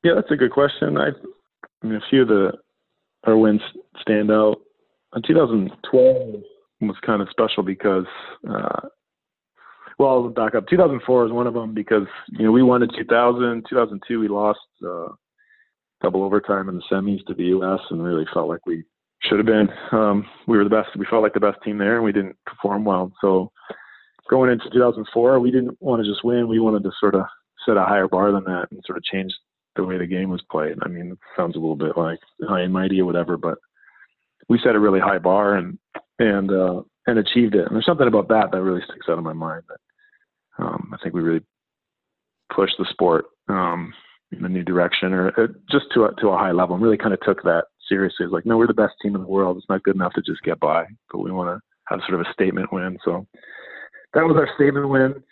Yeah, 0.02 0.12
that's 0.14 0.30
a 0.30 0.36
good 0.36 0.52
question. 0.52 0.98
I, 0.98 1.08
I 1.82 1.86
mean, 1.86 1.96
a 1.96 2.10
few 2.10 2.22
of 2.22 2.28
the 2.28 2.52
our 3.24 3.36
wins 3.36 3.60
stand 4.00 4.30
out. 4.30 4.60
In 5.14 5.22
2012 5.22 6.42
was 6.82 6.96
kind 7.04 7.22
of 7.22 7.28
special 7.30 7.62
because, 7.62 8.06
uh, 8.48 8.88
well, 9.98 10.28
back 10.28 10.54
up. 10.54 10.66
2004 10.68 11.26
is 11.26 11.32
one 11.32 11.46
of 11.46 11.54
them 11.54 11.72
because 11.72 12.06
you 12.28 12.44
know 12.44 12.52
we 12.52 12.62
won 12.62 12.82
in 12.82 12.90
2000. 12.96 13.64
2002 13.68 14.20
we 14.20 14.28
lost 14.28 14.60
uh, 14.86 15.08
double 16.02 16.22
overtime 16.22 16.68
in 16.68 16.76
the 16.76 16.82
semis 16.90 17.24
to 17.26 17.34
the 17.34 17.44
U.S. 17.44 17.80
and 17.90 18.04
really 18.04 18.26
felt 18.32 18.48
like 18.48 18.64
we 18.66 18.84
should 19.22 19.38
have 19.38 19.46
been. 19.46 19.68
Um, 19.92 20.26
we 20.46 20.58
were 20.58 20.64
the 20.64 20.70
best. 20.70 20.90
We 20.96 21.06
felt 21.08 21.22
like 21.22 21.34
the 21.34 21.40
best 21.40 21.58
team 21.64 21.78
there, 21.78 21.96
and 21.96 22.04
we 22.04 22.12
didn't 22.12 22.36
perform 22.44 22.84
well. 22.84 23.12
So 23.20 23.50
going 24.28 24.50
into 24.50 24.70
2004, 24.70 25.40
we 25.40 25.50
didn't 25.50 25.80
want 25.80 26.02
to 26.02 26.10
just 26.10 26.24
win. 26.24 26.48
We 26.48 26.60
wanted 26.60 26.82
to 26.84 26.90
sort 27.00 27.14
of 27.14 27.22
set 27.66 27.76
a 27.76 27.84
higher 27.84 28.08
bar 28.08 28.32
than 28.32 28.44
that 28.44 28.66
and 28.70 28.80
sort 28.86 28.98
of 28.98 29.04
change 29.04 29.32
the 29.76 29.84
way 29.84 29.98
the 29.98 30.06
game 30.06 30.30
was 30.30 30.42
played. 30.50 30.76
I 30.82 30.88
mean, 30.88 31.12
it 31.12 31.18
sounds 31.36 31.56
a 31.56 31.58
little 31.58 31.76
bit 31.76 31.96
like 31.96 32.18
high 32.48 32.62
and 32.62 32.72
mighty 32.72 33.00
or 33.00 33.04
whatever, 33.04 33.36
but 33.36 33.58
we 34.48 34.60
set 34.62 34.74
a 34.74 34.80
really 34.80 35.00
high 35.00 35.18
bar 35.18 35.56
and 35.56 35.78
and 36.18 36.50
uh, 36.50 36.82
and 37.06 37.18
achieved 37.18 37.54
it. 37.54 37.66
And 37.66 37.74
there's 37.74 37.86
something 37.86 38.06
about 38.06 38.28
that 38.28 38.50
that 38.52 38.62
really 38.62 38.82
sticks 38.88 39.06
out 39.08 39.18
in 39.18 39.24
my 39.24 39.32
mind. 39.32 39.62
That 39.68 39.78
um, 40.58 40.90
I 40.92 40.96
think 41.02 41.14
we 41.14 41.22
really 41.22 41.44
pushed 42.54 42.76
the 42.78 42.86
sport 42.90 43.26
um, 43.48 43.92
in 44.32 44.44
a 44.44 44.48
new 44.48 44.62
direction, 44.62 45.12
or 45.12 45.28
uh, 45.40 45.46
just 45.70 45.86
to 45.94 46.04
a, 46.04 46.14
to 46.20 46.28
a 46.28 46.38
high 46.38 46.52
level, 46.52 46.74
and 46.74 46.82
really 46.82 46.96
kind 46.96 47.14
of 47.14 47.20
took 47.20 47.42
that 47.42 47.64
seriously. 47.88 48.24
It's 48.24 48.32
like, 48.32 48.46
no, 48.46 48.56
we're 48.56 48.66
the 48.66 48.74
best 48.74 48.94
team 49.02 49.14
in 49.14 49.22
the 49.22 49.28
world. 49.28 49.56
It's 49.56 49.68
not 49.68 49.82
good 49.82 49.94
enough 49.94 50.14
to 50.14 50.22
just 50.22 50.42
get 50.42 50.58
by, 50.60 50.84
but 51.10 51.18
we 51.18 51.30
want 51.30 51.48
to 51.48 51.60
have 51.88 52.00
sort 52.08 52.20
of 52.20 52.26
a 52.26 52.32
statement 52.32 52.72
win. 52.72 52.98
So 53.04 53.26
that 54.14 54.24
was 54.24 54.36
our 54.36 54.48
statement 54.56 54.88
win. 54.88 55.22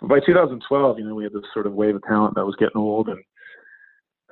But 0.00 0.08
by 0.08 0.20
2012, 0.24 0.98
you 0.98 1.04
know, 1.04 1.14
we 1.14 1.24
had 1.24 1.32
this 1.32 1.42
sort 1.52 1.66
of 1.66 1.74
wave 1.74 1.96
of 1.96 2.02
talent 2.02 2.34
that 2.36 2.46
was 2.46 2.56
getting 2.58 2.76
old, 2.76 3.08
and 3.08 3.22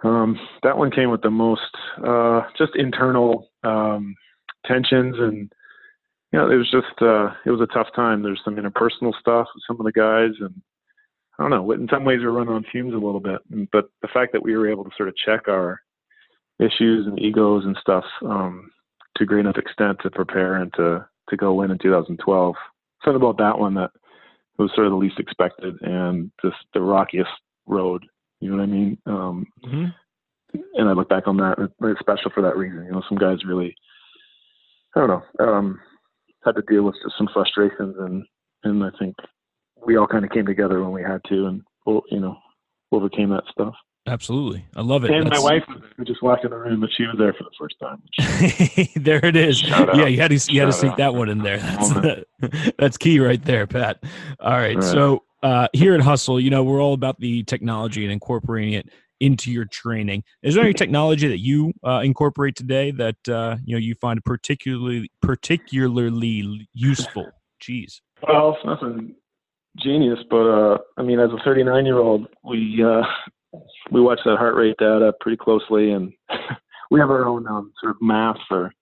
um, 0.05 0.39
that 0.63 0.77
one 0.77 0.91
came 0.91 1.11
with 1.11 1.23
the 1.23 1.31
most 1.31 1.63
uh, 2.07 2.43
just 2.57 2.77
internal 2.77 3.49
um, 3.65 4.15
tensions, 4.65 5.17
and 5.19 5.51
you 6.33 6.39
know, 6.39 6.51
it 6.51 6.57
was 6.57 6.71
just 6.71 7.01
uh, 7.01 7.31
it 7.45 7.51
was 7.51 7.61
a 7.61 7.73
tough 7.73 7.89
time. 7.95 8.23
There's 8.23 8.41
some 8.45 8.57
interpersonal 8.57 9.13
stuff 9.19 9.47
with 9.55 9.65
some 9.67 9.79
of 9.81 9.87
the 9.87 9.93
guys, 9.93 10.33
and 10.41 10.55
I 11.39 11.43
don't 11.43 11.51
know. 11.51 11.71
In 11.73 11.89
some 11.91 12.05
ways, 12.05 12.21
we 12.21 12.27
are 12.27 12.33
running 12.33 12.55
on 12.55 12.65
fumes 12.71 12.95
a 12.95 12.97
little 12.97 13.21
bit, 13.21 13.41
but 13.73 13.91
the 14.03 14.09
fact 14.09 14.33
that 14.33 14.43
we 14.43 14.57
were 14.57 14.71
able 14.71 14.85
to 14.85 14.91
sort 14.97 15.09
of 15.09 15.17
check 15.17 15.49
our 15.49 15.81
issues 16.59 17.07
and 17.07 17.21
egos 17.21 17.65
and 17.65 17.77
stuff 17.81 18.05
um, 18.25 18.71
to 19.17 19.25
a 19.25 19.27
great 19.27 19.41
enough 19.41 19.59
extent 19.59 19.99
to 20.03 20.11
prepare 20.11 20.57
and 20.57 20.73
to 20.75 21.07
to 21.29 21.37
go 21.37 21.55
win 21.55 21.71
in 21.71 21.79
2012. 21.79 22.55
Something 23.05 23.23
about 23.23 23.39
that 23.39 23.59
one 23.59 23.75
that 23.75 23.91
was 24.59 24.71
sort 24.75 24.87
of 24.87 24.93
the 24.93 24.97
least 24.97 25.19
expected 25.19 25.75
and 25.83 26.31
just 26.43 26.57
the 26.73 26.81
rockiest 26.81 27.31
road 27.67 28.07
you 28.41 28.51
know 28.51 28.57
what 28.57 28.63
I 28.63 28.67
mean? 28.67 28.99
Um, 29.07 29.47
mm-hmm. 29.65 30.59
And 30.75 30.89
I 30.89 30.93
look 30.93 31.09
back 31.09 31.27
on 31.27 31.37
that, 31.39 31.57
it's 31.59 32.01
special 32.01 32.31
for 32.35 32.43
that 32.43 32.57
reason. 32.57 32.85
You 32.85 32.93
know, 32.93 33.03
some 33.09 33.19
guys 33.19 33.45
really, 33.45 33.75
I 34.95 35.01
don't 35.01 35.09
know, 35.09 35.45
um, 35.45 35.81
had 36.47 36.57
to 36.57 36.63
deal 36.63 36.85
with 36.85 36.95
some 37.19 37.29
frustrations, 37.33 37.97
and 37.99 38.25
and 38.65 38.83
I 38.83 38.91
think 38.99 39.15
we 39.85 39.97
all 39.97 40.07
kind 40.07 40.25
of 40.25 40.31
came 40.31 40.47
together 40.47 40.83
when 40.83 40.93
we 40.93 41.03
had 41.03 41.21
to, 41.29 41.47
and 41.47 41.63
you 41.87 42.21
know, 42.21 42.37
overcame 42.93 43.31
that 43.31 43.45
stuff. 43.51 43.75
Absolutely, 44.09 44.65
I 44.77 44.83
love 44.83 45.05
it. 45.05 45.11
And 45.11 45.27
That's... 45.27 45.43
my 45.43 45.55
wife, 45.55 45.65
who 45.97 46.05
just 46.05 46.23
walked 46.23 46.45
in 46.45 46.51
the 46.51 46.57
room, 46.57 46.81
but 46.81 46.91
she 46.97 47.05
was 47.05 47.17
there 47.19 47.35
for 47.35 47.45
the 47.45 47.51
first 47.59 47.75
time. 47.81 48.03
there 49.03 49.25
it 49.25 49.37
is. 49.37 49.63
yeah, 49.63 50.07
you 50.07 50.21
had 50.21 50.31
to 50.31 50.53
you 50.53 50.61
had 50.61 50.67
to 50.67 50.73
sneak 50.73 50.97
that 50.97 51.15
one 51.15 51.29
in 51.29 51.39
there. 51.39 51.59
That's 51.59 52.25
that's 52.79 52.97
key 52.97 53.19
right 53.19 53.45
there, 53.45 53.67
Pat. 53.67 54.03
All 54.41 54.53
right, 54.53 54.77
right. 54.77 54.85
so 54.85 55.25
uh, 55.43 55.69
here 55.73 55.95
at 55.95 56.01
Hustle, 56.01 56.41
you 56.41 56.51
know, 56.51 56.63
we're 56.63 56.81
all 56.81 56.95
about 56.95 57.19
the 57.21 57.43
technology 57.45 58.05
and 58.05 58.13
incorporating 58.13 58.75
it 58.75 58.89
into 59.21 59.51
your 59.51 59.65
training. 59.65 60.23
Is 60.43 60.55
there 60.55 60.65
any 60.65 60.75
technology 60.75 61.29
that 61.29 61.41
you 61.41 61.73
uh, 61.87 62.01
incorporate 62.05 62.57
today 62.57 62.91
that 62.93 63.29
uh, 63.29 63.57
you 63.65 63.75
know 63.75 63.79
you 63.81 63.95
find 63.95 64.25
particularly 64.25 65.11
particularly 65.23 66.69
useful? 66.75 67.27
Jeez. 67.63 68.01
Well, 68.27 68.57
it's 68.57 68.65
nothing 68.65 69.15
genius, 69.79 70.19
but 70.31 70.49
uh, 70.49 70.79
I 70.97 71.03
mean, 71.03 71.21
as 71.21 71.31
a 71.31 71.43
39 71.45 71.87
year 71.87 71.99
old, 71.99 72.27
we 72.45 72.83
uh, 72.85 73.03
we 73.91 74.01
watch 74.01 74.21
that 74.25 74.37
heart 74.37 74.55
rate 74.55 74.77
data 74.79 75.13
pretty 75.21 75.37
closely, 75.37 75.93
and 75.93 76.13
we 76.91 77.01
have 77.01 77.11
our 77.11 77.27
own 77.27 77.47
um, 77.47 77.73
sort 77.81 77.97
of 77.97 78.03
math 78.03 78.37
for 78.49 78.73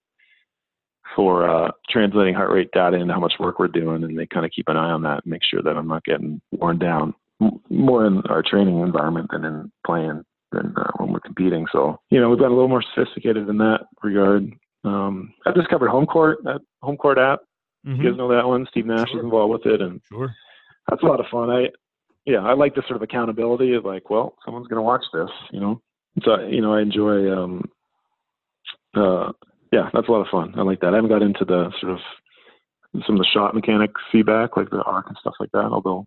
for 1.14 1.48
uh, 1.48 1.70
translating 1.88 2.34
heart 2.34 2.50
rate 2.50 2.70
data 2.72 2.96
into 2.96 3.12
how 3.12 3.20
much 3.20 3.34
work 3.38 3.58
we're 3.58 3.68
doing, 3.68 4.02
and 4.02 4.18
they 4.18 4.26
kind 4.26 4.44
of 4.44 4.52
keep 4.52 4.68
an 4.68 4.76
eye 4.76 4.90
on 4.90 5.02
that 5.02 5.22
and 5.24 5.30
make 5.30 5.42
sure 5.44 5.62
that 5.62 5.76
I'm 5.76 5.86
not 5.86 6.04
getting 6.04 6.40
worn 6.50 6.78
down 6.78 7.14
more 7.68 8.06
in 8.06 8.22
our 8.28 8.42
training 8.42 8.80
environment 8.80 9.28
than 9.32 9.44
in 9.44 9.72
playing 9.86 10.22
than 10.52 10.74
uh, 10.76 10.90
when 10.98 11.12
we're 11.12 11.20
competing. 11.20 11.66
So 11.72 11.98
you 12.10 12.20
know 12.20 12.30
we've 12.30 12.38
got 12.38 12.48
a 12.48 12.54
little 12.54 12.68
more 12.68 12.84
sophisticated 12.94 13.48
in 13.48 13.58
that 13.58 13.80
regard. 14.02 14.52
Um, 14.84 15.32
I've 15.46 15.54
discovered 15.54 15.88
home 15.88 16.06
court 16.06 16.38
that 16.44 16.60
home 16.82 16.96
court 16.96 17.18
app. 17.18 17.40
Mm-hmm. 17.86 18.02
You 18.02 18.10
guys 18.10 18.18
know 18.18 18.28
that 18.34 18.46
one? 18.46 18.66
Steve 18.70 18.86
Nash 18.86 19.08
sure. 19.10 19.18
is 19.18 19.24
involved 19.24 19.52
with 19.52 19.72
it, 19.72 19.80
and 19.80 20.00
sure. 20.08 20.34
that's 20.88 21.02
a 21.02 21.06
lot 21.06 21.20
of 21.20 21.26
fun. 21.30 21.50
I 21.50 21.68
yeah, 22.24 22.38
I 22.38 22.54
like 22.54 22.74
the 22.74 22.82
sort 22.82 22.96
of 22.96 23.02
accountability 23.02 23.74
of 23.74 23.84
like, 23.84 24.08
well, 24.08 24.34
someone's 24.44 24.66
going 24.68 24.78
to 24.78 24.82
watch 24.82 25.04
this, 25.12 25.28
you 25.50 25.60
know. 25.60 25.82
So 26.22 26.40
you 26.46 26.62
know, 26.62 26.74
I 26.74 26.80
enjoy 26.80 27.30
um, 27.30 27.64
uh, 28.94 29.32
yeah, 29.72 29.90
that's 29.92 30.08
a 30.08 30.10
lot 30.12 30.20
of 30.20 30.28
fun. 30.30 30.54
I 30.56 30.62
like 30.62 30.80
that. 30.80 30.92
I 30.92 30.96
haven't 30.96 31.10
got 31.10 31.22
into 31.22 31.44
the 31.44 31.70
sort 31.80 31.92
of 31.92 31.98
some 33.06 33.16
of 33.16 33.18
the 33.18 33.28
shot 33.32 33.54
mechanic 33.54 33.90
feedback, 34.12 34.56
like 34.56 34.70
the 34.70 34.82
arc 34.82 35.08
and 35.08 35.16
stuff 35.20 35.34
like 35.40 35.50
that. 35.52 35.70
Although 35.72 36.06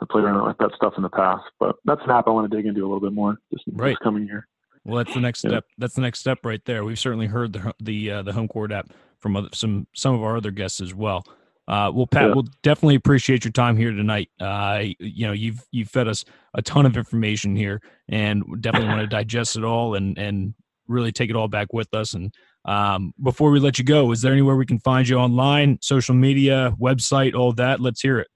I 0.00 0.06
played 0.10 0.24
around 0.24 0.46
with 0.46 0.58
that 0.58 0.72
stuff 0.76 0.94
in 0.96 1.02
the 1.02 1.08
past, 1.08 1.44
but 1.58 1.76
that's 1.84 2.02
an 2.04 2.10
app 2.10 2.26
I 2.26 2.30
want 2.30 2.50
to 2.50 2.56
dig 2.56 2.66
into 2.66 2.80
a 2.80 2.86
little 2.86 3.00
bit 3.00 3.12
more 3.12 3.38
this, 3.50 3.60
right. 3.72 3.90
this 3.90 3.98
coming 4.02 4.26
year. 4.26 4.46
Well, 4.84 5.02
that's 5.02 5.14
the 5.14 5.20
next 5.20 5.42
yeah. 5.42 5.50
step. 5.50 5.64
That's 5.78 5.94
the 5.94 6.00
next 6.00 6.20
step 6.20 6.38
right 6.44 6.64
there. 6.64 6.84
We've 6.84 6.98
certainly 6.98 7.26
heard 7.26 7.52
the 7.52 7.74
the 7.80 8.10
uh, 8.10 8.22
the 8.22 8.32
home 8.32 8.46
court 8.46 8.72
app 8.72 8.92
from 9.18 9.36
other, 9.36 9.48
some 9.52 9.86
some 9.94 10.14
of 10.14 10.22
our 10.22 10.36
other 10.36 10.50
guests 10.50 10.80
as 10.80 10.94
well. 10.94 11.24
Uh, 11.68 11.90
well, 11.92 12.06
Pat, 12.06 12.28
yeah. 12.28 12.34
we'll 12.34 12.46
definitely 12.62 12.94
appreciate 12.94 13.44
your 13.44 13.50
time 13.50 13.76
here 13.76 13.90
tonight. 13.90 14.28
Uh, 14.38 14.84
you 15.00 15.26
know, 15.26 15.32
you've 15.32 15.60
you've 15.72 15.88
fed 15.88 16.06
us 16.06 16.24
a 16.54 16.62
ton 16.62 16.86
of 16.86 16.96
information 16.96 17.56
here, 17.56 17.80
and 18.08 18.44
definitely 18.60 18.88
want 18.88 19.00
to 19.00 19.08
digest 19.08 19.56
it 19.56 19.64
all 19.64 19.96
and 19.96 20.16
and 20.18 20.54
really 20.86 21.10
take 21.10 21.30
it 21.30 21.36
all 21.36 21.48
back 21.48 21.72
with 21.72 21.92
us. 21.92 22.14
And 22.14 22.32
um, 22.64 23.12
before 23.20 23.50
we 23.50 23.58
let 23.58 23.78
you 23.78 23.84
go, 23.84 24.12
is 24.12 24.22
there 24.22 24.32
anywhere 24.32 24.54
we 24.54 24.66
can 24.66 24.78
find 24.78 25.08
you 25.08 25.16
online, 25.16 25.78
social 25.82 26.14
media, 26.14 26.74
website, 26.80 27.34
all 27.34 27.52
that? 27.54 27.80
Let's 27.80 28.00
hear 28.00 28.20
it. 28.20 28.28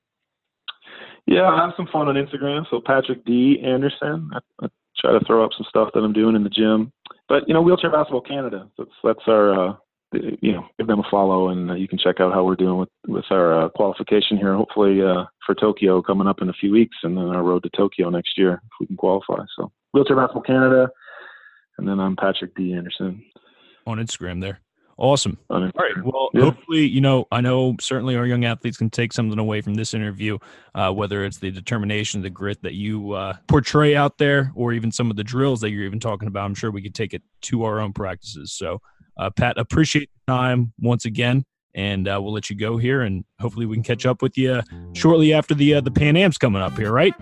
Yeah, 1.27 1.49
I 1.49 1.64
have 1.64 1.75
some 1.77 1.89
fun 1.93 2.09
on 2.09 2.14
Instagram. 2.14 2.64
So 2.71 2.81
Patrick 2.85 3.25
D 3.25 3.61
Anderson. 3.64 4.31
I, 4.33 4.39
I 4.64 4.68
try 4.99 5.12
to 5.12 5.25
throw 5.25 5.45
up 5.45 5.53
some 5.57 5.66
stuff 5.68 5.91
that 5.95 6.01
I'm 6.01 6.12
doing 6.12 6.37
in 6.37 6.45
the 6.45 6.51
gym. 6.51 6.93
But 7.29 7.47
you 7.47 7.55
know, 7.55 7.62
Wheelchair 7.62 7.91
Basketball 7.91 8.23
Canada. 8.23 8.68
That's 8.79 8.91
that's 9.05 9.23
our. 9.27 9.71
Uh, 9.71 9.75
you 10.12 10.53
know, 10.53 10.66
give 10.77 10.89
them 10.89 10.99
a 10.99 11.09
follow, 11.09 11.51
and 11.51 11.71
uh, 11.71 11.75
you 11.75 11.87
can 11.87 11.97
check 11.97 12.18
out 12.18 12.33
how 12.33 12.45
we're 12.45 12.57
doing 12.57 12.79
with 12.79 12.89
with 13.07 13.25
our 13.31 13.66
uh, 13.66 13.68
qualification 13.68 14.37
here. 14.37 14.57
Hopefully 14.57 15.01
uh, 15.01 15.27
for 15.47 15.55
Tokyo 15.55 16.03
coming 16.03 16.27
up 16.27 16.43
in 16.43 16.49
a 16.49 16.53
few 16.53 16.73
weeks, 16.73 16.97
and 17.05 17.16
then 17.16 17.27
our 17.27 17.45
road 17.45 17.62
to 17.62 17.71
Tokyo 17.77 18.11
next 18.11 18.37
year 18.37 18.55
if 18.55 18.71
we 18.81 18.87
can 18.87 18.97
qualify. 18.97 19.45
So 19.57 19.71
Wheelchair 19.93 20.16
Basketball 20.16 20.43
Canada, 20.43 20.91
and 21.79 21.87
then 21.87 22.01
I'm 22.01 22.16
Patrick 22.16 22.57
D 22.57 22.73
Anderson 22.73 23.23
on 23.87 23.99
Instagram 23.99 24.41
there. 24.41 24.61
Awesome. 25.01 25.38
All 25.48 25.62
right. 25.62 26.05
Well, 26.05 26.28
yeah. 26.34 26.42
hopefully, 26.42 26.86
you 26.86 27.01
know, 27.01 27.26
I 27.32 27.40
know 27.40 27.74
certainly 27.80 28.16
our 28.16 28.26
young 28.26 28.44
athletes 28.44 28.76
can 28.76 28.90
take 28.90 29.14
something 29.14 29.38
away 29.38 29.62
from 29.62 29.72
this 29.72 29.94
interview, 29.94 30.36
uh, 30.74 30.92
whether 30.92 31.24
it's 31.24 31.38
the 31.38 31.51
determination, 31.51 32.20
the 32.20 32.28
grit 32.28 32.61
that 32.62 32.74
you 32.74 33.12
uh, 33.12 33.32
portray 33.48 33.96
out 33.96 34.18
there, 34.18 34.53
or 34.55 34.74
even 34.74 34.92
some 34.92 35.11
of 35.11 35.16
the 35.16 35.24
drills 35.24 35.62
that 35.62 35.70
you're 35.70 35.84
even 35.84 36.01
talking 36.01 36.28
about. 36.28 36.44
I'm 36.44 36.55
sure 36.55 36.70
we 36.70 36.82
could 36.82 36.94
take 36.94 37.14
it 37.14 37.22
to 37.42 37.64
our 37.64 37.80
own 37.80 37.94
practices. 37.94 38.53
So, 38.53 38.82
uh, 39.16 39.30
Pat, 39.30 39.57
appreciate 39.57 40.11
the 40.26 40.32
time 40.34 40.74
once 40.78 41.07
again, 41.07 41.46
and 41.74 42.07
uh, 42.07 42.20
we'll 42.22 42.34
let 42.34 42.51
you 42.51 42.57
go 42.57 42.76
here, 42.76 43.01
and 43.01 43.24
hopefully 43.40 43.64
we 43.64 43.76
can 43.76 43.82
catch 43.82 44.05
up 44.05 44.20
with 44.20 44.36
you 44.36 44.61
shortly 44.92 45.32
after 45.32 45.55
the 45.55 45.76
uh, 45.76 45.80
the 45.80 45.90
Pan 45.90 46.14
Am's 46.14 46.36
coming 46.36 46.61
up 46.61 46.76
here, 46.76 46.92
right? 46.92 47.14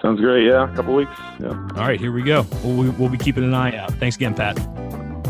Sounds 0.00 0.18
great. 0.18 0.46
Yeah, 0.46 0.72
a 0.72 0.74
couple 0.74 0.94
weeks. 0.94 1.12
Yeah. 1.40 1.50
All 1.76 1.86
right, 1.86 2.00
here 2.00 2.10
we 2.10 2.22
go. 2.22 2.46
We'll, 2.64 2.90
we'll 2.92 3.10
be 3.10 3.18
keeping 3.18 3.44
an 3.44 3.52
eye 3.52 3.76
out. 3.76 3.92
Thanks 3.96 4.16
again, 4.16 4.34
Pat. 4.34 4.58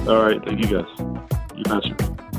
All 0.09 0.22
right. 0.22 0.40
Thank 0.44 0.64
you, 0.64 0.82
guys. 0.82 1.30
You 1.61 1.65
betcha. 1.65 2.30